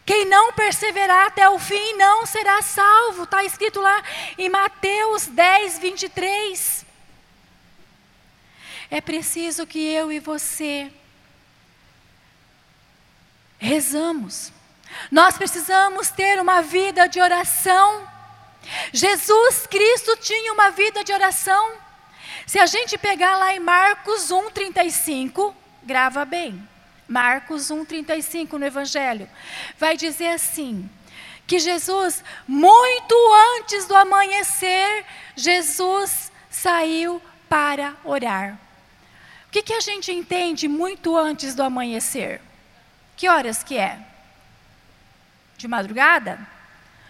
Quem 0.05 0.27
não 0.27 0.53
perseverar 0.53 1.29
até 1.29 1.49
o 1.49 1.59
fim 1.59 1.95
não 1.97 2.27
será 2.27 2.61
salvo. 2.61 3.23
Está 3.23 3.43
escrito 3.43 3.81
lá 3.81 4.03
em 4.37 4.51
Mateus 4.51 5.29
10, 5.29 5.79
23. 5.79 6.85
É 8.91 9.01
preciso 9.01 9.67
que 9.67 9.79
eu 9.79 10.13
e 10.13 10.21
você 10.21 10.93
rezamos. 13.59 14.60
Nós 15.11 15.37
precisamos 15.37 16.11
ter 16.11 16.41
uma 16.41 16.63
vida 16.63 17.09
de 17.09 17.21
oração. 17.21 18.07
Jesus 18.93 19.67
Cristo 19.67 20.17
tinha 20.17 20.53
uma 20.53 20.71
vida 20.71 21.03
de 21.03 21.13
oração. 21.13 21.73
Se 22.47 22.59
a 22.59 22.67
gente 22.67 22.99
pegar 22.99 23.37
lá 23.37 23.55
em 23.55 23.61
Marcos 23.61 24.31
1:35, 24.31 25.55
grava 25.83 26.25
bem. 26.25 26.69
Marcos 27.09 27.71
1:35 27.71 28.59
no 28.59 28.67
evangelho, 28.67 29.29
vai 29.79 29.97
dizer 29.97 30.29
assim: 30.29 30.89
que 31.47 31.59
Jesus, 31.59 32.23
muito 32.47 33.15
antes 33.59 33.85
do 33.85 33.97
amanhecer, 33.97 35.05
Jesus 35.35 36.31
saiu 36.49 37.21
para 37.49 37.97
orar. 38.05 38.57
O 39.49 39.51
que, 39.51 39.63
que 39.63 39.73
a 39.73 39.81
gente 39.81 40.13
entende 40.13 40.69
muito 40.69 41.17
antes 41.17 41.57
do 41.57 41.65
amanhecer? 41.65 42.41
Que 43.17 43.29
horas 43.29 43.65
que 43.65 43.77
é? 43.77 43.99
De 45.61 45.69
madrugada? 45.69 46.39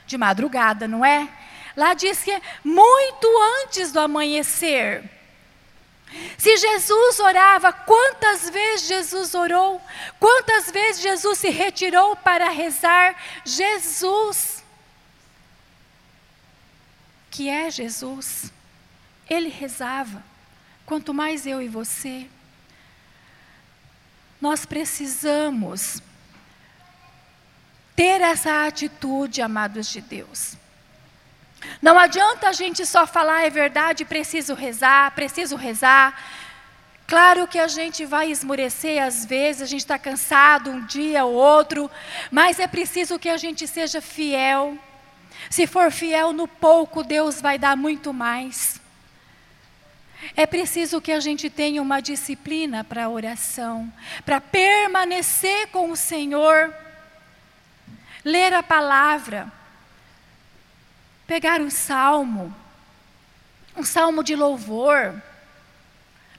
De 0.09 0.18
madrugada, 0.18 0.88
não 0.88 1.05
é? 1.05 1.28
Lá 1.76 1.94
diz 1.94 2.20
que 2.20 2.32
é 2.32 2.42
muito 2.64 3.28
antes 3.62 3.92
do 3.92 4.01
amanhecer. 4.01 5.09
Se 6.36 6.57
Jesus 6.57 7.20
orava, 7.20 7.72
quantas 7.72 8.51
vezes 8.51 8.88
Jesus 8.88 9.34
orou? 9.36 9.80
Quantas 10.18 10.68
vezes 10.68 11.01
Jesus 11.01 11.38
se 11.38 11.48
retirou 11.48 12.16
para 12.16 12.51
rezar? 12.51 13.14
Jesus, 13.44 14.64
que 17.30 17.48
é 17.48 17.70
Jesus, 17.70 18.53
ele 19.28 19.48
rezava. 19.48 20.24
Quanto 20.84 21.14
mais 21.14 21.46
eu 21.46 21.62
e 21.62 21.68
você, 21.68 22.26
nós 24.40 24.66
precisamos 24.66 26.03
ter 28.01 28.22
essa 28.22 28.64
atitude, 28.66 29.42
amados 29.42 29.86
de 29.88 30.01
Deus. 30.01 30.57
Não 31.82 31.98
adianta 31.98 32.48
a 32.48 32.53
gente 32.55 32.86
só 32.86 33.07
falar 33.07 33.44
é 33.44 33.51
verdade, 33.51 34.07
preciso 34.07 34.55
rezar, 34.55 35.11
preciso 35.11 35.55
rezar. 35.55 36.18
Claro 37.07 37.46
que 37.46 37.59
a 37.59 37.68
gente 37.68 38.07
vai 38.07 38.30
esmurecer 38.30 39.03
às 39.03 39.26
vezes, 39.26 39.61
a 39.61 39.66
gente 39.66 39.80
está 39.80 39.98
cansado 39.98 40.70
um 40.70 40.86
dia 40.86 41.26
ou 41.26 41.34
outro, 41.34 41.90
mas 42.30 42.59
é 42.59 42.66
preciso 42.66 43.18
que 43.18 43.28
a 43.28 43.36
gente 43.36 43.68
seja 43.68 44.01
fiel. 44.01 44.78
Se 45.51 45.66
for 45.66 45.92
fiel 45.92 46.32
no 46.32 46.48
pouco, 46.48 47.03
Deus 47.03 47.38
vai 47.38 47.59
dar 47.59 47.76
muito 47.76 48.14
mais. 48.14 48.80
É 50.34 50.46
preciso 50.46 51.03
que 51.03 51.12
a 51.12 51.20
gente 51.20 51.51
tenha 51.51 51.82
uma 51.82 52.01
disciplina 52.01 52.82
para 52.82 53.05
a 53.05 53.11
oração, 53.11 53.92
para 54.24 54.40
permanecer 54.40 55.66
com 55.66 55.90
o 55.90 55.96
Senhor 55.96 56.74
ler 58.25 58.53
a 58.53 58.62
palavra, 58.62 59.51
pegar 61.27 61.61
um 61.61 61.71
salmo, 61.71 62.55
um 63.77 63.85
salmo 63.85 64.23
de 64.23 64.35
louvor, 64.35 65.14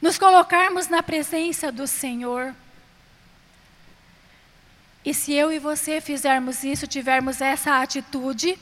nos 0.02 0.18
colocarmos 0.18 0.88
na 0.88 1.04
presença 1.04 1.72
do 1.72 1.88
Senhor. 1.88 2.56
E 5.04 5.14
se 5.14 5.34
eu 5.34 5.52
e 5.52 5.60
você 5.60 6.00
fizermos 6.00 6.64
isso, 6.64 6.88
tivermos 6.88 7.42
essa 7.42 7.82
atitude, 7.82 8.58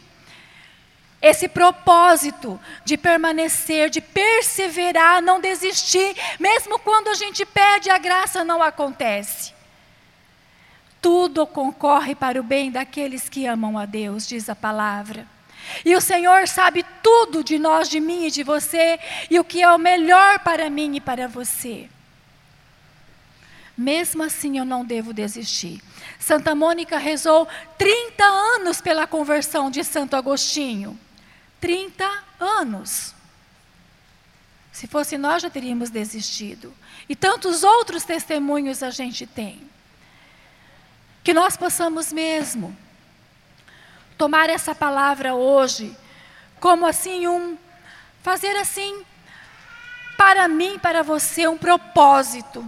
esse 1.22 1.50
propósito 1.50 2.60
de 2.86 2.98
permanecer, 2.98 3.90
de 3.90 4.00
perseverar, 4.00 5.22
não 5.22 5.42
desistir, 5.42 6.16
mesmo 6.40 6.80
quando 6.80 7.10
a 7.10 7.14
gente 7.14 7.46
pede, 7.46 7.90
a 7.90 7.98
graça 7.98 8.44
não 8.44 8.64
acontece. 8.64 9.59
Tudo 11.02 11.48
concorre 11.48 12.14
para 12.14 12.40
o 12.40 12.44
bem 12.44 12.72
daqueles 12.72 13.30
que 13.30 13.46
amam 13.46 13.78
a 13.78 13.86
Deus, 13.86 14.28
diz 14.28 14.50
a 14.50 14.56
palavra. 14.56 15.26
E 15.86 15.96
o 15.96 16.02
Senhor 16.02 16.48
sabe 16.48 16.86
tudo 17.04 17.44
de 17.44 17.60
nós, 17.60 17.90
de 17.90 18.00
mim 18.00 18.26
e 18.26 18.32
de 18.32 18.44
você, 18.44 19.00
e 19.30 19.40
o 19.40 19.44
que 19.44 19.62
é 19.62 19.72
o 19.72 19.78
melhor 19.78 20.40
para 20.40 20.70
mim 20.70 20.96
e 20.96 21.02
para 21.02 21.28
você. 21.28 21.90
Mesmo 23.78 24.24
assim, 24.24 24.58
eu 24.58 24.66
não 24.66 24.84
devo 24.84 25.14
desistir. 25.14 25.82
Santa 26.20 26.54
Mônica 26.54 26.98
rezou 26.98 27.48
30 27.78 28.24
anos 28.26 28.82
pela 28.82 29.08
conversão 29.08 29.72
de 29.72 29.86
Santo 29.86 30.18
Agostinho. 30.18 31.00
30 31.62 32.06
anos. 32.40 33.16
Se 34.74 34.86
fosse 34.86 35.18
nós, 35.18 35.42
já 35.42 35.50
teríamos 35.50 35.90
desistido. 35.90 36.74
E 37.08 37.16
tantos 37.16 37.64
outros 37.64 38.04
testemunhos 38.04 38.84
a 38.84 38.90
gente 38.90 39.26
tem. 39.26 39.69
Que 41.24 41.34
nós 41.34 41.58
possamos 41.58 42.12
mesmo 42.14 42.76
tomar 44.18 44.50
essa 44.50 44.76
palavra 44.76 45.34
hoje 45.34 45.96
como 46.60 46.86
assim 46.86 47.28
um 47.28 47.58
fazer 48.22 48.56
assim 48.58 49.06
para 50.18 50.48
mim, 50.50 50.78
para 50.78 51.02
você 51.02 51.48
um 51.48 51.58
propósito. 51.58 52.66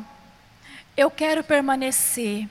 Eu 0.96 1.12
quero 1.12 1.44
permanecer. 1.44 2.48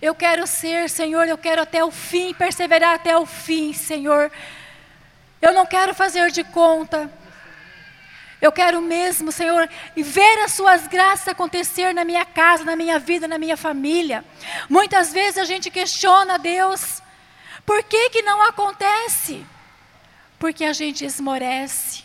Eu 0.00 0.14
quero 0.14 0.46
ser, 0.46 0.88
Senhor, 0.88 1.26
eu 1.26 1.36
quero 1.36 1.62
até 1.62 1.84
o 1.84 1.90
fim, 1.90 2.32
perseverar 2.32 2.94
até 2.94 3.16
o 3.16 3.26
fim, 3.26 3.72
Senhor. 3.72 4.30
Eu 5.40 5.52
não 5.52 5.66
quero 5.66 5.92
fazer 5.92 6.30
de 6.30 6.44
conta. 6.44 7.10
Eu 8.42 8.50
quero 8.50 8.82
mesmo, 8.82 9.30
Senhor, 9.30 9.70
ver 9.96 10.38
as 10.40 10.50
Suas 10.50 10.88
graças 10.88 11.28
acontecer 11.28 11.94
na 11.94 12.04
minha 12.04 12.24
casa, 12.24 12.64
na 12.64 12.74
minha 12.74 12.98
vida, 12.98 13.28
na 13.28 13.38
minha 13.38 13.56
família. 13.56 14.24
Muitas 14.68 15.12
vezes 15.12 15.38
a 15.38 15.44
gente 15.44 15.70
questiona 15.70 16.40
Deus, 16.40 17.00
por 17.64 17.84
que, 17.84 18.10
que 18.10 18.20
não 18.22 18.42
acontece? 18.42 19.46
Porque 20.40 20.64
a 20.64 20.72
gente 20.72 21.04
esmorece, 21.04 22.02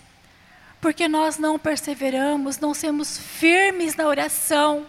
porque 0.80 1.08
nós 1.08 1.40
não 1.40 1.58
perseveramos, 1.58 2.60
não 2.60 2.72
somos 2.72 3.18
firmes 3.18 3.96
na 3.96 4.06
oração. 4.06 4.86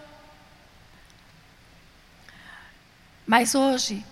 Mas 3.26 3.54
hoje, 3.54 4.04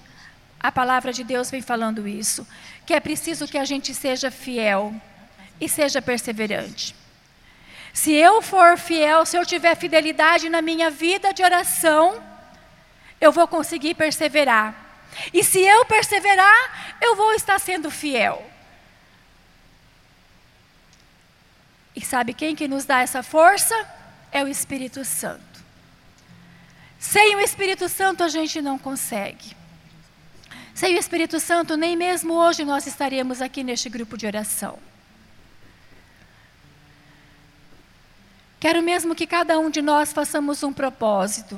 a 0.58 0.72
palavra 0.72 1.12
de 1.12 1.22
Deus 1.22 1.50
vem 1.50 1.60
falando 1.60 2.08
isso, 2.08 2.48
que 2.86 2.94
é 2.94 3.00
preciso 3.00 3.46
que 3.46 3.58
a 3.58 3.64
gente 3.66 3.94
seja 3.94 4.30
fiel 4.30 4.94
e 5.60 5.68
seja 5.68 6.00
perseverante. 6.00 6.94
Se 7.96 8.12
eu 8.12 8.42
for 8.42 8.76
fiel, 8.76 9.24
se 9.24 9.38
eu 9.38 9.46
tiver 9.46 9.74
fidelidade 9.74 10.50
na 10.50 10.60
minha 10.60 10.90
vida 10.90 11.32
de 11.32 11.42
oração, 11.42 12.22
eu 13.18 13.32
vou 13.32 13.48
conseguir 13.48 13.94
perseverar. 13.94 14.74
E 15.32 15.42
se 15.42 15.60
eu 15.60 15.82
perseverar, 15.86 16.98
eu 17.00 17.16
vou 17.16 17.32
estar 17.32 17.58
sendo 17.58 17.90
fiel. 17.90 18.44
E 21.96 22.04
sabe 22.04 22.34
quem 22.34 22.54
que 22.54 22.68
nos 22.68 22.84
dá 22.84 23.00
essa 23.00 23.22
força? 23.22 23.74
É 24.30 24.44
o 24.44 24.48
Espírito 24.48 25.02
Santo. 25.02 25.64
Sem 26.98 27.34
o 27.34 27.40
Espírito 27.40 27.88
Santo 27.88 28.22
a 28.22 28.28
gente 28.28 28.60
não 28.60 28.78
consegue. 28.78 29.56
Sem 30.74 30.96
o 30.96 30.98
Espírito 30.98 31.40
Santo, 31.40 31.78
nem 31.78 31.96
mesmo 31.96 32.34
hoje 32.34 32.62
nós 32.62 32.86
estaríamos 32.86 33.40
aqui 33.40 33.64
neste 33.64 33.88
grupo 33.88 34.18
de 34.18 34.26
oração. 34.26 34.78
Quero 38.66 38.82
mesmo 38.82 39.14
que 39.14 39.28
cada 39.28 39.60
um 39.60 39.70
de 39.70 39.80
nós 39.80 40.12
façamos 40.12 40.64
um 40.64 40.72
propósito. 40.72 41.56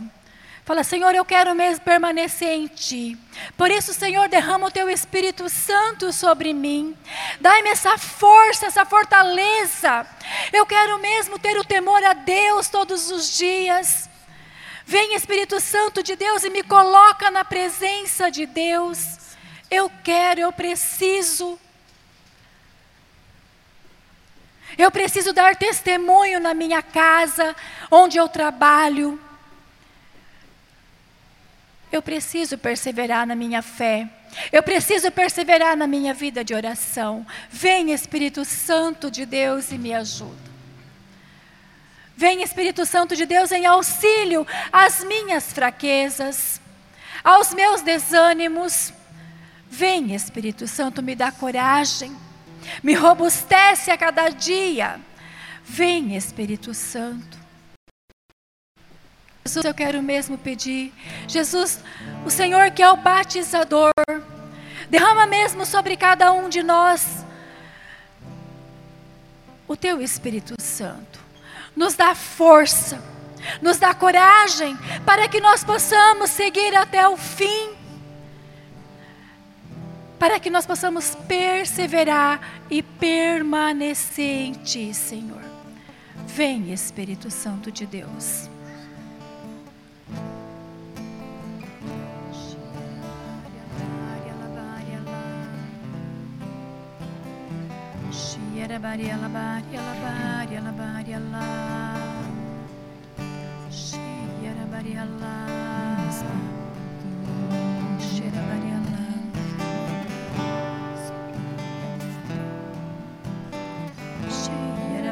Fala, 0.63 0.85
Senhor, 0.85 1.15
eu 1.15 1.25
quero 1.25 1.55
mesmo 1.55 1.83
permanecer 1.83 2.51
em 2.51 2.67
Ti. 2.67 3.17
Por 3.57 3.71
isso, 3.71 3.95
Senhor, 3.95 4.29
derrama 4.29 4.67
o 4.67 4.71
Teu 4.71 4.91
Espírito 4.91 5.49
Santo 5.49 6.13
sobre 6.13 6.53
mim. 6.53 6.95
Dai-me 7.41 7.71
essa 7.71 7.97
força, 7.97 8.67
essa 8.67 8.85
fortaleza. 8.85 10.07
Eu 10.53 10.67
quero 10.67 10.99
mesmo 10.99 11.39
ter 11.39 11.57
o 11.57 11.65
temor 11.65 12.05
a 12.05 12.13
Deus 12.13 12.69
todos 12.69 13.11
os 13.11 13.39
dias. 13.39 14.07
Vem, 14.85 15.15
Espírito 15.15 15.59
Santo 15.61 16.03
de 16.03 16.15
Deus, 16.15 16.45
e 16.45 16.51
me 16.51 16.63
coloca 16.63 17.31
na 17.31 17.43
presença 17.43 18.31
de 18.31 18.45
Deus. 18.45 19.17
Eu 19.71 19.91
quero, 20.05 20.41
eu 20.41 20.53
preciso. 20.53 21.59
Eu 24.79 24.93
preciso 24.93 25.33
dar 25.33 25.57
testemunho 25.57 26.39
na 26.39 26.55
minha 26.55 26.81
casa, 26.81 27.55
onde 27.91 28.16
eu 28.16 28.29
trabalho. 28.29 29.20
Eu 31.91 32.01
preciso 32.01 32.57
perseverar 32.57 33.26
na 33.26 33.35
minha 33.35 33.61
fé. 33.61 34.09
Eu 34.53 34.62
preciso 34.62 35.11
perseverar 35.11 35.76
na 35.76 35.89
minha 35.89 36.14
vida 36.14 36.45
de 36.45 36.55
oração. 36.55 37.26
Vem, 37.51 37.91
Espírito 37.91 38.45
Santo 38.45 39.11
de 39.11 39.26
Deus, 39.26 39.72
e 39.72 39.79
me 39.79 39.93
ajuda. 39.93 40.49
Vem, 42.16 42.43
Espírito 42.43 42.87
Santo 42.87 43.16
de 43.16 43.26
Deus, 43.26 43.51
em 43.51 43.66
auxílio 43.66 44.47
às 44.72 45.03
minhas 45.03 45.53
fraquezas, 45.53 46.61
aos 47.24 47.53
meus 47.53 47.81
desânimos. 47.81 48.93
Vem, 49.68 50.14
Espírito 50.14 50.68
Santo, 50.68 51.03
me 51.03 51.14
dá 51.16 51.33
coragem, 51.33 52.16
me 52.83 52.95
robustece 52.95 53.91
a 53.91 53.99
cada 53.99 54.29
dia. 54.29 55.01
Vem, 55.65 56.17
Espírito 56.17 56.73
Santo. 56.73 57.39
Jesus, 59.45 59.65
eu 59.65 59.75
quero 59.75 60.03
mesmo 60.03 60.37
pedir, 60.37 60.93
Jesus, 61.27 61.81
o 62.27 62.31
Senhor 62.31 62.71
que 62.71 62.83
é 62.83 62.91
o 62.91 62.97
batizador, 62.97 63.93
derrama 64.91 65.27
mesmo 65.27 65.65
sobre 65.65 65.97
cada 65.97 66.33
um 66.33 66.49
de 66.49 66.63
nós 66.63 67.25
o 69.69 69.77
teu 69.77 70.01
Espírito 70.01 70.55
Santo, 70.61 71.21
nos 71.77 71.95
dá 71.95 72.15
força, 72.15 73.03
nos 73.61 73.79
dá 73.79 73.95
coragem 73.95 74.77
para 75.05 75.29
que 75.29 75.41
nós 75.41 75.63
possamos 75.63 76.31
seguir 76.31 76.75
até 76.75 77.07
o 77.07 77.17
fim, 77.17 77.71
para 80.19 80.41
que 80.41 80.51
nós 80.51 80.66
possamos 80.66 81.14
perseverar 81.27 82.41
e 82.69 82.83
permanecer 82.83 84.47
em 84.47 84.53
Ti, 84.53 84.93
Senhor. 84.93 85.43
Vem, 86.27 86.73
Espírito 86.73 87.31
Santo 87.31 87.71
de 87.71 87.87
Deus. 87.87 88.49
Yara 98.55 98.81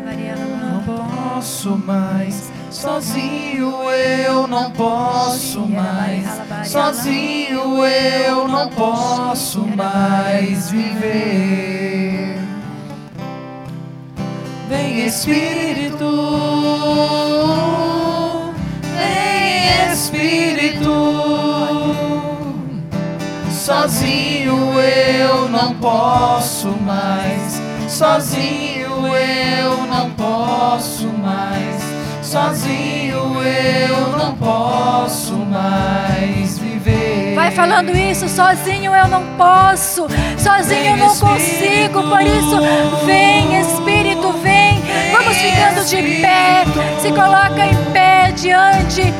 Não 0.07 0.83
posso 0.85 1.77
mais, 1.77 2.53
sozinho 2.71 3.91
eu 3.91 4.47
não 4.47 4.71
posso 4.71 5.67
mais, 5.67 6.71
sozinho 6.71 7.85
eu 7.85 8.47
não 8.47 8.69
posso 8.69 9.63
mais 9.67 10.71
viver. 10.71 12.39
Vem 14.69 15.07
Espírito, 15.07 16.05
vem 18.97 19.93
Espírito. 19.93 21.17
Sozinho 23.51 24.81
eu 24.81 25.49
não 25.49 25.75
posso 25.75 26.69
mais, 26.83 27.61
sozinho 27.89 29.07
eu 29.07 29.87
não 29.87 30.11
posso 30.11 31.07
mais, 31.09 31.83
sozinho 32.23 33.43
eu 33.43 34.19
não 34.19 34.35
posso 34.37 35.35
mais 35.35 36.59
viver. 36.59 37.35
Vai 37.35 37.51
falando 37.51 37.97
isso, 37.97 38.29
sozinho 38.29 38.95
eu 38.95 39.09
não 39.09 39.23
posso, 39.37 40.07
sozinho 40.39 40.93
eu 40.93 40.97
não 40.97 41.17
consigo, 41.17 42.03
por 42.03 42.23
isso 42.23 43.05
vem 43.05 43.61
Espírito, 43.61 44.33
vem. 44.43 44.83
Vamos 45.13 45.37
ficando 45.37 45.85
de 45.85 46.21
pé, 46.21 46.65
se 47.01 47.11
coloca 47.11 47.65
em 47.65 47.93
pé 47.93 48.33
diante 48.33 49.13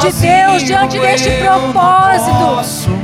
de 0.00 0.12
Deus, 0.12 0.62
diante 0.62 0.98
deste 0.98 1.30
propósito, 1.30 3.00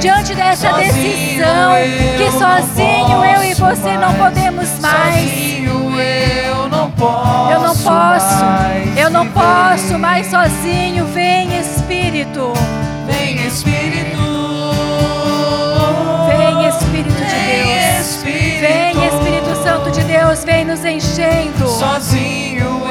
diante 0.00 0.34
dessa 0.34 0.72
decisão 0.74 1.72
que 2.16 2.30
sozinho 2.32 3.24
eu 3.24 3.44
e 3.44 3.54
você 3.54 3.96
não 3.96 4.14
podemos 4.14 4.78
mais. 4.80 5.52
Eu 5.64 6.68
não 6.68 6.90
posso, 6.90 7.52
Eu 7.52 7.60
não 7.60 7.76
posso, 7.76 8.44
eu 8.96 9.10
não 9.10 9.28
posso 9.28 9.98
mais 9.98 10.26
sozinho. 10.28 11.06
Vem 11.06 11.58
Espírito, 11.58 12.52
Vem 13.06 13.46
Espírito, 13.46 14.18
vem 16.28 16.68
Espírito 16.68 17.14
de 17.14 17.34
Deus. 17.46 18.22
Vem 18.60 19.06
Espírito 19.06 19.62
Santo 19.62 19.90
de 19.90 20.02
Deus, 20.04 20.44
vem 20.44 20.64
nos 20.64 20.84
enchendo. 20.84 21.68
Sozinho 21.68 22.82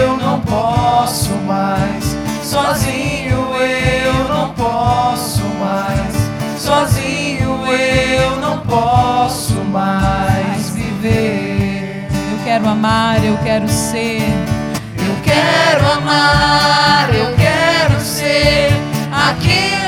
eu 0.00 0.16
não 0.16 0.40
posso 0.40 1.30
mais, 1.46 2.09
Sozinho 2.50 3.54
eu 3.54 4.28
não 4.28 4.52
posso 4.54 5.44
mais, 5.60 6.60
sozinho 6.60 7.64
eu 7.64 8.40
não 8.40 8.58
posso 8.58 9.54
mais 9.66 10.70
viver. 10.70 12.08
Eu 12.10 12.38
quero 12.42 12.68
amar, 12.68 13.24
eu 13.24 13.38
quero 13.44 13.68
ser. 13.68 14.22
Eu 14.98 15.14
quero 15.22 15.92
amar, 15.92 17.14
eu 17.14 17.36
quero 17.36 18.00
ser 18.00 18.72
aquilo 19.12 19.79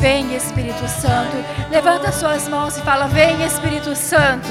Vem 0.00 0.34
Espírito 0.36 0.86
Santo. 0.88 1.36
Levanta 1.70 2.12
suas 2.12 2.48
mãos 2.48 2.76
e 2.76 2.82
fala: 2.82 3.08
Vem 3.08 3.44
Espírito 3.44 3.94
Santo. 3.96 4.48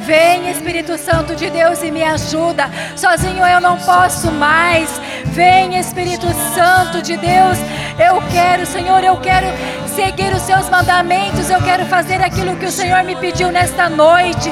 Vem 0.00 0.50
Espírito 0.50 0.96
Santo 0.96 1.36
de 1.36 1.50
Deus 1.50 1.82
e 1.82 1.90
me 1.90 2.02
ajuda. 2.02 2.70
Sozinho 2.96 3.44
eu 3.44 3.60
não 3.60 3.76
posso 3.76 4.30
mais. 4.32 4.98
Vem 5.26 5.78
Espírito 5.78 6.26
Santo 6.54 7.02
de 7.02 7.18
Deus. 7.18 7.58
Eu 7.98 8.22
quero, 8.32 8.64
Senhor, 8.64 9.04
eu 9.04 9.18
quero 9.18 9.46
seguir 9.94 10.32
os 10.32 10.42
seus 10.42 10.70
mandamentos. 10.70 11.50
Eu 11.50 11.60
quero 11.60 11.84
fazer 11.84 12.22
aquilo 12.22 12.56
que 12.56 12.64
o 12.64 12.72
Senhor 12.72 13.04
me 13.04 13.16
pediu 13.16 13.50
nesta 13.52 13.90
noite. 13.90 14.50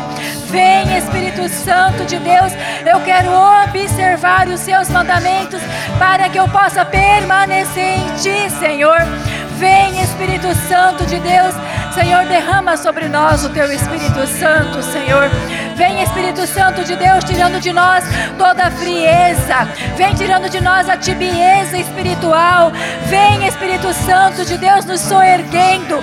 Vem 0.50 0.98
Espírito 0.98 1.48
Santo 1.48 2.04
de 2.04 2.18
Deus. 2.18 2.52
Eu 2.84 3.00
quero 3.00 3.30
observar 3.64 4.48
os 4.48 4.60
seus 4.60 4.90
mandamentos 4.90 5.62
para 5.98 6.28
que 6.28 6.38
eu 6.38 6.46
possa 6.48 6.84
permanecer 6.84 7.98
em 8.00 8.14
ti, 8.16 8.50
Senhor. 8.58 9.00
Vem 9.58 10.02
Espírito 10.02 10.54
Santo 10.68 11.06
de 11.06 11.18
Deus. 11.18 11.54
Senhor, 11.94 12.26
derrama 12.26 12.76
sobre 12.76 13.08
nós 13.08 13.44
o 13.44 13.48
teu 13.48 13.72
Espírito 13.72 14.26
Santo, 14.26 14.82
Senhor. 14.82 15.30
Vem 15.76 16.02
Espírito 16.02 16.46
Santo 16.46 16.82
de 16.84 16.96
Deus, 16.96 17.22
tirando 17.24 17.60
de 17.60 17.70
nós 17.70 18.02
toda 18.38 18.64
a 18.64 18.70
frieza. 18.70 19.68
Vem 19.96 20.14
tirando 20.14 20.48
de 20.48 20.60
nós 20.60 20.88
a 20.88 20.96
tibieza 20.96 21.76
espiritual. 21.76 22.72
Vem 23.06 23.46
Espírito 23.46 23.92
Santo 23.92 24.44
de 24.44 24.56
Deus 24.56 24.86
nos 24.86 25.02
soerguendo. 25.02 26.02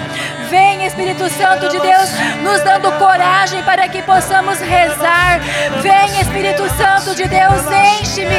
Vem 0.49 0.85
Espírito 0.85 1.27
Santo 1.29 1.67
de 1.69 1.79
Deus 1.79 2.09
nos 2.43 2.61
dando 2.61 2.91
coragem 2.99 3.63
para 3.63 3.87
que 3.87 4.03
possamos 4.03 4.59
rezar. 4.59 5.39
Vem 5.81 6.21
Espírito 6.21 6.69
Santo 6.77 7.15
de 7.15 7.27
Deus, 7.27 7.63
enche-me, 7.99 8.37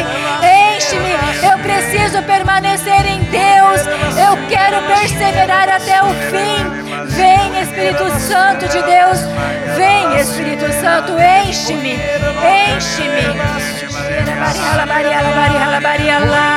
enche-me. 0.77 1.49
Eu 1.51 1.59
preciso 1.59 2.23
permanecer 2.23 3.05
em 3.07 3.19
Deus. 3.25 3.81
Eu 4.17 4.37
quero 4.49 4.81
perseverar 4.87 5.69
até 5.69 6.01
o 6.05 6.11
fim. 6.31 6.85
Vem 7.09 7.61
Espírito 7.61 8.09
Santo 8.21 8.69
de 8.69 8.81
Deus. 8.83 9.19
Vem 9.77 10.21
Espírito 10.21 10.73
Santo, 10.81 11.19
enche-me, 11.25 11.95
enche-me. 12.43 13.27
Maria 14.87 15.21
lá, 15.21 15.81
Maria 15.81 16.19
lá, 16.19 16.55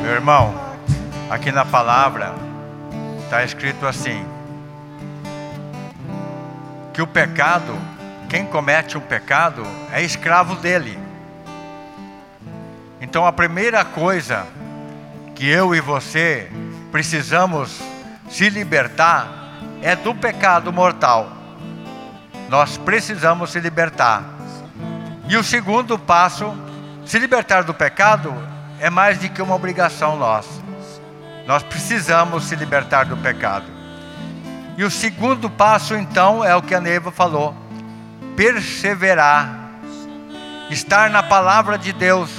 Meu 0.00 0.10
irmão, 0.10 0.54
aqui 1.28 1.52
na 1.52 1.66
palavra 1.66 2.34
está 3.22 3.44
escrito 3.44 3.86
assim: 3.86 4.24
que 6.94 7.02
o 7.02 7.06
pecado, 7.06 7.78
quem 8.30 8.46
comete 8.46 8.96
um 8.96 9.02
pecado, 9.02 9.66
é 9.92 10.00
escravo 10.00 10.54
dele. 10.56 10.98
Então 13.02 13.26
a 13.26 13.32
primeira 13.32 13.84
coisa 13.84 14.46
que 15.34 15.46
eu 15.46 15.74
e 15.74 15.80
você 15.80 16.50
precisamos 16.90 17.82
se 18.30 18.48
libertar 18.48 19.28
é 19.82 19.94
do 19.94 20.14
pecado 20.14 20.72
mortal. 20.72 21.30
Nós 22.48 22.78
precisamos 22.78 23.50
se 23.50 23.60
libertar. 23.60 24.24
E 25.28 25.36
o 25.36 25.44
segundo 25.44 25.98
passo, 25.98 26.71
se 27.12 27.18
libertar 27.18 27.62
do 27.62 27.74
pecado, 27.74 28.34
é 28.80 28.88
mais 28.88 29.18
do 29.18 29.28
que 29.28 29.42
uma 29.42 29.54
obrigação 29.54 30.16
nossa. 30.16 30.62
Nós 31.46 31.62
precisamos 31.62 32.44
se 32.44 32.56
libertar 32.56 33.04
do 33.04 33.18
pecado. 33.18 33.66
E 34.78 34.82
o 34.82 34.90
segundo 34.90 35.50
passo, 35.50 35.94
então, 35.94 36.42
é 36.42 36.56
o 36.56 36.62
que 36.62 36.74
a 36.74 36.80
Neiva 36.80 37.10
falou: 37.12 37.54
perseverar, 38.34 39.46
estar 40.70 41.10
na 41.10 41.22
palavra 41.22 41.76
de 41.76 41.92
Deus. 41.92 42.30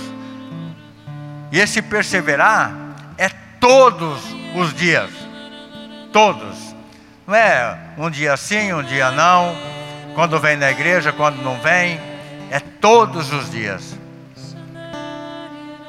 E 1.51 1.59
esse 1.59 1.79
perseverar 1.79 2.73
é 3.15 3.29
todos 3.59 4.23
os 4.55 4.73
dias, 4.73 5.11
todos. 6.11 6.75
Não 7.27 7.35
é 7.35 7.77
um 7.95 8.09
dia 8.09 8.35
sim, 8.35 8.73
um 8.73 8.81
dia 8.81 9.11
não, 9.11 9.55
quando 10.15 10.39
vem 10.39 10.57
na 10.57 10.71
igreja, 10.71 11.13
quando 11.13 11.43
não 11.43 11.61
vem, 11.61 12.01
é 12.49 12.59
todos 12.59 13.31
os 13.31 13.51
dias. 13.51 14.01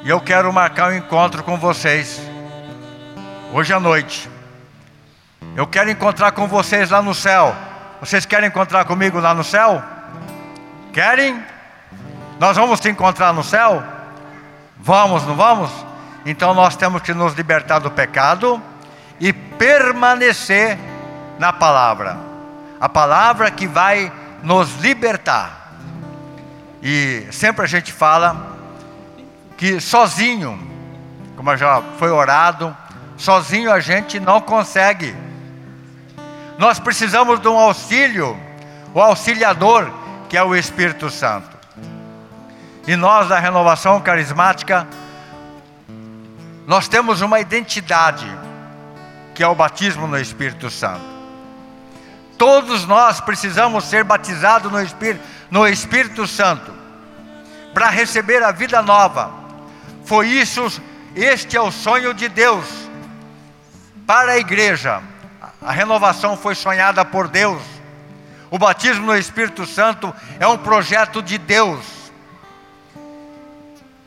E 0.05 0.09
eu 0.11 0.21
quero 0.21 0.53
marcar 0.53 0.91
um 0.91 0.95
encontro 0.95 1.41
com 1.41 1.57
vocês 1.57 2.21
hoje 3.51 3.73
à 3.73 3.79
noite. 3.79 4.29
Eu 5.55 5.65
quero 5.65 5.89
encontrar 5.89 6.31
com 6.31 6.47
vocês 6.47 6.91
lá 6.91 7.01
no 7.01 7.15
céu. 7.15 7.55
Vocês 7.99 8.23
querem 8.23 8.49
encontrar 8.49 8.85
comigo 8.85 9.19
lá 9.19 9.33
no 9.33 9.43
céu? 9.43 9.81
Querem? 10.93 11.43
Nós 12.39 12.55
vamos 12.55 12.79
te 12.79 12.87
encontrar 12.87 13.33
no 13.33 13.43
céu? 13.43 13.83
Vamos, 14.77 15.25
não 15.25 15.35
vamos? 15.35 15.71
Então 16.23 16.53
nós 16.53 16.75
temos 16.75 17.01
que 17.01 17.11
nos 17.11 17.33
libertar 17.33 17.79
do 17.79 17.89
pecado 17.89 18.61
e 19.19 19.33
permanecer 19.33 20.77
na 21.39 21.51
palavra. 21.51 22.15
A 22.79 22.87
palavra 22.87 23.49
que 23.49 23.65
vai 23.65 24.13
nos 24.43 24.75
libertar. 24.75 25.73
E 26.83 27.27
sempre 27.31 27.63
a 27.63 27.67
gente 27.67 27.91
fala 27.91 28.53
que 29.57 29.79
sozinho, 29.79 30.59
como 31.35 31.55
já 31.55 31.81
foi 31.97 32.09
orado, 32.09 32.75
sozinho 33.17 33.71
a 33.71 33.79
gente 33.79 34.19
não 34.19 34.41
consegue. 34.41 35.15
Nós 36.57 36.79
precisamos 36.79 37.39
de 37.39 37.47
um 37.47 37.57
auxílio, 37.57 38.37
o 38.93 39.01
auxiliador, 39.01 39.89
que 40.29 40.37
é 40.37 40.43
o 40.43 40.55
Espírito 40.55 41.09
Santo. 41.09 41.55
E 42.87 42.95
nós 42.95 43.27
da 43.27 43.39
renovação 43.39 43.99
carismática, 43.99 44.87
nós 46.67 46.87
temos 46.87 47.21
uma 47.21 47.39
identidade, 47.39 48.27
que 49.33 49.43
é 49.43 49.47
o 49.47 49.55
batismo 49.55 50.07
no 50.07 50.19
Espírito 50.19 50.69
Santo. 50.69 51.15
Todos 52.37 52.85
nós 52.85 53.21
precisamos 53.21 53.85
ser 53.85 54.03
batizados 54.03 54.71
no 54.71 54.81
Espírito, 54.81 55.23
no 55.49 55.67
Espírito 55.67 56.27
Santo, 56.27 56.73
para 57.73 57.89
receber 57.89 58.43
a 58.43 58.51
vida 58.51 58.81
nova. 58.81 59.44
Foi 60.05 60.27
isso, 60.27 60.81
este 61.15 61.57
é 61.57 61.61
o 61.61 61.71
sonho 61.71 62.13
de 62.13 62.29
Deus 62.29 62.65
para 64.05 64.33
a 64.33 64.37
igreja. 64.37 65.01
A 65.61 65.71
renovação 65.71 66.37
foi 66.37 66.53
sonhada 66.53 67.03
por 67.03 67.27
Deus. 67.27 67.61
O 68.51 68.59
batismo 68.59 69.07
no 69.07 69.17
Espírito 69.17 69.65
Santo 69.65 70.13
é 70.39 70.47
um 70.47 70.57
projeto 70.57 71.21
de 71.21 71.37
Deus. 71.37 71.83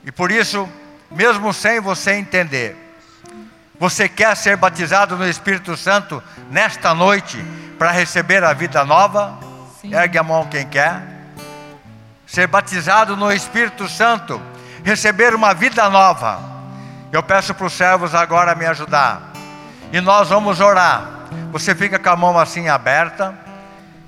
E 0.05 0.13
por 0.13 0.31
isso, 0.31 0.69
mesmo 1.11 1.53
sem 1.53 1.81
você 1.81 2.13
entender, 2.13 2.77
você 3.79 4.09
quer 4.09 4.37
ser 4.37 4.57
batizado 4.57 5.17
no 5.17 5.29
Espírito 5.29 5.77
Santo 5.77 6.23
nesta 6.51 6.95
noite 6.95 7.45
para 7.79 7.91
receber 7.91 8.45
a 8.45 8.53
vida 8.53 8.85
nova? 8.85 9.39
Sim. 9.81 9.95
Ergue 9.95 10.19
a 10.19 10.23
mão 10.23 10.47
quem 10.47 10.67
quer. 10.67 11.03
Ser 12.27 12.47
batizado 12.47 13.17
no 13.17 13.33
Espírito 13.33 13.89
Santo, 13.89 14.41
receber 14.85 15.35
uma 15.35 15.55
vida 15.55 15.89
nova. 15.89 16.41
Eu 17.11 17.23
peço 17.23 17.55
para 17.55 17.67
os 17.67 17.73
servos 17.73 18.15
agora 18.15 18.55
me 18.55 18.67
ajudar. 18.67 19.33
E 19.93 20.01
nós 20.01 20.29
vamos 20.29 20.61
orar. 20.61 21.27
Você 21.53 21.75
fica 21.75 21.99
com 21.99 22.11
a 22.11 22.17
mão 22.17 22.39
assim 22.39 22.69
aberta, 22.69 23.35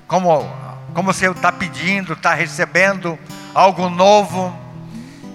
como, 0.07 0.47
como 0.93 1.11
você 1.11 1.29
está 1.29 1.51
pedindo, 1.51 2.13
está 2.13 2.33
recebendo 2.33 3.17
algo 3.53 3.89
novo. 3.89 4.55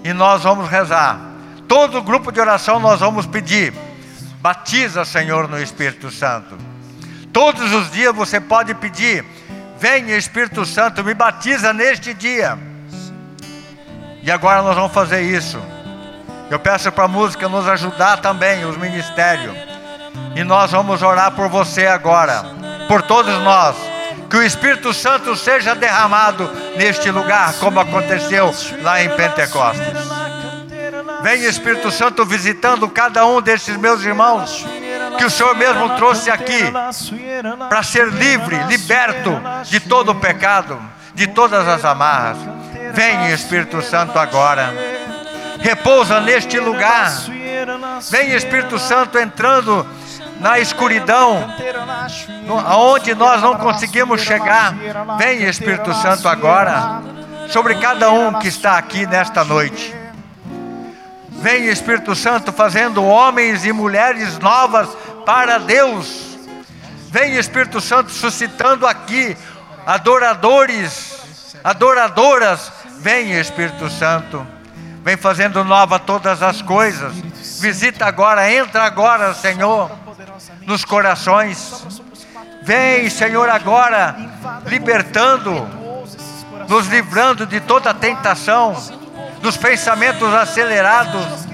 E 0.03 0.13
nós 0.13 0.43
vamos 0.43 0.69
rezar. 0.69 1.19
Todo 1.67 2.01
grupo 2.01 2.31
de 2.31 2.39
oração 2.39 2.79
nós 2.79 2.99
vamos 3.01 3.25
pedir. 3.25 3.73
Batiza, 4.39 5.03
Senhor, 5.03 5.47
no 5.49 5.61
Espírito 5.61 6.09
Santo. 6.09 6.57
Todos 7.33 7.73
os 7.73 7.91
dias 7.91 8.15
você 8.15 8.39
pode 8.39 8.73
pedir. 8.73 9.25
Venha, 9.79 10.15
Espírito 10.15 10.65
Santo, 10.65 11.03
me 11.03 11.13
batiza 11.13 11.73
neste 11.73 12.13
dia. 12.13 12.57
E 14.27 14.31
agora 14.31 14.61
nós 14.61 14.75
vamos 14.75 14.91
fazer 14.91 15.21
isso. 15.21 15.57
Eu 16.51 16.59
peço 16.59 16.91
para 16.91 17.05
a 17.05 17.07
música 17.07 17.47
nos 17.47 17.65
ajudar 17.65 18.17
também, 18.17 18.65
os 18.65 18.75
ministérios. 18.75 19.55
E 20.35 20.43
nós 20.43 20.69
vamos 20.69 21.01
orar 21.01 21.31
por 21.31 21.47
você 21.47 21.87
agora, 21.87 22.43
por 22.89 23.01
todos 23.01 23.33
nós. 23.41 23.77
Que 24.29 24.35
o 24.35 24.43
Espírito 24.43 24.93
Santo 24.93 25.33
seja 25.33 25.73
derramado 25.73 26.51
neste 26.75 27.09
lugar, 27.09 27.53
como 27.53 27.79
aconteceu 27.79 28.53
lá 28.81 29.01
em 29.01 29.07
Pentecostes. 29.11 29.87
Vem 31.23 31.45
Espírito 31.45 31.89
Santo 31.89 32.25
visitando 32.25 32.89
cada 32.89 33.25
um 33.25 33.41
desses 33.41 33.77
meus 33.77 34.03
irmãos 34.03 34.65
que 35.17 35.23
o 35.23 35.29
Senhor 35.29 35.55
mesmo 35.55 35.95
trouxe 35.95 36.29
aqui 36.29 36.69
para 37.69 37.81
ser 37.81 38.09
livre, 38.09 38.61
liberto 38.65 39.41
de 39.63 39.79
todo 39.79 40.11
o 40.11 40.15
pecado, 40.15 40.77
de 41.15 41.27
todas 41.27 41.65
as 41.65 41.85
amarras. 41.85 42.37
Vem 42.97 43.31
Espírito 43.31 43.79
Santo 43.83 44.17
agora 44.17 44.73
repousa 45.59 46.19
neste 46.19 46.59
lugar. 46.59 47.11
Vem 48.09 48.33
Espírito 48.33 48.79
Santo 48.79 49.19
entrando 49.19 49.85
na 50.39 50.57
escuridão, 50.57 51.47
aonde 52.65 53.13
nós 53.13 53.39
não 53.39 53.55
conseguimos 53.55 54.21
chegar. 54.21 54.73
Vem 55.19 55.43
Espírito 55.43 55.93
Santo 55.93 56.27
agora 56.27 57.03
sobre 57.49 57.75
cada 57.75 58.09
um 58.09 58.33
que 58.39 58.47
está 58.47 58.79
aqui 58.79 59.05
nesta 59.05 59.43
noite. 59.43 59.93
Vem 61.29 61.67
Espírito 61.67 62.15
Santo 62.15 62.51
fazendo 62.51 63.05
homens 63.05 63.63
e 63.63 63.71
mulheres 63.71 64.39
novas 64.39 64.89
para 65.23 65.59
Deus. 65.59 66.35
Vem 67.11 67.35
Espírito 67.37 67.79
Santo 67.79 68.09
suscitando 68.09 68.87
aqui 68.87 69.37
adoradores, 69.85 71.15
adoradoras. 71.63 72.75
Vem 72.99 73.31
Espírito 73.39 73.89
Santo 73.89 74.45
vem 75.07 75.15
fazendo 75.15 75.63
nova 75.63 75.97
todas 75.97 76.43
as 76.43 76.61
coisas. 76.61 77.13
Visita 77.61 78.05
agora, 78.05 78.51
entra 78.51 78.83
agora, 78.83 79.33
Senhor, 79.33 79.89
nos 80.65 80.83
corações. 80.83 82.03
Vem, 82.61 83.09
Senhor, 83.09 83.47
agora, 83.47 84.17
libertando, 84.65 85.65
nos 86.67 86.87
livrando 86.87 87.45
de 87.45 87.61
toda 87.61 87.93
tentação, 87.93 88.75
dos 89.41 89.55
pensamentos 89.55 90.33
acelerados. 90.33 91.47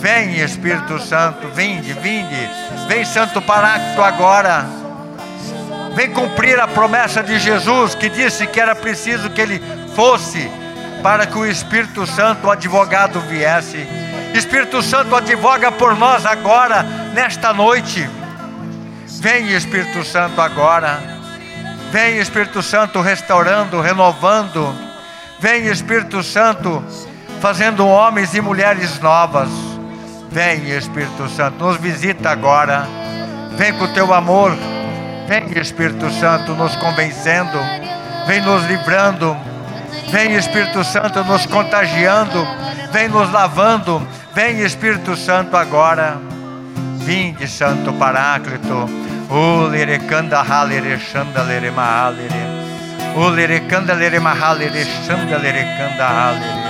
Vem, 0.00 0.40
Espírito 0.40 0.98
Santo, 0.98 1.46
vinde, 1.50 1.92
vinde. 1.92 2.50
Vem, 2.88 3.04
Santo 3.04 3.40
Paráclito, 3.40 4.02
agora. 4.02 4.66
Vem 5.94 6.12
cumprir 6.12 6.58
a 6.58 6.66
promessa 6.66 7.22
de 7.22 7.38
Jesus 7.38 7.94
que 7.94 8.08
disse 8.08 8.48
que 8.48 8.60
era 8.60 8.74
preciso 8.74 9.30
que 9.30 9.40
ele 9.40 9.62
fosse 9.94 10.50
para 11.06 11.24
que 11.24 11.38
o 11.38 11.46
Espírito 11.46 12.04
Santo, 12.04 12.48
o 12.48 12.50
advogado, 12.50 13.20
viesse. 13.20 13.86
Espírito 14.34 14.82
Santo, 14.82 15.14
advoga 15.14 15.70
por 15.70 15.96
nós 15.96 16.26
agora, 16.26 16.82
nesta 17.14 17.54
noite. 17.54 18.10
Vem, 19.20 19.54
Espírito 19.54 20.04
Santo, 20.04 20.40
agora. 20.40 20.98
Vem, 21.92 22.18
Espírito 22.18 22.60
Santo, 22.60 23.00
restaurando, 23.00 23.80
renovando. 23.80 24.74
Vem, 25.38 25.68
Espírito 25.68 26.24
Santo, 26.24 26.82
fazendo 27.40 27.86
homens 27.86 28.34
e 28.34 28.40
mulheres 28.40 28.98
novas. 28.98 29.48
Vem, 30.28 30.70
Espírito 30.76 31.28
Santo, 31.28 31.62
nos 31.62 31.76
visita 31.76 32.30
agora. 32.30 32.84
Vem 33.52 33.72
com 33.74 33.84
o 33.84 33.94
teu 33.94 34.12
amor. 34.12 34.50
Vem, 35.28 35.56
Espírito 35.56 36.10
Santo, 36.10 36.50
nos 36.54 36.74
convencendo. 36.74 37.60
Vem 38.26 38.40
nos 38.40 38.64
livrando 38.64 39.36
Vem 40.10 40.34
Espírito 40.34 40.84
Santo 40.84 41.24
nos 41.24 41.46
contagiando, 41.46 42.46
vem 42.92 43.08
nos 43.08 43.30
lavando. 43.32 44.06
Vem 44.34 44.60
Espírito 44.60 45.16
Santo 45.16 45.56
agora. 45.56 46.18
Vinde, 46.98 47.46
Santo 47.48 47.92
Paráclito. 47.94 48.88
O 49.30 49.66
lerecanda 49.66 50.42
halere 50.42 50.98
shanda 50.98 51.42
lere 51.42 51.70
mahalere. 51.70 52.42
O 53.16 53.28
lerecanda 53.28 53.94
lere 53.94 54.20
mahalere 54.20 54.84
shanda 55.06 55.38
lerecanda 55.38 56.06
halere. 56.06 56.66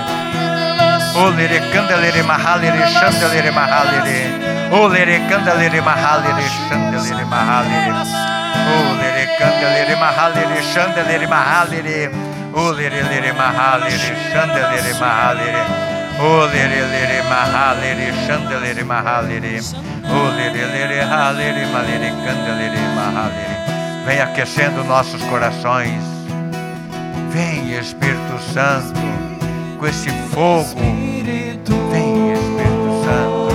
O 1.15 1.29
lerecanda 1.29 1.97
lere 1.97 2.23
mahalere 2.23 2.87
shanda 2.87 3.27
lere 3.27 3.51
mahalere. 3.51 4.69
O 4.71 4.87
lerecanda 4.87 5.53
lere 5.53 5.81
mahalere 5.81 6.47
shanda 6.69 7.01
lere 7.01 7.25
mahalere. 7.25 7.91
O 8.73 8.77
lerecanda 9.01 9.67
lere 9.75 9.95
mahalere 9.95 10.61
shanda 10.73 11.01
lere 11.01 11.27
mahalere. 11.27 12.11
O 12.57 12.71
lere 12.71 13.03
lere 13.03 13.33
mahalere 13.33 14.15
chandelere 14.31 14.93
mahalere. 14.99 15.63
O 16.19 16.45
lere 16.45 16.81
lere 16.87 17.21
mahalere 17.29 18.11
chandelere 18.25 18.83
mahalere. 18.83 19.61
O 20.09 20.29
lere 20.35 20.65
lere 20.65 21.01
halere 21.03 21.67
malere 21.67 22.09
candelere 22.25 22.81
mahalere. 22.95 23.57
Vem 24.07 24.21
aquecendo 24.21 24.83
nossos 24.85 25.21
corações. 25.25 26.01
Vem 27.29 27.77
Espírito 27.77 28.39
Santo 28.51 29.01
com 29.77 29.85
esse 29.85 30.09
fogo. 30.33 30.79
Vem 31.91 32.33
Espírito 32.33 33.03
Santo. 33.05 33.53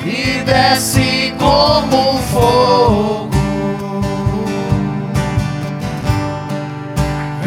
Que 0.00 0.44
desce 0.44 1.34
como 1.40 2.18
fogo 2.30 3.27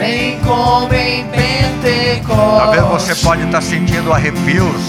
Vem 0.02 0.40
como 0.40 0.92
em 0.96 1.24
Pentecostes. 1.26 2.58
Talvez 2.58 2.84
você 2.86 3.16
pode 3.24 3.44
estar 3.44 3.62
sentindo 3.62 4.12
arrepios, 4.12 4.82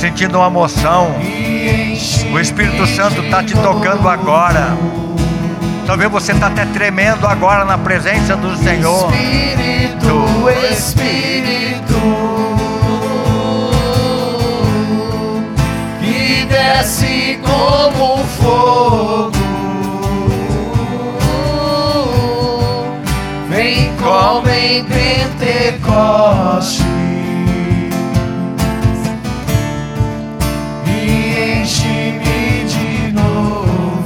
sentindo 0.00 0.36
uma 0.36 0.48
emoção. 0.48 1.14
O 2.32 2.40
Espírito 2.40 2.84
Santo 2.88 3.20
está 3.22 3.44
te 3.44 3.54
tocando 3.54 4.08
agora. 4.08 4.76
Talvez 5.86 6.10
você 6.10 6.32
está 6.32 6.48
até 6.48 6.66
tremendo 6.66 7.24
agora 7.24 7.64
na 7.64 7.78
presença 7.78 8.34
do 8.34 8.56
Senhor. 8.56 9.12
Espírito, 9.14 10.26
Espírito, 10.72 11.94
que 16.00 16.46
desce 16.46 17.38
como 17.44 18.24
fogo. 18.24 19.33
Como 24.04 24.48
em 24.50 24.84
Pentecoste. 24.84 26.84
E 30.86 31.62
enche-me 31.62 32.64
de 32.66 33.12
novo, 33.12 34.04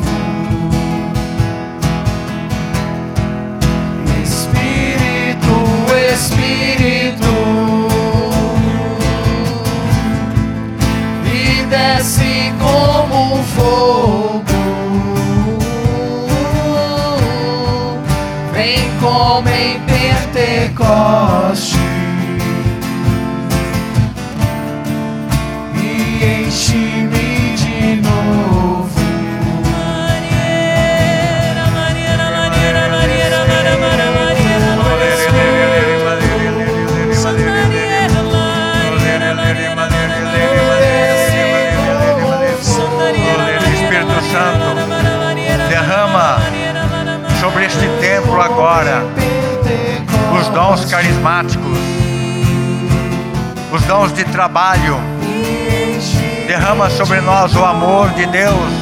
Espírito, 4.22 5.54
Espírito, 6.14 7.34
e 11.26 11.66
desce 11.66 12.52
como 12.60 13.42
fogo. 13.42 14.46
Vem 19.44 19.77
como 20.78 21.54
dons 50.68 50.84
carismáticos, 50.84 51.78
os 53.72 53.82
dons 53.84 54.12
de 54.12 54.24
trabalho, 54.24 54.98
Derrama 56.46 56.88
sobre 56.88 57.20
nós 57.20 57.54
o 57.54 57.62
amor 57.62 58.08
de 58.10 58.24
Deus. 58.26 58.72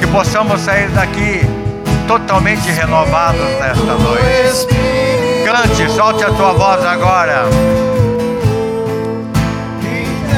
Que 0.00 0.06
possamos 0.08 0.60
sair 0.60 0.88
daqui 0.90 1.42
totalmente 2.08 2.68
renovados 2.72 3.48
nesta 3.60 3.94
noite. 3.94 4.66
Cante, 5.44 5.88
solte 5.92 6.24
a 6.24 6.30
tua 6.30 6.52
voz 6.54 6.84
agora. 6.84 7.44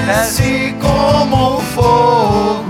Desce 0.06 0.74
como 0.80 1.62
fogo. 1.74 2.69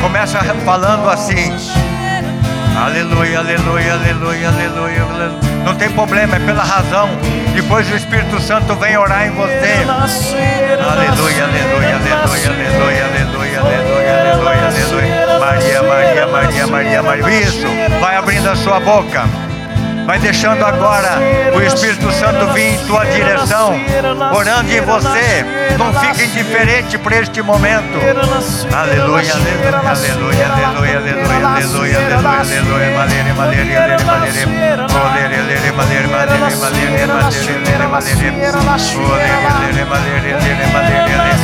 Começa 0.00 0.38
falando 0.64 1.08
assim. 1.08 1.52
Aleluia, 2.76 3.40
aleluia, 3.40 3.94
aleluia, 3.94 4.48
aleluia, 4.48 5.02
aleluia. 5.02 5.38
Não 5.64 5.74
tem 5.74 5.90
problema, 5.90 6.36
é 6.36 6.38
pela 6.38 6.62
razão. 6.62 7.08
Depois 7.52 7.90
o 7.90 7.96
Espírito 7.96 8.40
Santo 8.40 8.74
vem 8.76 8.96
orar 8.96 9.26
em 9.26 9.30
você. 9.30 9.84
Aleluia, 9.88 10.04
aleluia, 10.88 11.44
aleluia, 11.44 11.96
aleluia, 11.96 12.50
aleluia, 12.50 13.04
aleluia, 13.04 13.60
aleluia, 13.60 14.66
aleluia. 14.68 15.38
Maria, 15.38 15.82
Maria, 15.82 16.26
Maria, 16.26 16.66
Maria, 16.66 17.02
Maria. 17.02 17.40
Isso, 17.40 17.66
vai 18.00 18.16
abrindo 18.16 18.48
a 18.48 18.56
sua 18.56 18.78
boca. 18.78 19.47
Vai 20.08 20.18
deixando 20.18 20.64
agora 20.64 21.20
o 21.54 21.60
Espírito 21.60 22.10
Santo 22.12 22.46
vir 22.54 22.72
em 22.72 22.78
tua 22.86 23.04
direção, 23.04 23.78
orando 24.34 24.72
em 24.72 24.80
você. 24.80 25.44
Não 25.76 25.92
fique 26.00 26.24
indiferente 26.24 26.96
para 26.96 27.18
este 27.18 27.42
momento. 27.42 27.98
Aleluia, 28.74 29.34
aleluia, 29.34 29.76
aleluia, 29.84 30.46
aleluia, 30.48 30.96
aleluia, 30.96 30.96
aleluia, 30.96 31.52
aleluia, 31.56 31.98
aleluia, 32.38 32.90
malere, 32.96 33.34
malere, 33.34 33.64
malere, 33.74 34.02
malere, 34.02 34.46
olere, 34.96 35.42
lere, 35.42 35.72
malere, 35.72 36.06
malere, 36.08 36.56
malere, 36.56 37.06
malere, 37.06 37.52
lere, 37.68 37.86
malere, 37.86 38.32
olere, 38.96 39.44
lere, 39.60 39.84
malere, 39.84 40.32
lere, 40.40 40.66
malere, 40.72 41.04
lere, 41.04 41.38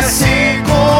desce 0.00 0.62
como 0.66 0.99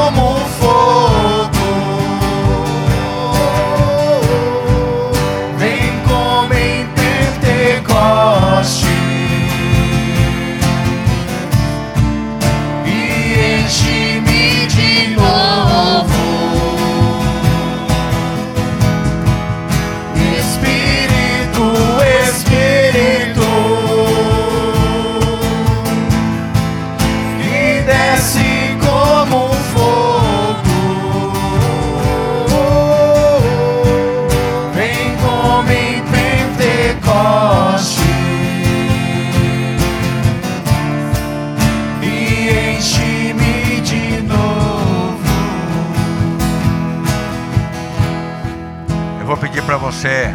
você, 50.00 50.34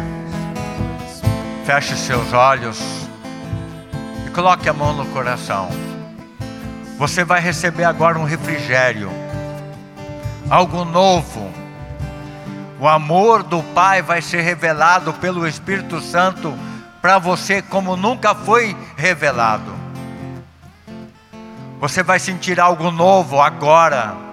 feche 1.64 1.96
seus 1.96 2.32
olhos 2.32 2.78
e 4.24 4.30
coloque 4.30 4.68
a 4.68 4.72
mão 4.72 4.92
no 4.92 5.04
coração. 5.06 5.68
Você 6.96 7.24
vai 7.24 7.40
receber 7.40 7.82
agora 7.82 8.16
um 8.16 8.22
refrigério, 8.22 9.10
algo 10.48 10.84
novo. 10.84 11.50
O 12.78 12.86
amor 12.86 13.42
do 13.42 13.60
Pai 13.74 14.02
vai 14.02 14.22
ser 14.22 14.42
revelado 14.42 15.12
pelo 15.14 15.48
Espírito 15.48 16.00
Santo 16.00 16.56
para 17.02 17.18
você 17.18 17.60
como 17.60 17.96
nunca 17.96 18.36
foi 18.36 18.76
revelado. 18.96 19.74
Você 21.80 22.04
vai 22.04 22.20
sentir 22.20 22.60
algo 22.60 22.92
novo 22.92 23.40
agora. 23.40 24.25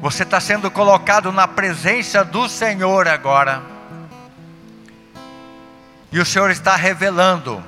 Você 0.00 0.22
está 0.22 0.40
sendo 0.40 0.70
colocado 0.70 1.32
na 1.32 1.48
presença 1.48 2.24
do 2.24 2.48
Senhor 2.48 3.08
agora. 3.08 3.60
E 6.12 6.20
o 6.20 6.24
Senhor 6.24 6.50
está 6.50 6.76
revelando, 6.76 7.62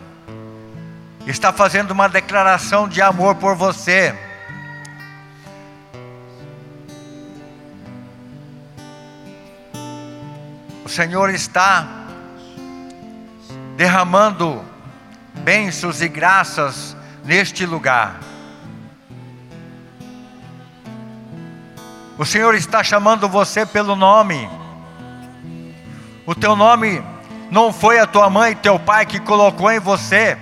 está 1.27 1.53
fazendo 1.53 1.91
uma 1.91 2.09
declaração 2.09 2.89
de 2.89 3.03
amor 3.03 3.35
por 3.35 3.57
você. 3.57 4.17
O 10.85 10.89
Senhor 10.89 11.31
está 11.31 11.87
derramando 13.77 14.65
bênçãos 15.43 16.01
e 16.01 16.09
graças 16.09 16.97
neste 17.25 17.67
lugar. 17.67 18.30
O 22.21 22.27
Senhor 22.27 22.55
está 22.55 22.85
chamando 22.85 23.27
você 23.27 23.65
pelo 23.65 23.97
nome. 23.97 24.47
O 26.27 26.35
teu 26.35 26.55
nome 26.55 27.03
não 27.51 27.73
foi 27.73 27.99
a 27.99 28.07
tua 28.07 28.29
mãe 28.29 28.53
e 28.53 28.57
teu 28.57 28.79
pai 28.79 29.07
que 29.07 29.19
colocou 29.19 29.73
em 29.73 29.81
você, 29.81 30.37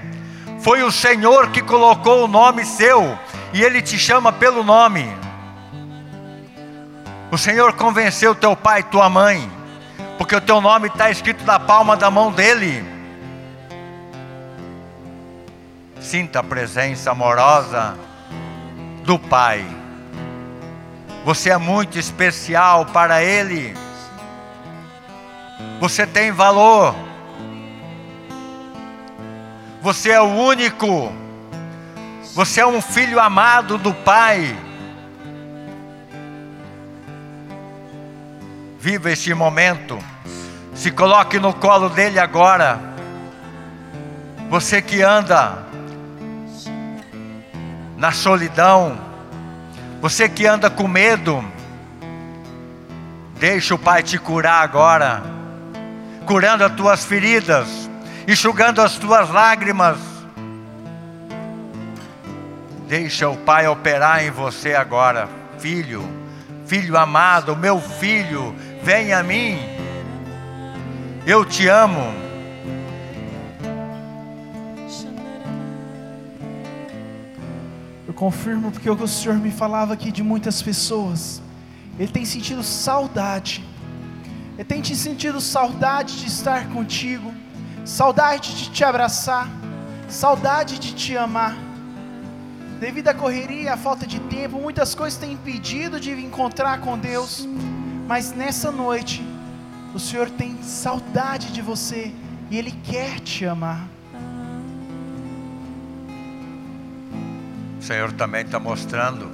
foi 0.58 0.82
o 0.82 0.90
Senhor 0.90 1.50
que 1.50 1.62
colocou 1.62 2.24
o 2.24 2.26
nome 2.26 2.64
seu 2.64 3.16
e 3.52 3.62
Ele 3.62 3.80
te 3.80 3.96
chama 3.96 4.32
pelo 4.32 4.64
nome. 4.64 5.08
O 7.30 7.38
Senhor 7.38 7.72
convenceu 7.74 8.34
teu 8.34 8.56
pai 8.56 8.80
e 8.80 8.82
tua 8.82 9.08
mãe, 9.08 9.48
porque 10.18 10.34
o 10.34 10.40
teu 10.40 10.60
nome 10.60 10.88
está 10.88 11.12
escrito 11.12 11.44
na 11.44 11.60
palma 11.60 11.96
da 11.96 12.10
mão 12.10 12.32
dele. 12.32 12.84
Sinta 16.00 16.40
a 16.40 16.42
presença 16.42 17.12
amorosa 17.12 17.96
do 19.04 19.16
Pai. 19.16 19.77
Você 21.28 21.50
é 21.50 21.58
muito 21.58 21.98
especial 21.98 22.86
para 22.86 23.22
Ele. 23.22 23.74
Você 25.78 26.06
tem 26.06 26.32
valor. 26.32 26.94
Você 29.82 30.08
é 30.08 30.22
o 30.22 30.24
único. 30.24 31.12
Você 32.34 32.62
é 32.62 32.66
um 32.66 32.80
filho 32.80 33.20
amado 33.20 33.76
do 33.76 33.92
Pai. 33.92 34.56
Viva 38.80 39.10
este 39.10 39.34
momento. 39.34 39.98
Se 40.74 40.90
coloque 40.90 41.38
no 41.38 41.52
colo 41.52 41.90
dele 41.90 42.18
agora. 42.18 42.80
Você 44.48 44.80
que 44.80 45.02
anda 45.02 45.58
na 47.98 48.12
solidão, 48.12 49.07
você 50.00 50.28
que 50.28 50.46
anda 50.46 50.70
com 50.70 50.86
medo, 50.86 51.44
deixa 53.38 53.74
o 53.74 53.78
Pai 53.78 54.02
te 54.02 54.16
curar 54.18 54.62
agora, 54.62 55.22
curando 56.24 56.64
as 56.64 56.72
tuas 56.72 57.04
feridas, 57.04 57.90
enxugando 58.26 58.80
as 58.80 58.96
tuas 58.96 59.28
lágrimas. 59.30 59.98
Deixa 62.86 63.28
o 63.28 63.36
Pai 63.36 63.66
operar 63.66 64.24
em 64.24 64.30
você 64.30 64.74
agora, 64.74 65.28
filho, 65.58 66.08
filho 66.64 66.96
amado, 66.96 67.56
meu 67.56 67.80
filho, 67.80 68.54
vem 68.82 69.12
a 69.12 69.22
mim. 69.22 69.58
Eu 71.26 71.44
te 71.44 71.66
amo. 71.66 72.27
Confirmo 78.22 78.70
porque 78.72 78.90
o 78.90 79.06
Senhor 79.06 79.38
me 79.38 79.50
falava 79.50 79.94
aqui 79.94 80.10
de 80.10 80.22
muitas 80.22 80.60
pessoas 80.60 81.40
ele 81.98 82.12
tem 82.12 82.24
sentido 82.24 82.62
saudade. 82.62 83.64
Ele 84.54 84.64
tem 84.64 84.80
te 84.80 84.94
sentido 84.94 85.40
saudade 85.40 86.20
de 86.20 86.26
estar 86.26 86.68
contigo, 86.68 87.32
saudade 87.84 88.54
de 88.54 88.70
te 88.70 88.84
abraçar, 88.84 89.48
saudade 90.08 90.78
de 90.78 90.94
te 90.94 91.16
amar. 91.16 91.56
Devido 92.78 93.08
à 93.08 93.14
correria, 93.14 93.74
à 93.74 93.76
falta 93.76 94.06
de 94.06 94.20
tempo, 94.20 94.60
muitas 94.60 94.94
coisas 94.94 95.18
têm 95.18 95.32
impedido 95.32 95.98
de 95.98 96.12
encontrar 96.12 96.80
com 96.80 96.96
Deus. 96.96 97.48
Mas 98.06 98.32
nessa 98.32 98.70
noite, 98.70 99.22
o 99.92 99.98
Senhor 99.98 100.30
tem 100.30 100.62
saudade 100.62 101.52
de 101.52 101.60
você 101.60 102.12
e 102.48 102.56
Ele 102.56 102.70
quer 102.84 103.18
te 103.18 103.44
amar. 103.44 103.88
O 107.78 107.82
Senhor 107.82 108.12
também 108.12 108.42
está 108.42 108.58
mostrando 108.58 109.30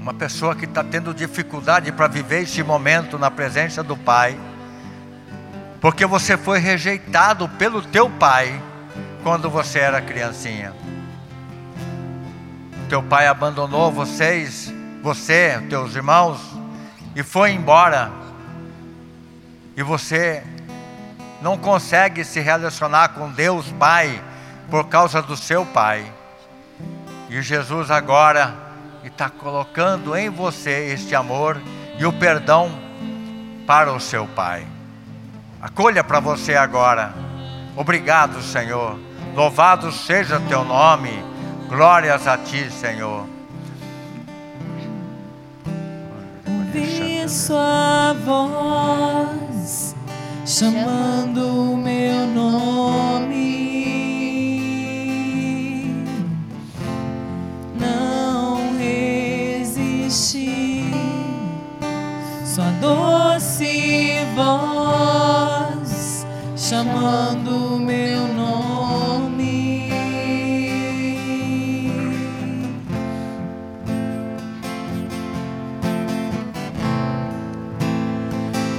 uma 0.00 0.12
pessoa 0.12 0.54
que 0.54 0.66
está 0.66 0.84
tendo 0.84 1.14
dificuldade 1.14 1.90
para 1.90 2.06
viver 2.06 2.42
este 2.42 2.62
momento 2.62 3.18
na 3.18 3.30
presença 3.30 3.82
do 3.82 3.96
Pai, 3.96 4.38
porque 5.80 6.04
você 6.04 6.36
foi 6.36 6.58
rejeitado 6.58 7.48
pelo 7.48 7.80
teu 7.80 8.10
pai 8.10 8.60
quando 9.22 9.48
você 9.48 9.78
era 9.78 10.02
criancinha. 10.02 10.74
Teu 12.88 13.02
pai 13.02 13.26
abandonou 13.26 13.90
vocês, 13.90 14.72
você, 15.02 15.58
teus 15.70 15.96
irmãos, 15.96 16.38
e 17.16 17.22
foi 17.22 17.52
embora. 17.52 18.10
E 19.74 19.82
você 19.82 20.42
não 21.40 21.56
consegue 21.56 22.24
se 22.24 22.40
relacionar 22.40 23.08
com 23.08 23.30
Deus 23.30 23.72
Pai 23.78 24.22
por 24.70 24.88
causa 24.88 25.22
do 25.22 25.36
seu 25.36 25.64
pai. 25.66 26.04
E 27.28 27.40
Jesus 27.42 27.90
agora 27.90 28.54
está 29.02 29.28
colocando 29.28 30.16
em 30.16 30.30
você 30.30 30.92
este 30.92 31.14
amor 31.14 31.60
e 31.98 32.04
o 32.06 32.12
perdão 32.12 32.70
para 33.66 33.92
o 33.92 34.00
seu 34.00 34.26
pai. 34.26 34.66
Acolha 35.60 36.04
para 36.04 36.20
você 36.20 36.54
agora. 36.54 37.12
Obrigado, 37.76 38.42
Senhor. 38.42 38.98
Louvado 39.34 39.90
seja 39.90 40.40
teu 40.48 40.64
nome. 40.64 41.24
Glórias 41.68 42.26
a 42.26 42.36
ti, 42.36 42.70
Senhor. 42.70 43.34
Sua 47.26 48.14
voz 48.24 49.96
chamando 50.44 51.72
o 51.72 51.76
meu 51.76 52.26
nome. 52.26 54.03
Não 57.84 58.76
resisti, 58.78 59.74
sua 62.44 62.70
doce 62.80 64.20
voz 64.34 66.26
chamando 66.56 67.78
meu 67.78 68.26
nome. 68.28 69.90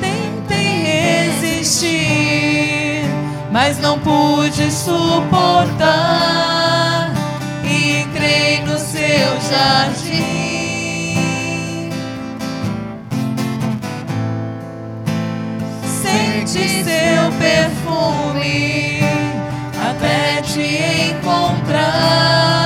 Tentei 0.01 0.83
resistir, 1.41 3.03
mas 3.51 3.77
não 3.79 3.99
pude 3.99 4.71
suportar. 4.71 6.54
Seu 9.15 9.39
jardim. 9.49 10.25
Sente 15.85 16.83
seu 16.83 17.31
perfume 17.39 18.99
até 19.89 20.41
te 20.41 21.11
encontrar. 21.11 22.64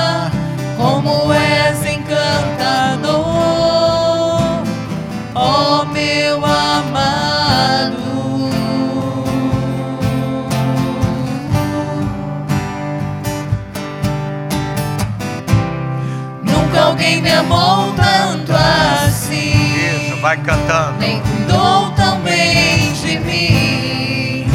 Amou 17.50 17.92
tanto 17.94 18.52
assim. 18.52 20.06
Isso, 20.06 20.16
vai 20.20 20.36
cantando. 20.36 20.98
Nem 20.98 21.20
cuidou 21.20 21.90
tão 21.92 22.20
bem 22.20 22.92
de 22.92 23.18
mim. 23.18 24.46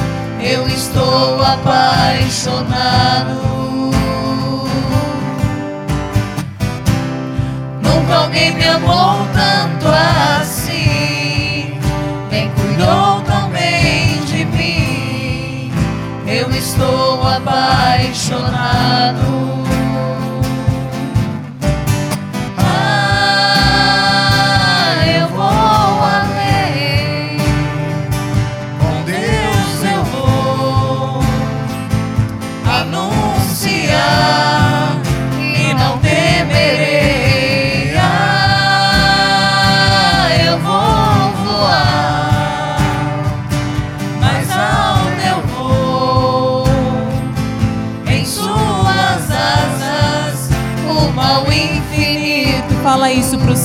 Eu 0.41 0.67
estou 0.67 1.41
apaixonado. 1.43 3.43
Nunca 7.81 8.15
alguém 8.15 8.53
me 8.55 8.65
amou 8.65 9.27
tanto 9.34 9.88
assim. 10.39 11.77
Nem 12.31 12.49
cuidou 12.51 13.22
tão 13.22 13.49
bem 13.49 14.23
de 14.26 14.45
mim. 14.45 15.72
Eu 16.26 16.49
estou 16.51 17.27
apaixonado. 17.27 19.55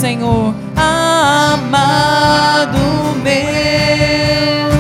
Senhor, 0.01 0.55
amado 0.75 2.79
meu, 3.23 4.73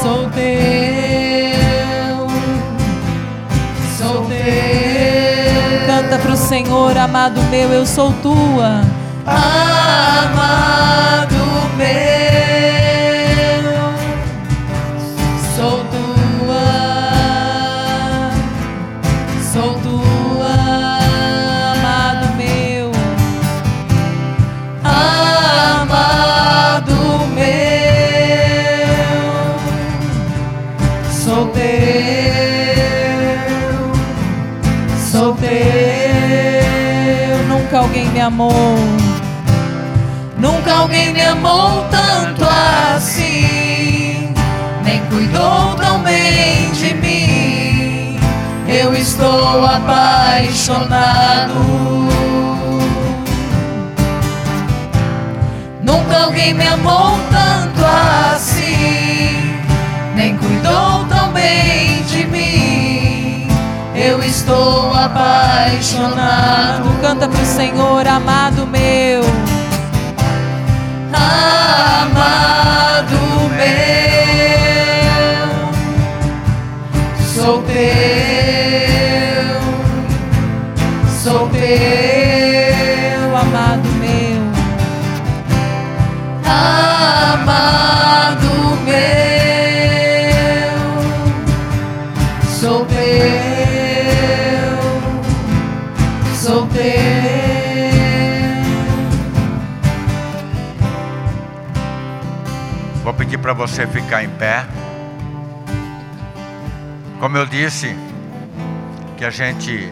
sou 0.00 0.30
teu, 0.30 2.26
sou 3.98 4.24
teu. 4.24 5.86
Canta 5.86 6.16
pro 6.22 6.36
Senhor, 6.38 6.96
amado 6.96 7.42
meu, 7.50 7.70
eu 7.70 7.84
sou 7.84 8.14
tua, 8.22 8.80
amado 9.26 11.35
Nunca 40.38 40.72
alguém 40.74 41.12
me 41.12 41.22
amou 41.22 41.84
tanto 41.90 42.44
assim, 42.94 44.34
nem 44.84 45.00
cuidou 45.06 45.74
tão 45.76 46.00
bem 46.02 46.70
de 46.72 46.94
mim. 46.94 48.18
Eu 48.68 48.94
estou 48.94 49.64
apaixonado. 49.64 51.54
Nunca 55.82 56.24
alguém 56.24 56.52
me 56.54 56.66
amou 56.66 57.18
tanto 57.30 57.84
assim, 57.84 58.35
estou 64.46 64.94
apaixonado. 64.94 66.88
Canta 67.00 67.28
pro 67.28 67.44
Senhor, 67.44 68.06
amado 68.06 68.64
meu 68.66 69.22
amado 71.12 72.15
para 103.46 103.52
você 103.52 103.86
ficar 103.86 104.24
em 104.24 104.28
pé. 104.28 104.66
Como 107.20 107.36
eu 107.36 107.46
disse, 107.46 107.96
que 109.16 109.24
a 109.24 109.30
gente 109.30 109.88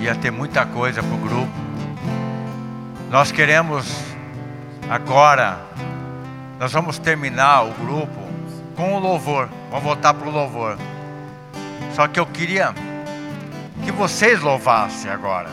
ia 0.00 0.12
ter 0.16 0.32
muita 0.32 0.66
coisa 0.66 1.00
para 1.04 1.14
o 1.14 1.18
grupo. 1.18 1.52
Nós 3.08 3.30
queremos 3.30 3.86
agora, 4.90 5.56
nós 6.58 6.72
vamos 6.72 6.98
terminar 6.98 7.66
o 7.66 7.70
grupo 7.74 8.20
com 8.74 8.96
o 8.96 8.98
louvor. 8.98 9.48
Vamos 9.70 9.84
voltar 9.84 10.12
para 10.12 10.26
o 10.26 10.32
louvor. 10.32 10.76
Só 11.94 12.08
que 12.08 12.18
eu 12.18 12.26
queria 12.26 12.74
que 13.84 13.92
vocês 13.92 14.40
louvassem 14.40 15.08
agora. 15.08 15.50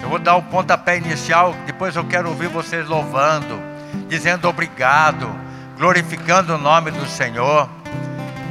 Eu 0.00 0.08
vou 0.08 0.18
dar 0.18 0.36
o 0.36 0.42
pontapé 0.42 0.96
inicial, 0.96 1.54
depois 1.66 1.94
eu 1.94 2.06
quero 2.06 2.30
ouvir 2.30 2.48
vocês 2.48 2.88
louvando, 2.88 3.60
dizendo 4.08 4.48
obrigado, 4.48 5.51
glorificando 5.82 6.54
o 6.54 6.58
nome 6.58 6.92
do 6.92 7.04
Senhor. 7.08 7.68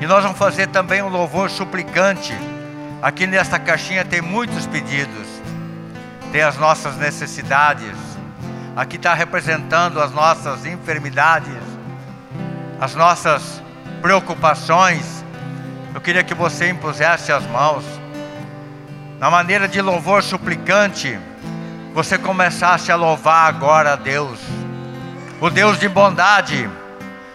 E 0.01 0.05
nós 0.05 0.21
vamos 0.21 0.37
fazer 0.37 0.67
também 0.67 1.01
um 1.01 1.07
louvor 1.07 1.49
suplicante. 1.49 2.35
Aqui 3.01 3.25
nesta 3.25 3.57
caixinha 3.57 4.03
tem 4.03 4.19
muitos 4.19 4.67
pedidos, 4.67 5.27
tem 6.33 6.41
as 6.41 6.57
nossas 6.57 6.97
necessidades. 6.97 7.95
Aqui 8.75 8.97
está 8.97 9.13
representando 9.13 10.01
as 10.01 10.11
nossas 10.11 10.65
enfermidades, 10.65 11.55
as 12.81 12.95
nossas 12.95 13.63
preocupações. 14.01 15.23
Eu 15.95 16.01
queria 16.01 16.25
que 16.25 16.33
você 16.33 16.69
impusesse 16.69 17.31
as 17.31 17.47
mãos. 17.47 17.85
Na 19.21 19.31
maneira 19.31 19.69
de 19.69 19.81
louvor 19.81 20.21
suplicante, 20.21 21.17
você 21.93 22.17
começasse 22.17 22.91
a 22.91 22.97
louvar 22.97 23.47
agora 23.47 23.93
a 23.93 23.95
Deus, 23.95 24.37
o 25.39 25.49
Deus 25.49 25.79
de 25.79 25.87
bondade, 25.87 26.69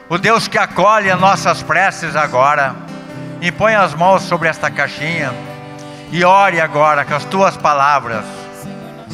o 0.08 0.18
Deus 0.18 0.46
que 0.46 0.58
acolhe 0.58 1.10
as 1.10 1.20
nossas 1.20 1.62
preces 1.62 2.14
agora. 2.14 2.74
Impõe 3.42 3.74
as 3.74 3.94
mãos 3.94 4.22
sobre 4.22 4.48
esta 4.48 4.70
caixinha 4.70 5.32
e 6.10 6.24
ore 6.24 6.60
agora 6.60 7.04
com 7.04 7.14
as 7.14 7.24
tuas 7.24 7.56
palavras, 7.56 8.24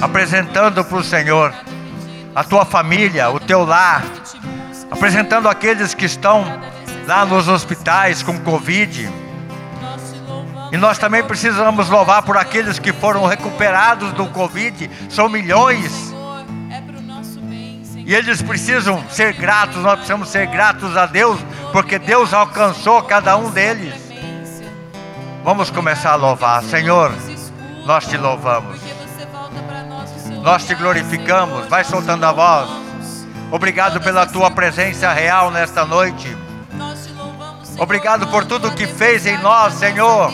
apresentando 0.01 0.85
para 0.85 0.99
o 0.99 1.03
Senhor 1.03 1.53
a 2.35 2.45
tua 2.45 2.65
família, 2.65 3.31
o 3.31 3.41
teu 3.41 3.65
lar, 3.65 4.03
apresentando 4.91 5.49
aqueles 5.49 5.95
que 5.95 6.05
estão 6.05 6.45
lá 7.07 7.25
nos 7.25 7.49
hospitais 7.49 8.23
com 8.23 8.39
Covid. 8.41 9.11
E 10.71 10.77
nós 10.77 10.99
também 10.99 11.23
precisamos 11.23 11.89
louvar 11.89 12.23
por 12.23 12.37
aqueles 12.37 12.79
que 12.79 12.93
foram 12.93 13.27
recuperados 13.27 14.13
do 14.13 14.27
Covid, 14.27 14.91
são 15.11 15.29
milhões. 15.29 16.12
E 18.05 18.15
eles 18.15 18.43
precisam 18.43 19.03
ser 19.09 19.33
gratos, 19.35 19.77
nós 19.77 19.95
precisamos 19.95 20.29
ser 20.29 20.47
gratos 20.47 20.97
a 20.97 21.07
Deus, 21.07 21.39
porque 21.73 21.99
Deus 21.99 22.35
alcançou 22.35 23.03
cada 23.03 23.37
um 23.37 23.51
deles. 23.51 23.95
Vamos 25.45 25.71
começar 25.71 26.13
a 26.13 26.17
louvar, 26.17 26.63
Senhor, 26.63 27.13
nós 27.85 28.07
te 28.07 28.17
louvamos, 28.17 28.81
nós 30.43 30.65
te 30.67 30.75
glorificamos. 30.75 31.67
Vai 31.67 31.85
soltando 31.85 32.25
a 32.25 32.33
voz. 32.33 32.71
Obrigado 33.51 34.01
pela 34.01 34.27
tua 34.27 34.51
presença 34.51 35.13
real 35.13 35.51
nesta 35.51 35.85
noite. 35.85 36.37
Obrigado 37.79 38.27
por 38.29 38.45
tudo 38.45 38.71
que 38.73 38.87
fez 38.87 39.27
em 39.27 39.39
nós, 39.39 39.75
Senhor. 39.75 40.33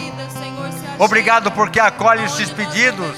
Obrigado 0.99 1.51
porque 1.53 1.81
acolhe 1.81 2.25
esses 2.25 2.51
pedidos. 2.51 3.17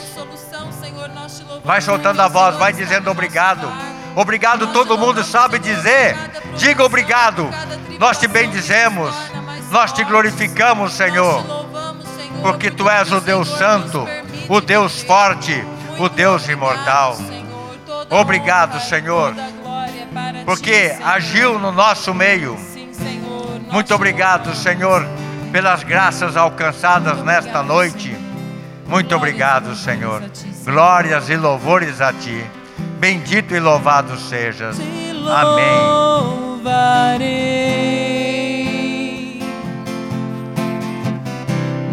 Vai 1.64 1.80
soltando 1.80 2.20
a 2.20 2.28
voz, 2.28 2.56
vai 2.56 2.72
dizendo 2.72 3.10
obrigado. 3.10 3.89
Obrigado, 4.14 4.66
todo 4.68 4.98
mundo 4.98 5.22
sabe 5.24 5.58
dizer. 5.58 6.16
Diga 6.56 6.84
obrigado. 6.84 7.48
Nós 7.98 8.18
te 8.18 8.26
bendizemos. 8.26 9.14
Nós 9.70 9.92
te 9.92 10.02
glorificamos, 10.04 10.92
Senhor. 10.92 11.44
Porque 12.42 12.70
tu 12.70 12.88
és 12.88 13.12
o 13.12 13.20
Deus 13.20 13.48
Santo, 13.48 14.06
o 14.48 14.60
Deus 14.60 15.02
forte, 15.02 15.64
o 15.98 16.08
Deus 16.08 16.48
imortal. 16.48 17.16
Obrigado, 18.08 18.80
Senhor. 18.80 19.34
Porque 20.44 20.96
agiu 21.04 21.58
no 21.58 21.70
nosso 21.70 22.12
meio. 22.12 22.58
Muito 23.70 23.94
obrigado, 23.94 24.54
Senhor, 24.56 25.06
pelas 25.52 25.84
graças 25.84 26.36
alcançadas 26.36 27.22
nesta 27.22 27.62
noite. 27.62 28.16
Muito 28.86 29.14
obrigado, 29.14 29.76
Senhor. 29.76 30.24
Glórias 30.64 31.30
e 31.30 31.36
louvores 31.36 32.00
a 32.00 32.12
ti. 32.12 32.44
Bendito 33.00 33.54
e 33.54 33.60
louvado 33.60 34.18
sejas. 34.18 34.76
Amém. 35.26 35.80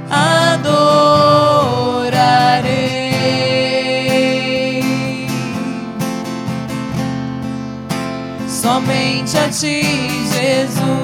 adorarei 0.10 0.82
somente 8.50 9.38
a 9.38 9.48
ti, 9.50 9.82
Jesus 10.34 11.01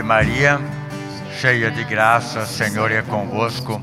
Ave 0.00 0.08
Maria, 0.08 0.58
cheia 1.38 1.70
de 1.70 1.84
graça, 1.84 2.46
Senhor 2.46 2.90
é 2.90 3.02
convosco. 3.02 3.78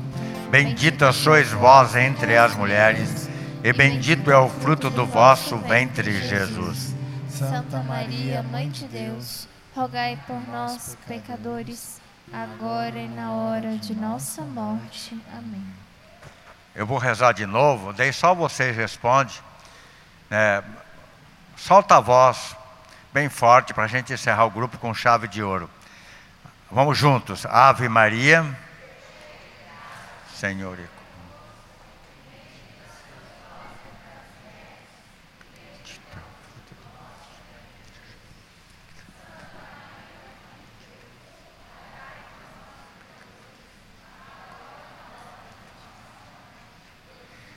Bendita 0.50 1.12
sois 1.12 1.52
vós 1.52 1.94
entre 1.94 2.36
as 2.36 2.56
mulheres, 2.56 3.30
e 3.62 3.72
bendito 3.72 4.28
é 4.28 4.36
o 4.36 4.48
fruto 4.48 4.90
do 4.90 5.06
vosso 5.06 5.56
ventre, 5.58 6.20
Jesus. 6.20 6.92
Santa 7.28 7.84
Maria, 7.84 8.42
Mãe 8.42 8.68
de 8.68 8.86
Deus, 8.88 9.46
rogai 9.76 10.18
por 10.26 10.40
nós, 10.48 10.98
pecadores, 11.06 12.00
agora 12.32 12.98
e 12.98 13.06
na 13.06 13.30
hora 13.30 13.76
de 13.76 13.94
nossa 13.94 14.42
morte. 14.42 15.16
Amém. 15.32 15.64
Eu 16.74 16.84
vou 16.84 16.98
rezar 16.98 17.30
de 17.30 17.46
novo, 17.46 17.92
daí 17.92 18.12
só 18.12 18.34
vocês 18.34 18.76
respondem. 18.76 19.36
É, 20.32 20.64
solta 21.56 21.98
a 21.98 22.00
voz 22.00 22.56
bem 23.14 23.28
forte 23.28 23.72
para 23.72 23.84
a 23.84 23.88
gente 23.88 24.12
encerrar 24.12 24.46
o 24.46 24.50
grupo 24.50 24.78
com 24.78 24.92
chave 24.92 25.28
de 25.28 25.44
ouro. 25.44 25.70
Vamos 26.70 26.98
juntos. 26.98 27.46
Ave 27.46 27.88
Maria. 27.88 28.44
Senhor. 30.34 30.78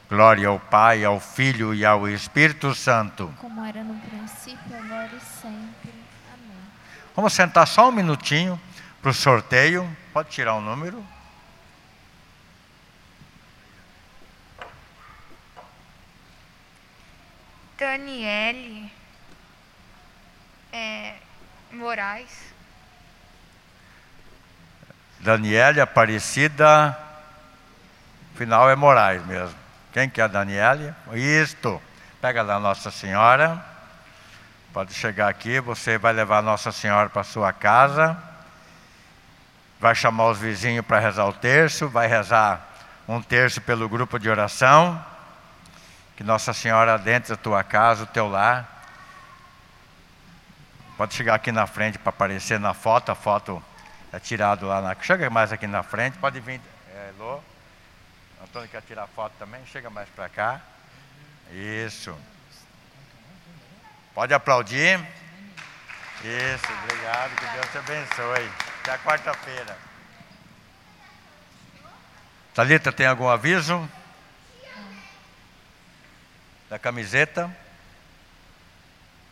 Glória 0.10 0.50
ao 0.50 0.60
Pai, 0.60 1.06
ao 1.06 1.22
Filho 1.22 1.74
e 1.74 1.86
ao 1.86 2.08
Espírito 2.08 2.76
Santo. 2.76 3.34
Como 3.40 3.64
era 3.66 3.82
no 3.82 3.98
princípio, 4.02 4.78
agora 4.78 5.10
e 5.16 5.20
sempre. 5.22 5.94
Amém. 6.34 6.58
Vamos 7.16 7.32
sentar 7.32 7.66
só 7.66 7.88
um 7.88 7.94
minutinho 7.94 8.60
para 9.02 9.12
o 9.12 9.14
sorteio. 9.14 9.98
Pode 10.14 10.30
tirar 10.30 10.54
o 10.54 10.62
número. 10.62 11.04
Daniele 17.78 18.92
é, 20.72 21.16
Moraes. 21.72 22.54
Daniele 25.20 25.82
Aparecida. 25.82 26.98
Final 28.36 28.70
é 28.70 28.76
Moraes 28.76 29.26
mesmo. 29.26 29.58
Quem 29.92 30.10
que 30.10 30.22
é 30.22 30.24
a 30.24 30.28
Daniele? 30.28 30.94
Isto. 31.14 31.82
Pega 32.22 32.44
lá 32.44 32.60
Nossa 32.60 32.92
Senhora. 32.92 33.66
Pode 34.72 34.94
chegar 34.94 35.28
aqui, 35.28 35.60
você 35.60 35.98
vai 35.98 36.14
levar 36.14 36.42
Nossa 36.42 36.72
Senhora 36.72 37.10
para 37.10 37.24
sua 37.24 37.52
casa. 37.52 38.31
Vai 39.82 39.96
chamar 39.96 40.28
os 40.28 40.38
vizinhos 40.38 40.86
para 40.86 41.00
rezar 41.00 41.26
o 41.26 41.34
terço, 41.34 41.90
vai 41.90 42.06
rezar 42.06 42.70
um 43.08 43.20
terço 43.20 43.60
pelo 43.60 43.90
grupo 43.90 44.20
de 44.20 44.30
oração. 44.30 45.04
Que 46.16 46.24
Nossa 46.24 46.54
Senhora 46.54 47.00
dentro 47.00 47.36
da 47.36 47.42
tua 47.42 47.64
casa, 47.64 48.04
o 48.04 48.06
teu 48.06 48.30
lar. 48.30 48.84
Pode 50.96 51.16
chegar 51.16 51.34
aqui 51.34 51.52
na 51.52 51.66
frente 51.66 51.98
para 51.98 52.12
aparecer 52.12 52.60
na 52.60 52.76
foto, 52.76 53.12
a 53.12 53.16
foto 53.16 53.62
é 54.14 54.20
tirada 54.20 54.68
lá 54.68 54.82
na. 54.82 54.96
Chega 55.02 55.32
mais 55.32 55.52
aqui 55.52 55.66
na 55.66 55.82
frente, 55.82 56.16
pode 56.20 56.40
vir, 56.40 56.62
é, 56.94 57.12
Lô. 57.18 57.40
Antônio 58.44 58.70
quer 58.70 58.84
tirar 58.84 59.08
foto 59.08 59.34
também, 59.40 59.66
chega 59.66 59.90
mais 59.90 60.08
para 60.10 60.30
cá. 60.30 60.62
Isso. 61.52 62.16
Pode 64.14 64.32
aplaudir. 64.32 65.00
Isso, 66.24 66.72
obrigado, 66.84 67.36
que 67.36 67.46
Deus 67.48 67.72
te 67.72 67.78
abençoe. 67.80 68.71
Até 68.82 68.98
quarta-feira. 68.98 69.78
Thalita, 72.52 72.92
tem 72.92 73.06
algum 73.06 73.30
aviso? 73.30 73.88
Da 76.68 76.80
camiseta? 76.80 77.56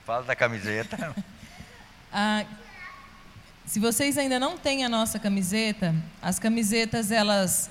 Fala 0.06 0.24
da 0.24 0.36
camiseta. 0.36 1.16
Ah, 2.12 2.44
se 3.68 3.80
vocês 3.80 4.18
ainda 4.18 4.40
não 4.40 4.58
têm 4.58 4.84
a 4.84 4.90
nossa 4.90 5.20
camiseta, 5.20 5.94
as 6.20 6.40
camisetas 6.40 7.12
elas 7.12 7.70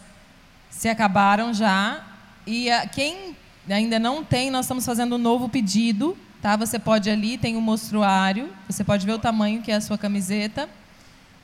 se 0.70 0.88
acabaram 0.88 1.52
já. 1.52 2.04
E 2.46 2.70
a, 2.70 2.86
quem 2.86 3.36
ainda 3.68 3.98
não 3.98 4.24
tem, 4.24 4.48
nós 4.48 4.66
estamos 4.66 4.86
fazendo 4.86 5.16
um 5.16 5.18
novo 5.18 5.48
pedido. 5.48 6.16
Tá? 6.40 6.54
Você 6.54 6.78
pode 6.78 7.10
ali, 7.10 7.36
tem 7.36 7.56
um 7.56 7.60
mostruário, 7.60 8.48
você 8.68 8.84
pode 8.84 9.04
ver 9.04 9.14
o 9.14 9.18
tamanho 9.18 9.60
que 9.60 9.72
é 9.72 9.74
a 9.74 9.80
sua 9.80 9.98
camiseta. 9.98 10.68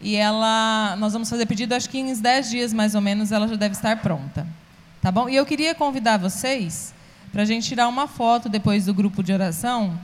E 0.05 0.17
ela, 0.17 0.95
nós 0.99 1.15
vamos 1.15 1.31
fazer 1.31 1.47
pedido, 1.47 1.73
acho 1.73 1.89
que 1.89 1.99
em 1.99 2.13
uns 2.13 2.21
10 2.21 2.51
dias 2.51 2.73
mais 2.75 2.95
ou 2.95 3.01
menos 3.01 3.33
ela 3.33 3.49
já 3.49 3.57
deve 3.57 3.75
estar 3.75 3.97
pronta. 4.03 4.47
Tá 5.01 5.11
bom? 5.11 5.31
E 5.31 5.35
eu 5.35 5.47
queria 5.47 5.75
convidar 5.75 6.19
vocês 6.19 6.95
para 7.33 7.41
a 7.41 7.45
gente 7.47 7.67
tirar 7.67 7.89
uma 7.89 8.07
foto 8.07 8.47
depois 8.51 8.85
do 8.85 8.93
grupo 8.93 9.23
de 9.23 9.33
oração 9.33 9.99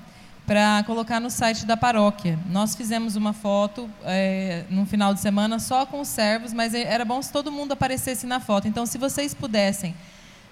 para 0.46 0.82
colocar 0.86 1.20
no 1.20 1.30
site 1.30 1.66
da 1.66 1.76
paróquia. 1.76 2.38
Nós 2.48 2.74
fizemos 2.74 3.14
uma 3.14 3.34
foto 3.34 3.90
é, 4.02 4.64
no 4.70 4.86
final 4.86 5.12
de 5.12 5.20
semana 5.20 5.58
só 5.58 5.84
com 5.84 6.00
os 6.00 6.08
servos, 6.08 6.54
mas 6.54 6.72
era 6.72 7.04
bom 7.04 7.20
se 7.20 7.30
todo 7.30 7.52
mundo 7.52 7.72
aparecesse 7.72 8.26
na 8.26 8.40
foto. 8.40 8.66
Então, 8.66 8.86
se 8.86 8.96
vocês 8.96 9.34
pudessem 9.34 9.94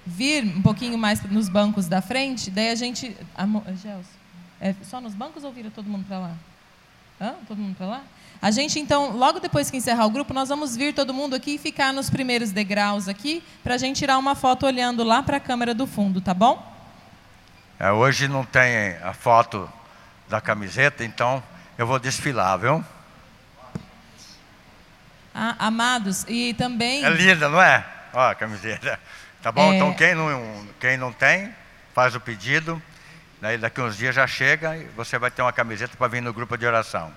vir 0.07 0.45
um 0.45 0.61
pouquinho 0.61 0.99
mais 0.99 1.23
nos 1.23 1.49
bancos 1.49 1.89
da 1.89 2.03
frente, 2.03 2.51
daí 2.51 2.69
a 2.69 2.75
gente. 2.75 3.17
Gelson, 3.83 4.03
é 4.61 4.75
só 4.85 5.01
nos 5.01 5.15
bancos 5.15 5.43
ou 5.43 5.51
vira 5.51 5.71
todo 5.71 5.89
mundo 5.89 6.05
para 6.07 6.19
lá? 6.19 6.35
Hã? 7.19 7.35
Todo 7.49 7.59
mundo 7.59 7.75
para 7.77 7.87
lá? 7.87 8.03
A 8.41 8.53
gente, 8.53 8.79
então, 8.79 9.17
logo 9.17 9.41
depois 9.41 9.69
que 9.71 9.77
encerrar 9.77 10.07
o 10.07 10.11
grupo, 10.11 10.33
nós 10.33 10.49
vamos 10.49 10.77
vir 10.77 10.95
todo 10.95 11.13
mundo 11.13 11.35
aqui 11.35 11.57
e 11.57 11.59
ficar 11.59 11.93
nos 11.93 12.09
primeiros 12.09 12.53
degraus 12.53 13.09
aqui, 13.09 13.43
para 13.65 13.75
a 13.75 13.79
gente 13.79 13.97
tirar 13.97 14.17
uma 14.17 14.37
foto 14.37 14.65
olhando 14.65 15.03
lá 15.03 15.23
para 15.23 15.39
a 15.39 15.41
câmera 15.41 15.75
do 15.75 15.87
fundo, 15.87 16.21
tá 16.21 16.33
bom? 16.33 16.65
É, 17.81 17.91
hoje 17.91 18.29
não 18.29 18.45
tem 18.45 18.97
a 19.03 19.13
foto 19.13 19.69
da 20.29 20.41
camiseta, 20.41 21.05
então 21.05 21.43
eu 21.77 21.87
vou 21.87 21.99
desfilar, 21.99 22.59
viu? 22.59 22.85
Ah, 25.35 25.57
amados, 25.59 26.25
e 26.29 26.55
também. 26.55 27.05
É 27.05 27.11
linda, 27.11 27.49
não 27.49 27.61
é? 27.61 27.85
Ó, 28.13 28.31
a 28.31 28.35
camiseta. 28.35 28.99
Tá 29.43 29.53
bom? 29.53 29.73
É... 29.73 29.77
Então 29.77 29.95
quem 29.95 30.15
não, 30.15 30.67
quem 30.81 30.97
não 30.97 31.13
tem, 31.13 31.55
faz 31.95 32.15
o 32.15 32.21
pedido. 32.21 32.81
Daí 33.41 33.57
daqui 33.57 33.81
uns 33.81 33.97
dias 33.97 34.15
já 34.15 34.27
chega 34.27 34.77
e 34.77 34.85
você 34.97 35.19
vai 35.19 35.31
ter 35.31 35.43
uma 35.43 35.53
camiseta 35.53 35.97
para 35.97 36.09
vir 36.09 36.21
no 36.21 36.33
grupo 36.33 36.57
de 36.57 36.67
oração. 36.67 37.13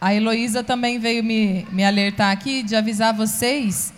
A 0.00 0.14
Heloísa 0.14 0.62
também 0.62 0.98
veio 0.98 1.24
me, 1.24 1.66
me 1.70 1.84
alertar 1.84 2.30
aqui 2.30 2.62
de 2.62 2.76
avisar 2.76 3.14
vocês 3.14 3.92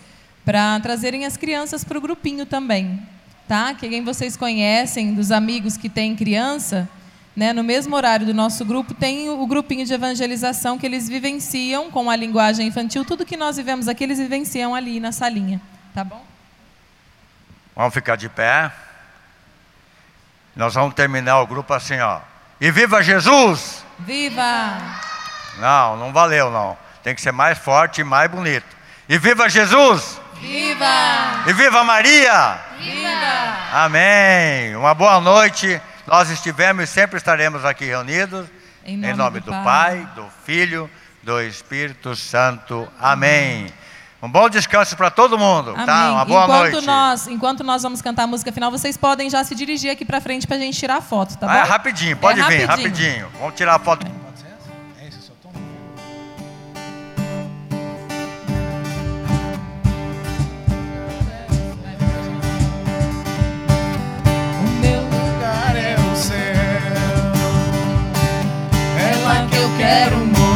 para 0.45 0.79
trazerem 0.81 1.27
as 1.27 1.37
crianças 1.37 1.85
para 1.85 1.99
o 1.99 2.01
grupinho 2.01 2.47
também. 2.47 3.03
Tá? 3.47 3.75
Quem 3.75 4.05
vocês 4.05 4.37
conhecem, 4.37 5.15
dos 5.15 5.33
amigos 5.33 5.77
que 5.77 5.89
têm 5.89 6.15
criança, 6.15 6.89
né, 7.35 7.53
no 7.53 7.65
mesmo 7.65 7.95
horário 7.97 8.27
do 8.27 8.35
nosso 8.35 8.65
grupo, 8.65 8.95
tem 8.95 9.29
o 9.29 9.47
grupinho 9.47 9.85
de 9.85 9.93
evangelização 9.93 10.79
que 10.79 10.87
eles 10.87 11.09
vivenciam 11.09 11.91
com 11.91 12.11
a 12.11 12.17
linguagem 12.17 12.67
infantil. 12.67 13.05
Tudo 13.05 13.25
que 13.25 13.37
nós 13.37 13.57
vivemos 13.57 13.89
aqui, 13.89 14.05
eles 14.05 14.19
vivenciam 14.19 14.75
ali 14.75 15.01
na 15.01 15.13
salinha. 15.13 15.61
Tá 15.95 16.05
bom? 16.05 16.25
Vamos 17.75 17.95
ficar 17.95 18.17
de 18.17 18.29
pé. 18.29 18.73
Nós 20.55 20.75
vamos 20.75 20.95
terminar 20.95 21.41
o 21.41 21.47
grupo 21.47 21.73
assim, 21.73 21.99
ó. 22.01 22.21
E 22.61 22.71
viva 22.71 23.03
Jesus! 23.03 23.85
Viva! 24.01 25.08
Não, 25.59 25.97
não 25.97 26.13
valeu 26.13 26.51
não. 26.51 26.77
Tem 27.03 27.15
que 27.15 27.21
ser 27.21 27.33
mais 27.33 27.59
forte 27.59 28.01
e 28.01 28.05
mais 28.05 28.31
bonito. 28.31 28.67
E 29.09 29.19
viva 29.19 29.49
Jesus! 29.49 30.21
Viva! 30.41 30.85
E 31.47 31.53
viva 31.53 31.83
Maria! 31.83 32.59
Viva! 32.79 33.09
Amém. 33.73 34.77
Uma 34.77 34.95
boa 34.95 35.21
noite. 35.21 35.81
Nós 36.07 36.31
estivemos 36.31 36.85
e 36.85 36.87
sempre 36.87 37.17
estaremos 37.17 37.65
aqui 37.65 37.85
reunidos. 37.85 38.47
Em 38.85 38.97
nome, 38.97 39.13
em 39.13 39.17
nome 39.17 39.41
do, 39.41 39.51
do, 39.51 39.63
Pai, 39.63 40.09
do 40.15 40.27
Filho, 40.45 40.89
do 41.23 41.41
Espírito 41.41 42.15
Santo. 42.17 42.89
Amém. 43.01 43.73
Um 44.23 44.29
bom 44.29 44.49
descanso 44.49 44.97
para 44.97 45.11
todo 45.11 45.39
mundo, 45.39 45.71
Amém. 45.71 45.87
tá? 45.87 46.13
Uma 46.13 46.25
boa 46.25 46.45
enquanto 46.45 46.73
noite. 46.73 46.87
Nós, 46.87 47.27
enquanto 47.29 47.63
nós 47.65 47.83
vamos 47.83 48.03
cantar 48.03 48.25
a 48.25 48.27
música 48.27 48.51
final, 48.51 48.71
vocês 48.71 48.97
podem 48.97 49.31
já 49.31 49.45
se 49.45 49.55
dirigir 49.55 49.91
aqui 49.91 50.05
para 50.05 50.21
frente 50.21 50.47
para 50.47 50.57
a 50.57 50.61
gente 50.61 50.79
tirar 50.79 50.97
a 50.97 51.01
foto, 51.01 51.37
tá 51.37 51.47
bom? 51.47 51.53
Ah, 51.53 51.59
é 51.59 51.63
rapidinho, 51.63 52.17
pode 52.17 52.41
é 52.41 52.49
vir, 52.49 52.65
rapidinho. 52.65 52.91
rapidinho. 52.91 53.29
Vamos 53.39 53.55
tirar 53.55 53.77
a 53.77 53.79
foto. 53.79 54.07
Quero 69.89 70.19
morar. 70.19 70.48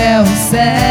É 0.00 0.20
o 0.20 0.26
céu, 0.26 0.83